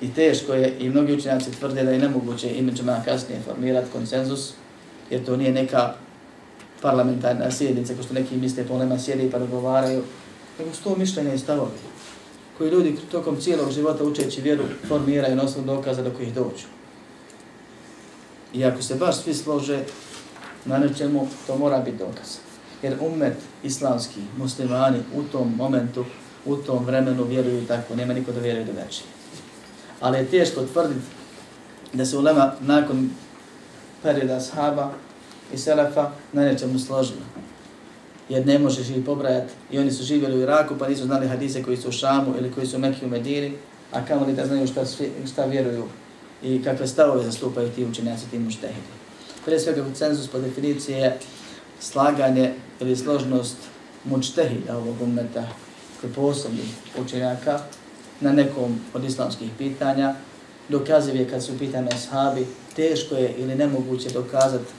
I 0.00 0.14
teško 0.14 0.54
je, 0.54 0.76
i 0.78 0.90
mnogi 0.90 1.12
učenjaci 1.12 1.50
tvrde 1.50 1.84
da 1.84 1.90
je 1.90 1.98
nemoguće 1.98 2.50
imidžima 2.50 3.02
kasnije 3.04 3.40
formirati 3.40 3.90
konsenzus, 3.92 4.52
jer 5.10 5.24
to 5.24 5.36
nije 5.36 5.52
neka 5.52 5.94
parlamentarna 6.82 7.50
sjednica, 7.50 7.94
ko 7.94 8.02
što 8.02 8.14
neki 8.14 8.36
misle, 8.36 8.64
po 8.64 8.78
nema 8.78 8.98
sjedi 8.98 9.30
pa 9.30 9.38
dogovaraju, 9.38 10.02
nego 10.58 10.74
sto 10.74 10.96
mišljenja 10.96 11.34
i 11.34 11.38
stavovi, 11.38 11.78
koji 12.58 12.70
ljudi 12.70 12.96
tokom 13.10 13.36
cijelog 13.40 13.72
života 13.72 14.04
učeći 14.04 14.40
vjeru 14.40 14.64
formiraju 14.88 15.36
na 15.36 15.42
osnovu 15.42 15.66
dokaza 15.66 16.02
do 16.02 16.10
kojih 16.10 16.34
dođu. 16.34 16.66
I 18.54 18.64
ako 18.64 18.82
se 18.82 18.94
baš 18.94 19.22
svi 19.22 19.34
slože 19.34 19.84
na 20.64 20.78
nečemu, 20.78 21.28
to 21.46 21.58
mora 21.58 21.78
biti 21.78 21.98
dokaz. 21.98 22.36
Jer 22.82 22.96
umet 23.00 23.36
islamski, 23.62 24.20
muslimani 24.36 24.98
u 25.14 25.22
tom 25.22 25.54
momentu, 25.56 26.04
u 26.46 26.56
tom 26.56 26.84
vremenu 26.84 27.24
vjeruju 27.24 27.66
tako, 27.66 27.94
nema 27.94 28.14
niko 28.14 28.32
da 28.32 28.40
vjeruje 28.40 28.64
do 28.64 28.72
drugačije. 28.72 29.17
Ali 30.00 30.18
je 30.18 30.26
teško 30.26 30.62
tvrditi 30.72 31.00
da 31.92 32.06
se 32.06 32.18
ulema 32.18 32.52
nakon 32.60 33.10
perioda 34.02 34.40
sahaba 34.40 34.90
i 35.54 35.58
Selefa 35.58 36.10
na 36.32 36.42
nečemu 36.42 36.78
složila. 36.78 37.22
Jer 38.28 38.46
ne 38.46 38.58
možeš 38.58 38.88
ih 38.88 39.04
pobrajati. 39.06 39.52
I 39.70 39.78
oni 39.78 39.92
su 39.92 40.04
živjeli 40.04 40.38
u 40.38 40.42
Iraku 40.42 40.74
pa 40.78 40.88
nisu 40.88 41.04
znali 41.04 41.28
hadise 41.28 41.62
koji 41.62 41.76
su 41.76 41.88
u 41.88 41.92
Šamu 41.92 42.34
ili 42.38 42.52
koji 42.52 42.66
su 42.66 42.76
u 42.76 42.80
Mekiju 42.80 43.08
Medini, 43.08 43.52
a 43.92 44.04
kamo 44.04 44.26
li 44.26 44.34
da 44.34 44.46
znaju 44.46 44.66
šta, 44.66 44.84
šta 45.32 45.44
vjeruju 45.44 45.84
i 46.42 46.62
kakve 46.62 46.86
stavove 46.86 47.24
zastupaju 47.24 47.70
ti 47.70 47.84
učenjaci, 47.84 48.30
ti 48.30 48.38
muštehidi. 48.38 48.98
Prije 49.44 49.60
svega 49.60 49.84
cenzus 49.94 50.28
po 50.28 50.38
definiciji 50.38 50.94
je 50.94 51.18
slaganje 51.80 52.54
ili 52.80 52.96
složnost 52.96 53.56
mučtehida 54.04 54.76
ovog 54.76 55.02
umeta 55.02 55.48
koji 56.00 56.12
posebni 56.12 56.62
učenjaka 57.04 57.60
na 58.20 58.32
nekom 58.32 58.80
od 58.94 59.04
islamskih 59.04 59.50
pitanja. 59.58 60.14
Dokaziv 60.68 61.16
je 61.16 61.28
kad 61.28 61.44
su 61.44 61.58
pitane 61.58 61.90
sahabi, 61.90 62.46
teško 62.76 63.14
je 63.14 63.34
ili 63.38 63.54
nemoguće 63.54 64.10
dokazati 64.10 64.72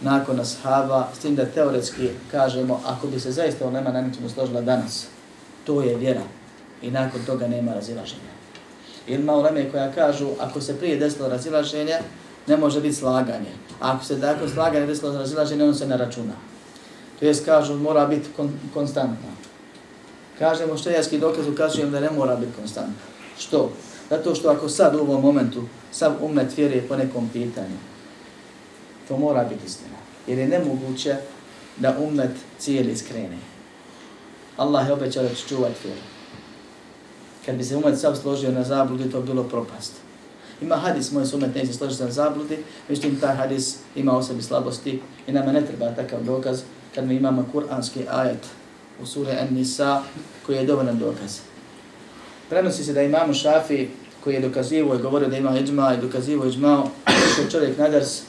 nakon 0.00 0.40
ashaba, 0.40 1.08
s 1.14 1.18
tim 1.18 1.34
da 1.34 1.44
teoretski 1.44 2.08
kažemo, 2.30 2.80
ako 2.86 3.06
bi 3.06 3.20
se 3.20 3.32
zaista 3.32 3.66
ulema 3.66 3.90
na 3.90 4.00
nečemu 4.00 4.28
složila 4.28 4.60
danas, 4.60 5.06
to 5.64 5.82
je 5.82 5.96
vjera 5.96 6.22
i 6.82 6.90
nakon 6.90 7.20
toga 7.26 7.48
nema 7.48 7.74
razilaženja. 7.74 8.34
Ilma 9.06 9.32
uleme 9.32 9.70
koja 9.70 9.92
kažu, 9.92 10.28
ako 10.40 10.60
se 10.60 10.78
prije 10.78 10.96
desilo 10.96 11.28
razilaženje, 11.28 11.98
ne 12.46 12.56
može 12.56 12.80
biti 12.80 12.94
slaganje. 12.94 13.52
A 13.80 13.92
ako 13.92 14.04
se 14.04 14.16
dakle 14.16 14.48
slaganje 14.48 14.86
desilo 14.86 15.18
razilaženje, 15.18 15.64
on 15.64 15.74
se 15.74 15.86
ne 15.86 15.96
računa. 15.96 16.32
To 17.20 17.24
jest, 17.24 17.44
kažu, 17.44 17.76
mora 17.76 18.06
biti 18.06 18.28
kon 18.36 18.52
konstantno. 18.74 19.28
Kažemo 20.38 20.76
što 20.76 20.90
dokaz 21.20 21.48
ukazujem 21.48 21.90
da 21.90 22.00
ne 22.00 22.10
mora 22.10 22.36
biti 22.36 22.52
konstantno. 22.56 22.94
Što? 23.38 23.72
Zato 24.10 24.34
što 24.34 24.48
ako 24.48 24.68
sad 24.68 24.94
u 24.94 24.98
ovom 24.98 25.22
momentu 25.22 25.62
sav 25.92 26.12
umet 26.20 26.56
vjeruje 26.56 26.88
po 26.88 26.96
nekom 26.96 27.28
pitanju, 27.32 27.76
To 29.08 29.16
mora 29.16 29.44
biti 29.44 29.66
istina. 29.66 29.96
Jer 30.26 30.38
je 30.38 30.48
nemoguće 30.48 31.16
da 31.76 31.96
umet 31.98 32.30
cijeli 32.58 32.96
skrene. 32.96 33.38
Allah 34.56 34.86
je 34.86 34.92
obećao 34.92 35.22
da 35.22 35.28
će 35.28 35.48
čuvati 35.48 35.74
vjeru. 35.84 36.00
Kad 37.46 37.56
bi 37.56 37.64
se 37.64 37.76
umet 37.76 38.00
sav 38.00 38.16
složio 38.16 38.52
na 38.52 38.62
zabludi, 38.62 39.10
to 39.10 39.20
bi 39.20 39.26
bilo 39.26 39.44
propast. 39.44 39.92
Ima 40.60 40.76
hadis, 40.76 41.12
moj 41.12 41.26
sumet 41.26 41.54
neće 41.54 41.72
složiti 41.72 42.02
na 42.02 42.10
zabludi, 42.10 42.58
međutim 42.88 43.20
taj 43.20 43.36
hadis 43.36 43.76
ima 43.94 44.16
o 44.16 44.22
sebi 44.22 44.42
slabosti 44.42 45.02
i 45.26 45.32
nama 45.32 45.52
ne 45.52 45.66
treba 45.66 45.94
takav 45.94 46.22
dokaz 46.22 46.62
kad 46.94 47.06
mi 47.06 47.16
imamo 47.16 47.46
kuranski 47.52 48.04
ajet 48.10 48.46
u 49.02 49.06
suri 49.06 49.30
An-Nisa 49.30 50.02
koji 50.46 50.56
je 50.56 50.66
dovoljan 50.66 50.98
dokaz. 50.98 51.38
Prenosi 52.48 52.84
se 52.84 52.92
da 52.92 53.02
imamo 53.02 53.34
šafi 53.34 53.88
koji 54.24 54.34
je 54.34 54.40
dokazivo 54.40 54.94
i 54.94 55.02
govorio 55.02 55.28
da 55.28 55.36
ima 55.36 55.58
iđma 55.58 55.94
i 55.94 56.00
dokazivo 56.00 56.46
iđma, 56.46 56.84
što 57.32 57.50
čovjek 57.50 57.78
nadars 57.78 58.20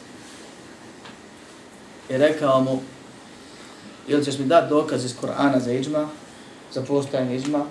i 2.09 2.17
rekao 2.17 2.61
mu, 2.61 2.79
ili 4.07 4.25
ćeš 4.25 4.39
mi 4.39 4.45
dati 4.45 4.69
dokaz 4.69 5.05
iz 5.05 5.15
Korana 5.21 5.59
za 5.59 5.71
iđma, 5.71 6.09
za 6.73 6.81
postojanje 6.81 7.35
iđma, 7.35 7.65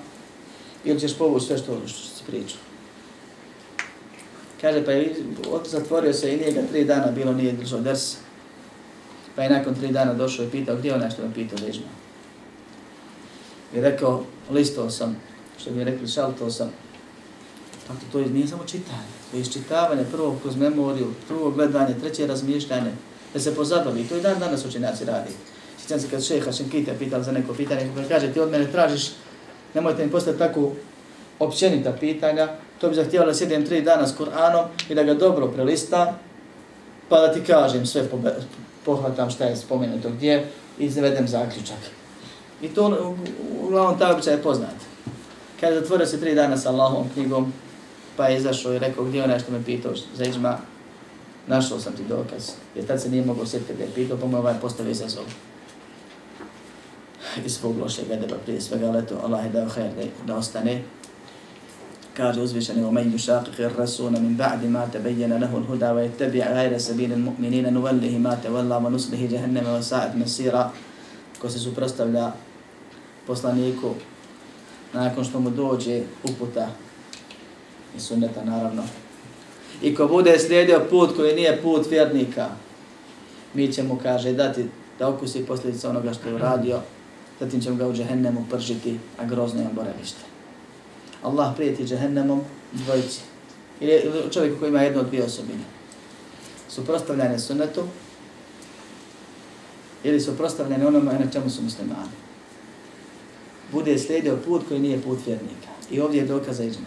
ili 0.85 1.01
ćeš 1.01 1.19
povući 1.19 1.47
sve 1.47 1.59
što, 1.59 1.73
ono 1.73 1.89
što 1.89 1.99
si 1.99 2.25
pričao. 2.27 2.59
Kaže, 4.61 4.85
pa 4.85 4.93
je 4.93 5.15
zatvorio 5.65 6.13
se 6.13 6.35
i 6.35 6.37
nije 6.37 6.53
ga 6.53 6.63
tri 6.71 6.85
dana 6.85 7.11
bilo, 7.11 7.33
nije 7.33 7.53
držao 7.53 7.81
ders. 7.81 8.17
Pa 9.37 9.43
je 9.43 9.51
nakon 9.51 9.75
tri 9.75 9.89
dana 9.89 10.15
došao 10.15 10.45
i 10.45 10.51
pitao, 10.51 10.77
gdje 10.77 10.89
je 10.89 10.95
onaj 10.95 11.11
što 11.11 11.23
me 11.23 11.35
pitao 11.35 11.59
da 11.59 11.67
iđma? 11.67 12.04
I 13.75 13.81
rekao, 13.81 14.25
listao 14.51 14.91
sam, 14.91 15.17
što 15.59 15.71
bi 15.71 15.85
rekli, 15.85 16.09
šaltao 16.09 16.51
sam. 16.51 16.71
Tako 17.87 18.01
to 18.13 18.19
nije 18.19 18.49
samo 18.49 18.65
čitanje, 18.65 19.15
to 19.31 19.37
je 19.37 19.41
iščitavanje, 19.41 20.05
prvo 20.13 20.37
kroz 20.43 20.57
memoriju, 20.57 21.13
prvo 21.29 21.51
gledanje, 21.51 21.95
treće 22.01 22.27
razmišljanje, 22.27 22.91
da 23.35 23.41
se 23.41 23.55
pozabavi. 23.55 24.05
To 24.05 24.17
i 24.17 24.21
dan 24.21 24.39
danas 24.39 24.65
učenjaci 24.65 25.05
radi. 25.05 25.31
Sjećam 25.81 26.01
se 26.01 26.11
kad 26.11 26.25
šeha 26.25 26.53
Šenkita 26.53 26.93
pitao 26.99 27.23
za 27.23 27.33
neko 27.33 27.55
pitanje, 27.55 27.91
kada 27.95 28.09
kaže 28.09 28.33
ti 28.33 28.41
od 28.41 28.51
mene 28.51 28.73
tražiš, 28.73 29.11
nemojte 29.75 30.05
mi 30.05 30.13
postati 30.13 30.39
tako 30.39 30.73
općenita 31.39 31.93
pitanja, 31.93 32.49
to 32.81 32.89
bi 32.89 32.95
zahtjevalo 32.95 33.31
da 33.31 33.37
sjedim 33.37 33.67
tri 33.67 33.83
dana 33.83 34.07
s 34.07 34.15
Kur'anom 34.19 34.65
i 34.89 34.95
da 34.95 35.03
ga 35.03 35.15
dobro 35.15 35.49
prelista, 35.49 36.19
pa 37.09 37.21
da 37.21 37.33
ti 37.33 37.41
kažem 37.47 37.87
sve, 37.87 38.09
pohvatam 38.85 39.31
šta 39.31 39.45
je 39.45 39.57
spomenuto 39.57 40.11
gdje 40.11 40.47
i 40.79 40.91
zavedem 40.91 41.29
zaključak. 41.29 42.04
I 42.64 42.68
to 42.68 43.16
uglavnom 43.62 44.00
ta 44.00 44.12
običaj 44.14 44.34
je 44.34 44.42
poznat. 44.42 44.76
Kada 45.60 45.80
zatvorio 45.80 46.06
se 46.06 46.20
tri 46.20 46.36
dana 46.36 46.58
sa 46.58 46.70
Allahom 46.70 47.10
knjigom, 47.14 47.54
pa 48.18 48.28
je 48.28 48.38
izašao 48.38 48.74
i 48.74 48.80
rekao 48.80 49.04
gdje 49.04 49.18
je 49.18 49.24
onaj 49.24 49.40
što 49.40 49.52
me 49.52 49.66
pitao 49.66 49.92
za 50.16 50.24
iđma, 50.24 50.58
našao 51.48 51.80
sam 51.80 51.94
ti 51.94 52.04
dokaz. 52.10 52.52
Jer 52.76 52.86
tad 52.86 53.02
se 53.02 53.10
nije 53.10 53.26
mogao 53.26 53.46
sjetiti 53.46 53.72
kada 53.72 53.84
je 53.84 53.90
pitao, 53.96 54.18
pa 54.18 54.26
mu 54.26 54.38
ovaj 54.38 54.56
postavio 54.62 54.92
izazov. 54.92 55.24
Iz 57.46 57.54
svog 57.54 57.78
lošeg 57.78 58.12
edeba 58.12 58.36
prije 58.46 58.62
svega, 58.62 58.88
ali 58.88 59.00
eto, 59.00 59.20
Allah 59.24 59.46
je 59.46 59.52
dao 59.52 59.70
her 59.70 59.92
da, 59.96 60.04
da 60.26 60.36
ostane. 60.38 60.82
Kaže 62.18 62.42
uzvišeni, 62.42 62.84
وَمَنْ 62.84 63.16
يُشَاقِقِ 63.16 63.60
الرَّسُونَ 63.60 64.14
مِنْ 64.20 64.36
بَعْدِ 64.38 64.66
مَا 64.66 64.86
تَبَيَّنَ 64.94 65.40
لَهُ 65.40 65.58
الْهُدَى 65.58 65.90
وَيَتَّبِعَ 65.92 66.46
غَيْرَ 66.54 66.78
سَبِيلِ 66.78 67.14
الْمُؤْمِنِينَ 67.14 67.74
نُوَلِّهِ 67.74 68.18
مَا 68.18 68.36
تَوَلَّا 68.44 68.78
وَنُسْلِهِ 68.78 69.22
جَهَنَّمَ 69.32 69.66
وَسَاعَتْ 69.68 70.16
مَسِيرًا 70.16 70.72
Ko 71.40 71.50
se 71.50 71.60
suprostavlja 71.60 72.32
poslaniku 73.27 73.95
nakon 74.93 75.25
što 75.25 75.41
mu 75.41 75.51
dođe 75.51 76.03
uputa 76.25 76.69
i 77.97 78.01
sunneta 78.01 78.45
naravno. 78.45 78.83
I 79.83 79.95
ko 79.95 80.07
bude 80.07 80.39
slijedio 80.39 80.87
put 80.91 81.17
koji 81.17 81.35
nije 81.35 81.63
put 81.63 81.87
vjernika, 81.91 82.49
mi 83.55 83.73
ćemo, 83.73 83.99
kaže, 84.03 84.33
dati 84.33 84.65
da 84.99 85.09
okusi 85.09 85.47
posljedice 85.47 85.89
onoga 85.89 86.13
što 86.13 86.29
je 86.29 86.35
uradio, 86.35 86.81
zatim 87.41 87.61
ćemo 87.61 87.77
ga 87.77 87.89
u 87.89 87.95
džehennemu 87.95 88.47
pržiti, 88.51 88.99
a 89.19 89.25
grozno 89.25 89.61
je 89.61 89.69
boravište. 89.73 90.21
Allah 91.23 91.53
prijeti 91.57 91.85
džehennemom 91.85 92.41
dvojici. 92.73 93.21
Ili 93.81 94.03
čovjeku 94.33 94.59
koji 94.59 94.69
ima 94.69 94.83
jednu 94.83 95.01
od 95.01 95.07
dvije 95.07 95.25
osobine. 95.25 95.65
Suprostavljanje 96.69 97.39
sunnetu 97.39 97.83
ili 100.05 100.21
suprostavljanje 100.21 100.87
onome 100.87 101.13
na 101.13 101.31
čemu 101.33 101.51
su 101.51 101.63
muslimani. 101.63 102.24
Bude 103.73 103.99
slijedio 103.99 104.39
put 104.47 104.69
koji 104.69 104.81
nije 104.81 105.03
put 105.03 105.19
vjernika. 105.27 105.69
I 105.91 106.01
ovdje 106.01 106.21
je 106.21 106.27
dokaz 106.27 106.57
za 106.57 106.65
iđma. 106.65 106.87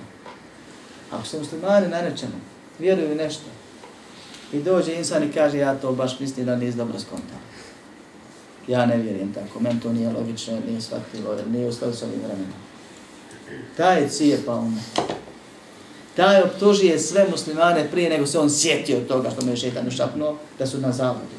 Ako 1.12 1.26
su 1.26 1.40
muslimani 1.40 1.88
na 1.88 2.02
vjeruju 2.80 3.16
nešto, 3.16 3.46
i 4.54 4.60
dođe 4.60 4.94
insan 4.94 5.24
i 5.24 5.32
kaže 5.32 5.58
ja 5.58 5.76
to 5.76 5.92
baš 5.92 6.20
mislim 6.20 6.46
da 6.46 6.56
nije 6.56 6.72
dobro 6.72 7.00
skontao. 7.00 7.40
Ja 8.68 8.86
ne 8.86 8.98
vjerujem 8.98 9.34
tako, 9.34 9.60
men 9.60 9.80
to 9.80 9.94
nije 9.94 10.10
logično, 10.10 10.60
nije 10.68 10.82
shvatilo, 10.82 11.38
nije 11.52 11.68
u 11.68 11.74
skladu 11.74 11.96
s 11.96 12.04
ovim 12.04 12.20
vremenom. 12.20 12.54
Taj 13.78 14.02
je 14.02 14.10
cijepa 14.10 14.56
ume. 14.56 14.82
Taj 16.16 16.42
optužuje 16.42 17.00
sve 17.00 17.28
muslimane 17.32 17.88
prije 17.92 18.10
nego 18.10 18.26
se 18.26 18.40
on 18.40 18.50
sjetio 18.50 19.00
toga 19.00 19.30
što 19.30 19.46
mu 19.46 19.52
je 19.52 19.58
šetan 19.58 19.88
ušapnuo, 19.88 20.38
da 20.60 20.68
su 20.68 20.78
na 20.78 20.92
zavodu. 20.92 21.38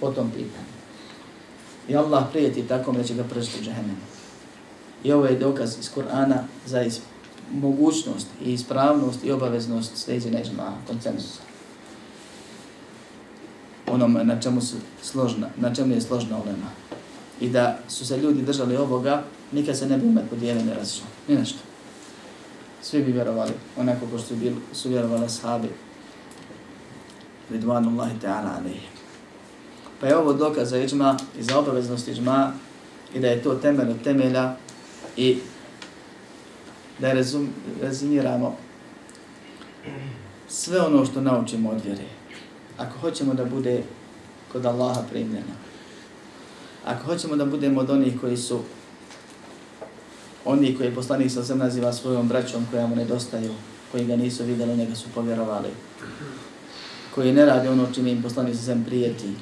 Po 0.00 0.10
tom 0.10 0.30
pitanju. 0.30 0.72
I 1.88 1.96
Allah 1.96 2.24
prijeti 2.32 2.62
tako 2.62 2.92
da 2.92 3.04
će 3.04 3.14
ga 3.14 3.24
pržiti 3.24 3.58
u 3.60 3.64
džahennemu. 3.64 4.11
I 5.04 5.12
ovo 5.12 5.26
je 5.26 5.38
dokaz 5.38 5.78
iz 5.78 5.90
Kur'ana 5.94 6.38
za 6.66 6.82
isp 6.82 7.02
mogućnost 7.52 8.26
i 8.44 8.52
ispravnost 8.52 9.24
i 9.24 9.32
obaveznost 9.32 9.96
sljeđenja 9.96 10.40
ižma 10.40 10.72
koncensusa. 10.86 11.40
Onom 13.86 14.18
na 14.22 14.40
čemu, 14.40 14.60
su 14.60 14.76
složna, 15.02 15.48
na 15.56 15.74
čemu 15.74 15.94
je 15.94 16.00
složna 16.00 16.36
ulema. 16.36 16.66
I 17.40 17.48
da 17.48 17.78
su 17.88 18.06
se 18.06 18.18
ljudi 18.18 18.42
držali 18.42 18.76
ovoga, 18.76 19.22
nikad 19.52 19.78
se 19.78 19.86
ne 19.86 19.98
bi 19.98 20.06
umet 20.06 20.24
podijelio 20.30 20.64
ne 20.64 20.74
razišao. 20.74 21.06
Ni 21.28 21.34
nešto. 21.36 21.58
Svi 22.82 23.02
bi 23.02 23.12
vjerovali, 23.12 23.52
onako 23.76 24.06
ko 24.06 24.18
su, 24.18 24.36
bil, 24.36 24.52
su 24.72 24.88
vjerovali 24.88 25.28
sahabi. 25.28 25.68
Ridvanullahi 27.50 28.14
ta'ala 28.22 28.56
alihi. 28.58 28.86
Pa 30.00 30.06
je 30.06 30.16
ovo 30.16 30.32
dokaz 30.32 30.70
za 30.70 30.78
iđma 30.78 31.16
i 31.38 31.42
za 31.42 31.58
obaveznost 31.58 32.08
iđma 32.08 32.52
i 33.14 33.20
da 33.20 33.28
je 33.28 33.42
to 33.42 33.54
temelj 33.54 33.90
od 33.90 34.02
temelja 34.04 34.56
i 35.16 35.38
da 36.98 37.12
rezum, 37.12 37.48
rezimiramo 37.82 38.56
sve 40.48 40.80
ono 40.80 41.06
što 41.06 41.20
naučimo 41.20 41.70
od 41.70 41.84
vjere. 41.84 42.04
Ako 42.78 42.98
hoćemo 42.98 43.34
da 43.34 43.44
bude 43.44 43.82
kod 44.52 44.66
Allaha 44.66 45.02
primljeno, 45.10 45.54
ako 46.84 47.04
hoćemo 47.04 47.36
da 47.36 47.44
budemo 47.44 47.80
od 47.80 47.90
onih 47.90 48.20
koji 48.20 48.36
su 48.36 48.60
oni 50.44 50.76
koji 50.76 50.94
poslanik 50.94 51.30
sa 51.30 51.44
sem 51.44 51.58
naziva 51.58 51.92
svojom 51.92 52.28
braćom 52.28 52.66
koja 52.70 52.86
mu 52.86 52.96
nedostaju, 52.96 53.54
koji 53.92 54.04
ga 54.04 54.16
nisu 54.16 54.44
vidjeli, 54.44 54.76
njega 54.76 54.94
su 54.94 55.08
povjerovali, 55.14 55.68
koji 57.14 57.32
ne 57.32 57.46
rade 57.46 57.70
ono 57.70 57.92
čime 57.94 58.10
im 58.10 58.22
poslanik 58.22 58.56
sa 58.56 58.62
sem 58.62 58.84
prijeti, 58.84 59.32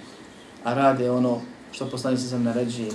a 0.65 0.75
rade 0.75 1.11
ono 1.11 1.41
što 1.73 1.91
poslanik 1.91 2.21
sa 2.21 2.29
sem 2.29 2.43
naređuje, 2.43 2.91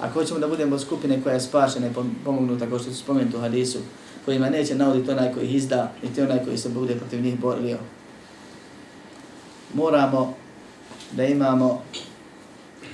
Ako 0.00 0.20
hoćemo 0.20 0.40
da 0.40 0.48
budemo 0.48 0.78
skupine 0.78 1.22
koja 1.22 1.34
je 1.34 1.40
spašena 1.40 1.86
i 1.86 1.90
pomognuta, 2.24 2.66
kao 2.66 2.78
što 2.78 2.90
su 2.90 2.96
spomenuti 2.96 3.36
u 3.36 3.40
hadisu, 3.40 3.78
kojima 4.24 4.50
neće 4.50 4.74
nauditi 4.74 5.10
onaj 5.10 5.32
koji 5.32 5.46
ih 5.46 5.54
izda, 5.54 5.92
niti 6.02 6.22
onaj 6.22 6.44
koji 6.44 6.58
se 6.58 6.68
bude 6.68 6.94
protiv 6.94 7.22
njih 7.22 7.40
borio, 7.40 7.78
moramo 9.74 10.34
da 11.12 11.24
imamo 11.24 11.82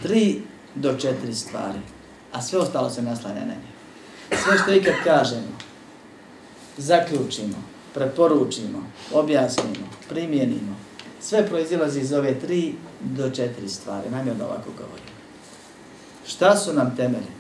tri 0.02 0.42
do 0.74 0.94
četiri 0.94 1.34
stvari, 1.34 1.78
a 2.32 2.42
sve 2.42 2.58
ostalo 2.58 2.90
se 2.90 3.02
naslanja 3.02 3.40
na 3.40 3.54
njih. 3.54 3.72
Sve 4.44 4.58
što 4.58 4.74
ikad 4.74 4.94
kažemo, 5.04 5.58
zaključimo, 6.76 7.56
preporučimo, 7.94 8.86
objasnimo, 9.12 9.86
primjenimo, 10.08 10.76
sve 11.20 11.46
proizilazi 11.46 12.00
iz 12.00 12.12
ove 12.12 12.40
tri 12.40 12.74
do 13.00 13.30
četiri 13.30 13.68
stvari. 13.68 14.10
Namjerno 14.10 14.44
ovako 14.44 14.70
govorim. 14.78 15.11
Šta 16.26 16.56
su 16.56 16.72
nam 16.72 16.96
temelji? 16.96 17.32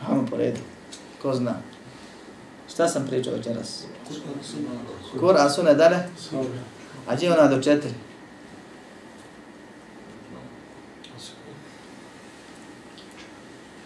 Hajmo 0.00 0.26
po 0.30 0.36
redu. 0.36 0.60
Ko 1.22 1.34
zna? 1.34 1.54
Šta 2.68 2.88
sam 2.88 3.06
pričao 3.06 3.32
večeras? 3.32 3.84
Kura, 5.20 5.50
su 5.50 5.62
ne 5.62 5.74
dane? 5.74 6.08
A 7.06 7.14
gdje 7.14 7.32
ona 7.32 7.48
do 7.48 7.62
četiri? 7.62 7.90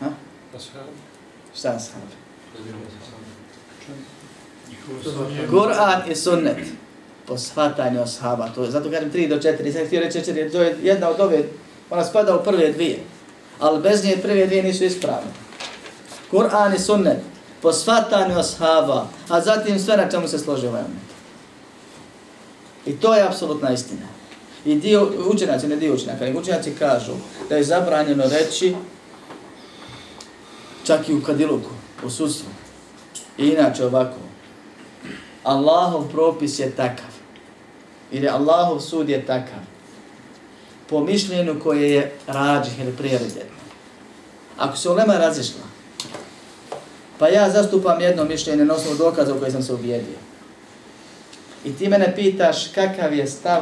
Ha? 0.00 0.10
Šta 1.54 1.68
ashab? 1.68 2.02
Kur'an 5.50 6.10
i 6.10 6.14
sunnet 6.14 6.58
po 7.26 7.38
shvatanju 7.38 8.02
ashaba. 8.02 8.48
To 8.54 8.64
je, 8.64 8.70
zato 8.70 8.90
kažem 8.90 9.12
3 9.12 9.28
do 9.28 9.36
4, 9.36 9.64
nisam 9.64 9.86
htio 9.86 10.00
reći 10.00 10.18
4, 10.18 10.52
to 10.52 10.62
je 10.62 10.78
jedna 10.82 11.08
od 11.08 11.20
ove 11.20 11.44
Pa 11.92 11.96
Ona 11.96 12.04
spada 12.04 12.36
u 12.36 12.44
prve 12.44 12.72
dvije. 12.72 12.98
Ali 13.58 13.82
bez 13.82 14.04
nje 14.04 14.16
prve 14.22 14.46
dvije 14.46 14.62
nisu 14.62 14.84
ispravne. 14.84 15.30
Kur'an 16.30 16.74
i 16.74 16.78
sunnet 16.78 17.18
po 17.62 17.72
svatanju 17.72 18.38
ashaba, 18.38 19.06
a 19.28 19.40
zatim 19.40 19.78
sve 19.78 19.96
na 19.96 20.10
čemu 20.10 20.28
se 20.28 20.38
složi 20.38 20.66
ovaj 20.66 20.80
umet. 20.80 21.12
I 22.86 23.00
to 23.00 23.14
je 23.14 23.26
apsolutna 23.26 23.72
istina. 23.72 24.06
I 24.64 24.74
dio 24.74 25.10
učenjaci, 25.26 25.68
ne 25.68 25.76
dio 25.76 25.94
učenjaka, 25.94 26.24
nego 26.24 26.40
učenjaci 26.40 26.74
kažu 26.78 27.12
da 27.48 27.56
je 27.56 27.64
zabranjeno 27.64 28.24
reći 28.28 28.76
čak 30.84 31.08
i 31.08 31.14
u 31.14 31.22
kadiluku, 31.22 31.70
u 32.04 32.10
sudstvu. 32.10 32.48
I 33.38 33.48
inače 33.48 33.86
ovako. 33.86 34.16
Allahov 35.42 36.08
propis 36.08 36.58
je 36.58 36.70
takav. 36.70 37.12
Ili 38.10 38.28
Allahov 38.28 38.80
sud 38.80 39.08
je 39.08 39.26
takav 39.26 39.71
po 40.92 41.00
mišljenju 41.00 41.60
koje 41.62 41.90
je 41.90 42.12
rađih 42.26 42.80
ili 42.80 42.92
prioritetno. 42.92 43.62
Ako 44.58 44.76
se 44.76 44.88
ulema 44.88 45.18
razišla, 45.18 45.72
Pa 47.18 47.28
ja 47.28 47.50
zastupam 47.50 48.00
jedno 48.00 48.24
mišljenje 48.24 48.64
na 48.64 48.74
osnovu 48.74 48.96
dokaza 48.96 49.34
u 49.34 49.38
koje 49.38 49.50
sam 49.50 49.62
se 49.62 49.74
ubijedio. 49.74 50.18
I 51.64 51.72
ti 51.72 51.88
mene 51.88 52.12
pitaš 52.16 52.68
kakav 52.74 53.14
je 53.14 53.26
stav 53.26 53.60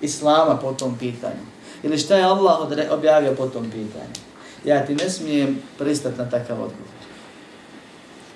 Islama 0.00 0.56
po 0.56 0.72
tom 0.72 0.98
pitanju. 0.98 1.42
Ili 1.82 1.98
šta 1.98 2.16
je 2.16 2.24
Allah 2.24 2.58
objavio 2.90 3.34
po 3.34 3.46
tom 3.46 3.64
pitanju. 3.64 4.14
Ja 4.64 4.86
ti 4.86 4.94
ne 4.94 5.10
smijem 5.10 5.62
pristati 5.78 6.18
na 6.18 6.30
takav 6.30 6.62
odgovor. 6.62 6.94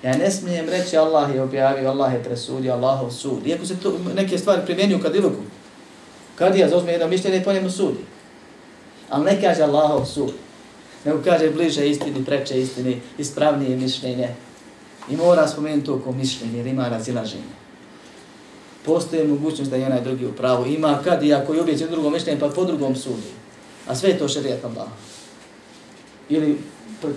Ja 0.03 0.17
ne 0.17 0.31
smijem 0.31 0.69
reći 0.69 0.97
Allah 0.97 1.35
je 1.35 1.41
objavio, 1.41 1.89
Allah 1.89 2.13
je 2.13 2.23
presudio, 2.23 2.73
Allahov 2.73 3.11
sud. 3.11 3.47
Iako 3.47 3.65
se 3.65 3.79
to 3.79 3.97
neke 4.15 4.37
stvari 4.37 4.61
primjenju 4.65 4.99
kad 5.01 5.15
iluku. 5.15 5.43
Kad 6.35 6.55
ja 6.55 6.69
zauzme 6.69 6.91
jedno 6.91 7.07
mišljenje 7.07 7.37
i 7.37 7.43
po 7.43 7.53
njemu 7.53 7.69
sudi. 7.69 7.99
Ali 9.09 9.25
ne 9.25 9.41
kaže 9.41 9.63
Allahov 9.63 10.05
sud. 10.05 10.33
Nego 11.05 11.21
kaže 11.23 11.49
bliže 11.49 11.89
istini, 11.89 12.25
preče 12.25 12.61
istini, 12.61 13.01
ispravnije 13.17 13.77
mišljenje. 13.77 14.35
I 15.09 15.15
mora 15.15 15.47
spomenuti 15.47 15.91
oko 15.91 16.03
ko 16.03 16.11
mišljenje, 16.11 16.57
jer 16.57 16.67
ima 16.67 16.89
razilaženje. 16.89 17.59
Postoje 18.85 19.27
mogućnost 19.27 19.71
da 19.71 19.77
je 19.77 19.85
onaj 19.85 20.01
drugi 20.01 20.25
u 20.25 20.31
pravu. 20.31 20.65
Ima 20.65 20.99
kad 21.03 21.23
i 21.23 21.33
ako 21.33 21.53
je 21.53 21.61
ubijeći 21.61 21.87
drugom 21.87 22.13
mišljenju, 22.13 22.39
pa 22.39 22.49
po 22.49 22.65
drugom 22.65 22.95
sudi. 22.95 23.31
A 23.87 23.95
sve 23.95 24.09
je 24.09 24.17
to 24.17 24.27
šarijet 24.27 24.65
Allah. 24.65 24.87
Ili 26.29 26.57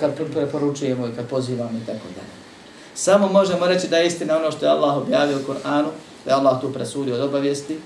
kad 0.00 0.14
preporučujemo 0.32 1.06
i 1.06 1.12
kad 1.16 1.28
pozivamo 1.28 1.78
i 1.78 1.86
tako 1.86 2.06
dalje. 2.14 2.32
Samo 2.94 3.28
možemo 3.28 3.66
reći 3.66 3.88
da 3.88 3.96
je 3.96 4.06
istina 4.06 4.36
ono 4.36 4.50
što 4.50 4.64
je 4.64 4.70
Allah 4.70 4.96
objavio 4.96 5.38
u 5.38 5.46
Koranu, 5.46 5.88
da 6.24 6.30
je 6.30 6.36
Allah 6.36 6.60
tu 6.60 6.72
presudio 6.72 7.14
od 7.14 7.20
obavijesti. 7.20 7.78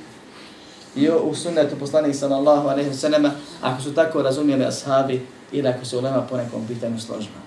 I 0.97 1.11
u 1.11 1.35
sunnetu 1.35 1.77
poslanih 1.77 2.17
sallallahu 2.17 2.69
alaihi 2.69 2.91
wa 2.91 2.95
sallam, 2.95 3.33
ako 3.63 3.83
su 3.83 3.95
tako 3.95 4.23
razumijeli 4.23 4.65
ashabi 4.65 5.27
ili 5.53 5.69
ako 5.69 5.85
se 5.85 5.97
ulema 5.97 6.23
po 6.23 6.37
nekom 6.37 6.67
pitanju 6.67 7.01
složba. 7.01 7.41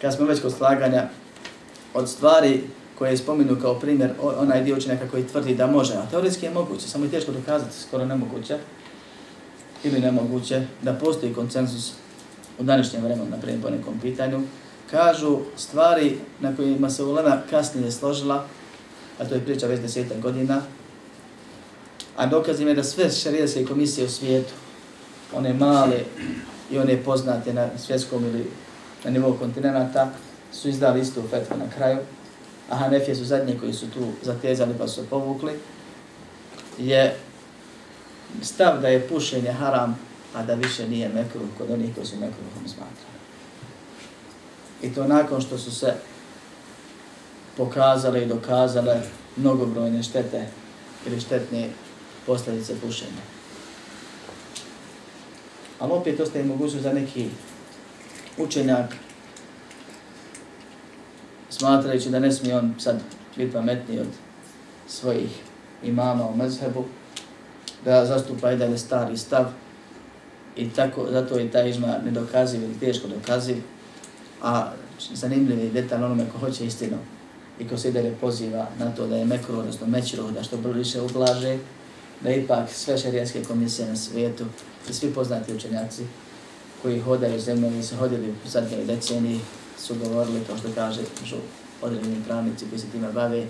Kad 0.00 0.14
smo 0.14 0.26
već 0.26 0.42
kod 0.42 0.52
slaganja, 0.52 1.08
od 1.94 2.08
stvari 2.08 2.62
koje 2.98 3.10
je 3.10 3.16
spominu 3.16 3.56
kao 3.62 3.74
primjer 3.74 4.10
onaj 4.38 4.62
dio 4.62 4.76
učenjaka 4.76 5.08
koji 5.08 5.26
tvrdi 5.26 5.54
da 5.54 5.66
može, 5.66 5.94
a 5.94 6.06
teoretski 6.10 6.46
je 6.46 6.50
moguće, 6.50 6.88
samo 6.88 7.04
je 7.04 7.10
teško 7.10 7.32
dokazati, 7.32 7.80
skoro 7.88 8.04
nemoguće, 8.04 8.58
ili 9.84 10.00
nemoguće, 10.00 10.62
da 10.82 10.92
postoji 10.92 11.34
koncensus 11.34 11.92
u 12.58 12.62
današnjem 12.62 13.02
vremenu, 13.02 13.30
na 13.30 13.36
primjer 13.36 13.62
po 13.62 13.70
nekom 13.70 14.00
pitanju, 14.00 14.42
kažu 14.90 15.38
stvari 15.56 16.18
na 16.40 16.56
kojima 16.56 16.90
se 16.90 17.04
ulema 17.04 17.38
kasnije 17.50 17.90
složila, 17.90 18.46
a 19.18 19.24
to 19.24 19.34
je 19.34 19.44
priča 19.44 19.66
već 19.66 19.80
deseta 19.80 20.14
godina, 20.22 20.62
a 22.20 22.26
dokaz 22.26 22.60
im 22.60 22.68
je 22.68 22.74
da 22.74 22.84
sve 22.84 23.10
šarijaske 23.10 23.64
komisije 23.64 24.06
u 24.06 24.10
svijetu, 24.10 24.52
one 25.34 25.54
male 25.54 26.00
i 26.70 26.78
one 26.78 26.96
poznate 27.04 27.52
na 27.52 27.68
svjetskom 27.78 28.24
ili 28.24 28.46
na 29.04 29.10
nivou 29.10 29.32
kontinenta, 29.38 30.10
su 30.52 30.68
izdali 30.68 31.00
istu 31.00 31.22
fetvu 31.30 31.56
na 31.56 31.70
kraju, 31.76 31.98
a 32.70 32.76
Hanefije 32.76 33.14
su 33.14 33.24
zadnje 33.24 33.56
koji 33.60 33.72
su 33.72 33.90
tu 33.90 34.12
zatezali 34.22 34.74
pa 34.78 34.88
su 34.88 35.06
povukli, 35.10 35.52
je 36.78 37.16
stav 38.42 38.80
da 38.80 38.88
je 38.88 39.08
pušenje 39.08 39.52
haram, 39.52 39.98
a 40.34 40.42
da 40.42 40.54
više 40.54 40.88
nije 40.88 41.08
mekruh 41.08 41.48
kod 41.58 41.70
onih 41.70 41.94
koji 41.94 42.06
su 42.06 42.16
mekruhom 42.16 42.68
smatrali. 42.68 43.20
I 44.82 44.94
to 44.94 45.06
nakon 45.06 45.40
što 45.40 45.58
su 45.58 45.70
se 45.70 45.94
pokazale 47.56 48.22
i 48.22 48.26
dokazale 48.26 49.02
mnogobrojne 49.36 50.02
štete 50.02 50.46
ili 51.06 51.20
štetne 51.20 51.68
posljedice 52.30 52.74
pušenja. 52.80 53.22
Ali 55.78 55.92
opet 55.92 56.20
ostaje 56.20 56.44
mogućnost 56.44 56.82
za 56.82 56.92
neki 56.92 57.26
učenjak 58.38 58.94
smatrajući 61.50 62.10
da 62.10 62.18
ne 62.18 62.32
smije 62.32 62.58
on 62.58 62.74
sad 62.78 63.00
biti 63.36 63.52
pametniji 63.52 64.00
od 64.00 64.06
svojih 64.88 65.30
imama 65.82 66.28
u 66.28 66.36
mezhebu, 66.36 66.84
da 67.84 68.06
zastupa 68.06 68.52
i 68.52 68.56
dalje 68.56 68.78
stari 68.78 69.16
stav 69.16 69.46
i 70.56 70.70
tako, 70.70 71.06
zato 71.10 71.38
je 71.38 71.50
taj 71.50 71.70
izma 71.70 71.98
nedokaziv 72.04 72.62
ili 72.62 72.78
teško 72.80 73.08
dokaziv, 73.08 73.56
a 74.42 74.72
zanimljiv 75.14 75.58
je 75.58 75.70
detalj 75.70 76.04
onome 76.04 76.26
ko 76.32 76.38
hoće 76.38 76.66
istinu 76.66 76.98
i 77.58 77.68
ko 77.68 77.78
se 77.78 77.88
ide 77.88 78.14
poziva 78.20 78.66
na 78.78 78.90
to 78.90 79.06
da 79.06 79.16
je 79.16 79.24
mekro, 79.24 79.58
odnosno 79.58 79.86
mećro, 79.86 80.30
da 80.30 80.42
što 80.42 80.56
više 80.56 81.00
ublaže, 81.00 81.58
da 82.20 82.30
ipak 82.30 82.70
sve 82.70 82.98
šarijanske 82.98 83.44
komisije 83.44 83.88
na 83.88 83.96
svijetu 83.96 84.44
i 84.90 84.92
svi 84.92 85.14
poznati 85.14 85.54
učenjaci 85.54 86.02
koji 86.82 87.00
hodaju 87.00 87.40
zemljom 87.40 87.80
i 87.80 87.82
su 87.82 87.96
hodili 87.96 88.30
u 88.30 88.48
zadnjoj 88.48 88.84
deceniji 88.84 89.40
su 89.78 89.94
govorili, 89.94 90.44
kao 90.46 90.58
što 90.58 90.68
kaže 90.74 91.00
žu, 91.24 91.36
određeni 91.82 92.24
pravnici 92.26 92.64
koji 92.70 92.80
se 92.80 92.86
time 92.92 93.12
bave, 93.12 93.46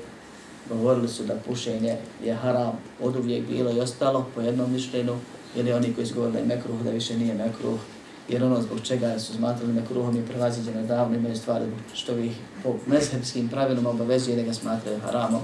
govorili 0.68 1.08
su 1.08 1.22
da 1.22 1.34
pušenje 1.34 1.96
je 2.24 2.34
haram. 2.34 2.72
Od 3.00 3.16
uvijek 3.16 3.46
bilo 3.46 3.70
i 3.70 3.80
ostalo 3.80 4.26
po 4.34 4.40
jednom 4.40 4.72
mišljenju, 4.72 5.16
ili 5.56 5.72
oni 5.72 5.94
koji 5.94 6.06
su 6.06 6.14
govorili 6.14 6.38
da 6.38 6.54
mekruh, 6.54 6.82
da 6.84 6.90
više 6.90 7.18
nije 7.18 7.34
mekruh, 7.34 7.80
jer 8.28 8.44
ono 8.44 8.62
zbog 8.62 8.80
čega 8.82 9.18
su 9.18 9.32
smatrali 9.34 9.72
mekruhom 9.72 10.16
i 10.16 10.26
prevaziđeno 10.26 10.82
davno 10.82 11.16
imaju 11.16 11.36
stvari 11.36 11.64
što 11.94 12.18
ih 12.18 12.32
po 12.62 12.74
mezhebskim 12.86 13.48
pravilom 13.48 13.86
obavezuje 13.86 14.36
da 14.36 14.42
ga 14.42 14.52
smatraju 14.52 15.00
haramom, 15.00 15.40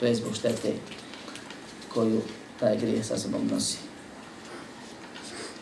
to 0.00 0.06
je 0.06 0.14
zbog 0.14 0.36
štete 0.36 0.72
koju 1.94 2.20
taj 2.60 2.78
grijeh 2.78 3.06
sa 3.06 3.18
sobom 3.18 3.46
nosi. 3.52 3.78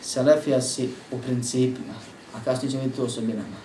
Selefija 0.01 0.61
si 0.61 0.89
u 1.11 1.17
principima, 1.17 1.93
a 2.35 2.43
kasnije 2.45 2.71
ćemo 2.71 2.83
vidjeti 2.83 2.97
to 2.97 3.05
osobinama. 3.05 3.57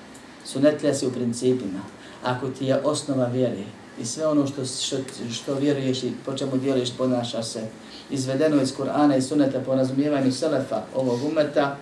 Sunetlija 0.44 0.94
si 0.94 1.06
u 1.06 1.12
principima. 1.12 1.80
Ako 2.24 2.48
ti 2.48 2.66
je 2.66 2.80
osnova 2.80 3.26
vjere 3.26 3.64
i 4.00 4.04
sve 4.04 4.26
ono 4.26 4.46
što, 4.46 4.64
što, 4.64 4.96
što 5.32 5.54
vjeruješ 5.54 6.02
i 6.02 6.12
po 6.24 6.36
čemu 6.36 6.56
dijeliš, 6.56 6.90
ponaša 6.98 7.42
se, 7.42 7.68
izvedeno 8.10 8.62
iz 8.62 8.72
Kur'ana 8.76 9.18
i 9.18 9.22
suneta 9.22 9.60
po 9.60 9.74
razumijevanju 9.74 10.32
Selefa 10.32 10.82
ovog 10.94 11.24
umeta 11.24 11.76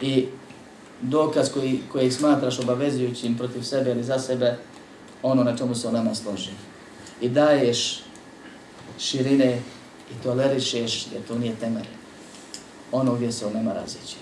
i 0.00 0.26
dokaz 1.02 1.52
koji, 1.52 1.80
koji 1.92 2.10
smatraš 2.10 2.58
obavezujućim 2.58 3.38
protiv 3.38 3.62
sebe 3.62 3.90
ili 3.90 4.04
za 4.04 4.18
sebe, 4.18 4.56
ono 5.22 5.44
na 5.44 5.56
čemu 5.56 5.74
se 5.74 5.88
o 5.88 5.92
nama 5.92 6.14
složi. 6.14 6.50
I 7.20 7.28
daješ 7.28 8.02
širine 8.98 9.62
i 10.10 10.22
tolerišeš, 10.22 11.06
jer 11.12 11.22
to 11.28 11.38
nije 11.38 11.56
temer, 11.56 11.86
ono 12.92 13.14
gdje 13.14 13.32
se 13.32 13.46
on 13.46 13.52
nema 13.52 13.72
razići. 13.72 14.16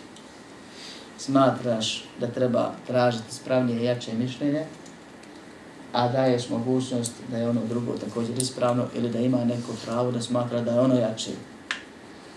Smatraš 1.18 2.04
da 2.20 2.26
treba 2.26 2.72
tražiti 2.86 3.34
spravnije 3.34 3.80
i 3.80 3.84
jače 3.84 4.14
mišljenje, 4.14 4.66
a 5.92 6.08
daješ 6.08 6.48
mogućnost 6.48 7.12
da 7.30 7.36
je 7.36 7.48
ono 7.48 7.60
drugo 7.68 7.92
također 7.92 8.38
ispravno 8.38 8.86
ili 8.94 9.10
da 9.10 9.18
ima 9.18 9.44
neko 9.44 9.72
pravo 9.84 10.10
da 10.10 10.20
smatra 10.20 10.60
da 10.60 10.72
je 10.72 10.80
ono 10.80 10.94
jače, 10.94 11.30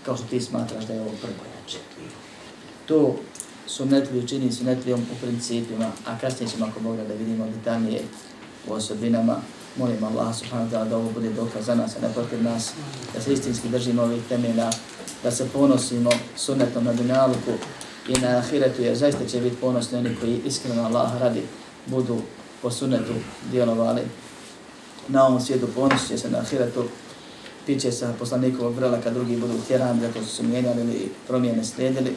kao 0.04 0.16
što 0.16 0.26
ti 0.26 0.40
smatraš 0.40 0.84
da 0.84 0.94
je 0.94 1.00
ovo 1.00 1.10
prvo 1.20 1.44
jače. 1.60 1.78
To 2.86 3.16
sunetliju 3.66 4.28
čini 4.28 4.52
sunetlijom 4.52 5.00
u 5.00 5.26
principima, 5.26 5.90
a 6.06 6.18
kasnije 6.18 6.50
ćemo 6.50 6.66
ako 6.66 6.80
Boga 6.80 7.04
da 7.04 7.14
vidimo 7.14 7.46
detaljnije 7.46 8.02
u 8.68 8.72
osobinama. 8.72 9.36
Molim 9.76 10.04
Allah 10.04 10.34
subhanahu 10.34 10.70
wa 10.70 10.72
ta'ala 10.72 10.88
da 10.88 10.96
ovo 10.96 11.10
bude 11.10 11.30
dokaz 11.30 11.66
za 11.66 11.74
nas, 11.74 11.96
a 11.96 12.00
ne 12.06 12.12
protiv 12.14 12.42
nas, 12.42 12.72
da 13.14 13.20
se 13.20 13.32
istinski 13.32 13.68
držimo 13.68 14.02
ovih 14.02 14.22
temelja, 14.28 14.70
da 15.22 15.30
se 15.30 15.48
ponosimo 15.52 16.10
sunnetom 16.36 16.84
na 16.84 16.92
dunjaluku 16.92 17.52
i 18.08 18.12
na 18.12 18.28
ahiretu, 18.38 18.82
jer 18.82 18.96
zaista 18.96 19.24
će 19.26 19.40
biti 19.40 19.56
ponosni 19.56 19.98
oni 19.98 20.16
koji 20.20 20.40
iskreno 20.44 20.82
Allah 20.82 21.20
radi, 21.20 21.42
budu 21.86 22.18
po 22.62 22.70
sunnetu 22.70 23.12
djelovali. 23.50 24.02
Na 25.08 25.26
ovom 25.26 25.40
svijetu 25.40 25.66
ponosit 25.74 26.08
će 26.08 26.18
se 26.18 26.30
na 26.30 26.38
ahiretu, 26.38 26.84
piće 27.66 27.92
se 27.92 28.14
poslanikovog 28.18 28.74
vrela 28.74 29.00
kad 29.00 29.14
drugi 29.14 29.36
budu 29.36 29.54
tjerani, 29.68 30.00
zato 30.00 30.22
su 30.22 30.36
se 30.36 30.42
mijenjali 30.42 30.80
ili 30.80 31.12
promijene 31.28 31.64
slijedili. 31.64 32.16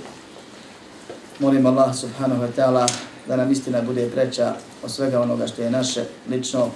Molim 1.39 1.65
Allah 1.65 1.95
subhanahu 1.95 2.41
wa 2.41 2.49
ta'ala 2.57 2.87
da 3.27 3.35
nam 3.35 3.51
istina 3.51 3.81
bude 3.81 4.09
preća 4.09 4.55
od 4.83 4.91
svega 4.91 5.21
onoga 5.21 5.47
što 5.47 5.61
je 5.61 5.71
naše 5.71 6.03
lično. 6.29 6.69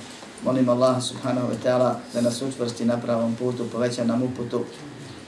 Molim 0.45 0.69
Allah 0.69 1.03
subhanahu 1.03 1.49
wa 1.49 1.57
ta'ala 1.65 2.01
da 2.15 2.21
nas 2.21 2.43
učvrsti 2.43 2.85
na 2.85 2.97
pravom 2.97 3.35
putu, 3.35 3.65
poveća 3.73 4.05
nam 4.05 4.23
uputu, 4.23 4.65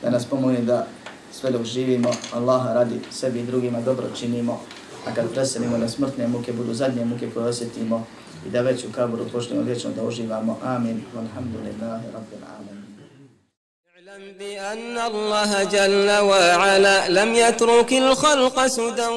da 0.03 0.11
nas 0.11 0.25
pomogne 0.25 0.61
da 0.61 0.87
sve 1.33 1.51
dok 1.51 1.65
živimo, 1.65 2.11
Allaha 2.35 2.73
radi 2.73 3.01
sebi 3.11 3.41
i 3.41 3.47
drugima 3.47 3.81
dobro 3.81 4.07
činimo, 4.17 4.61
a 5.07 5.15
kad 5.15 5.31
preselimo 5.33 5.79
na 5.79 5.89
smrtne 5.89 6.29
muke, 6.29 6.53
budu 6.53 6.75
zadnje 6.75 7.05
muke 7.05 7.31
koje 7.35 7.49
osjetimo 7.49 8.07
i 8.47 8.51
da 8.51 8.61
već 8.61 8.85
u 8.85 8.93
kaboru 8.93 9.25
počnemo 9.33 9.63
vječno 9.63 9.91
da 9.97 10.03
uživamo. 10.03 10.59
Amin. 10.63 11.03
Walhamdulillahi 11.17 12.05
rabbil 12.13 12.45
alamin. 12.57 12.79
بأن 14.39 14.99
الله 14.99 15.65
جل 15.65 16.11
وعلا 16.11 17.09
لم 17.09 17.35
يترك 17.35 17.93
الخلق 17.93 18.67
سدى 18.67 19.09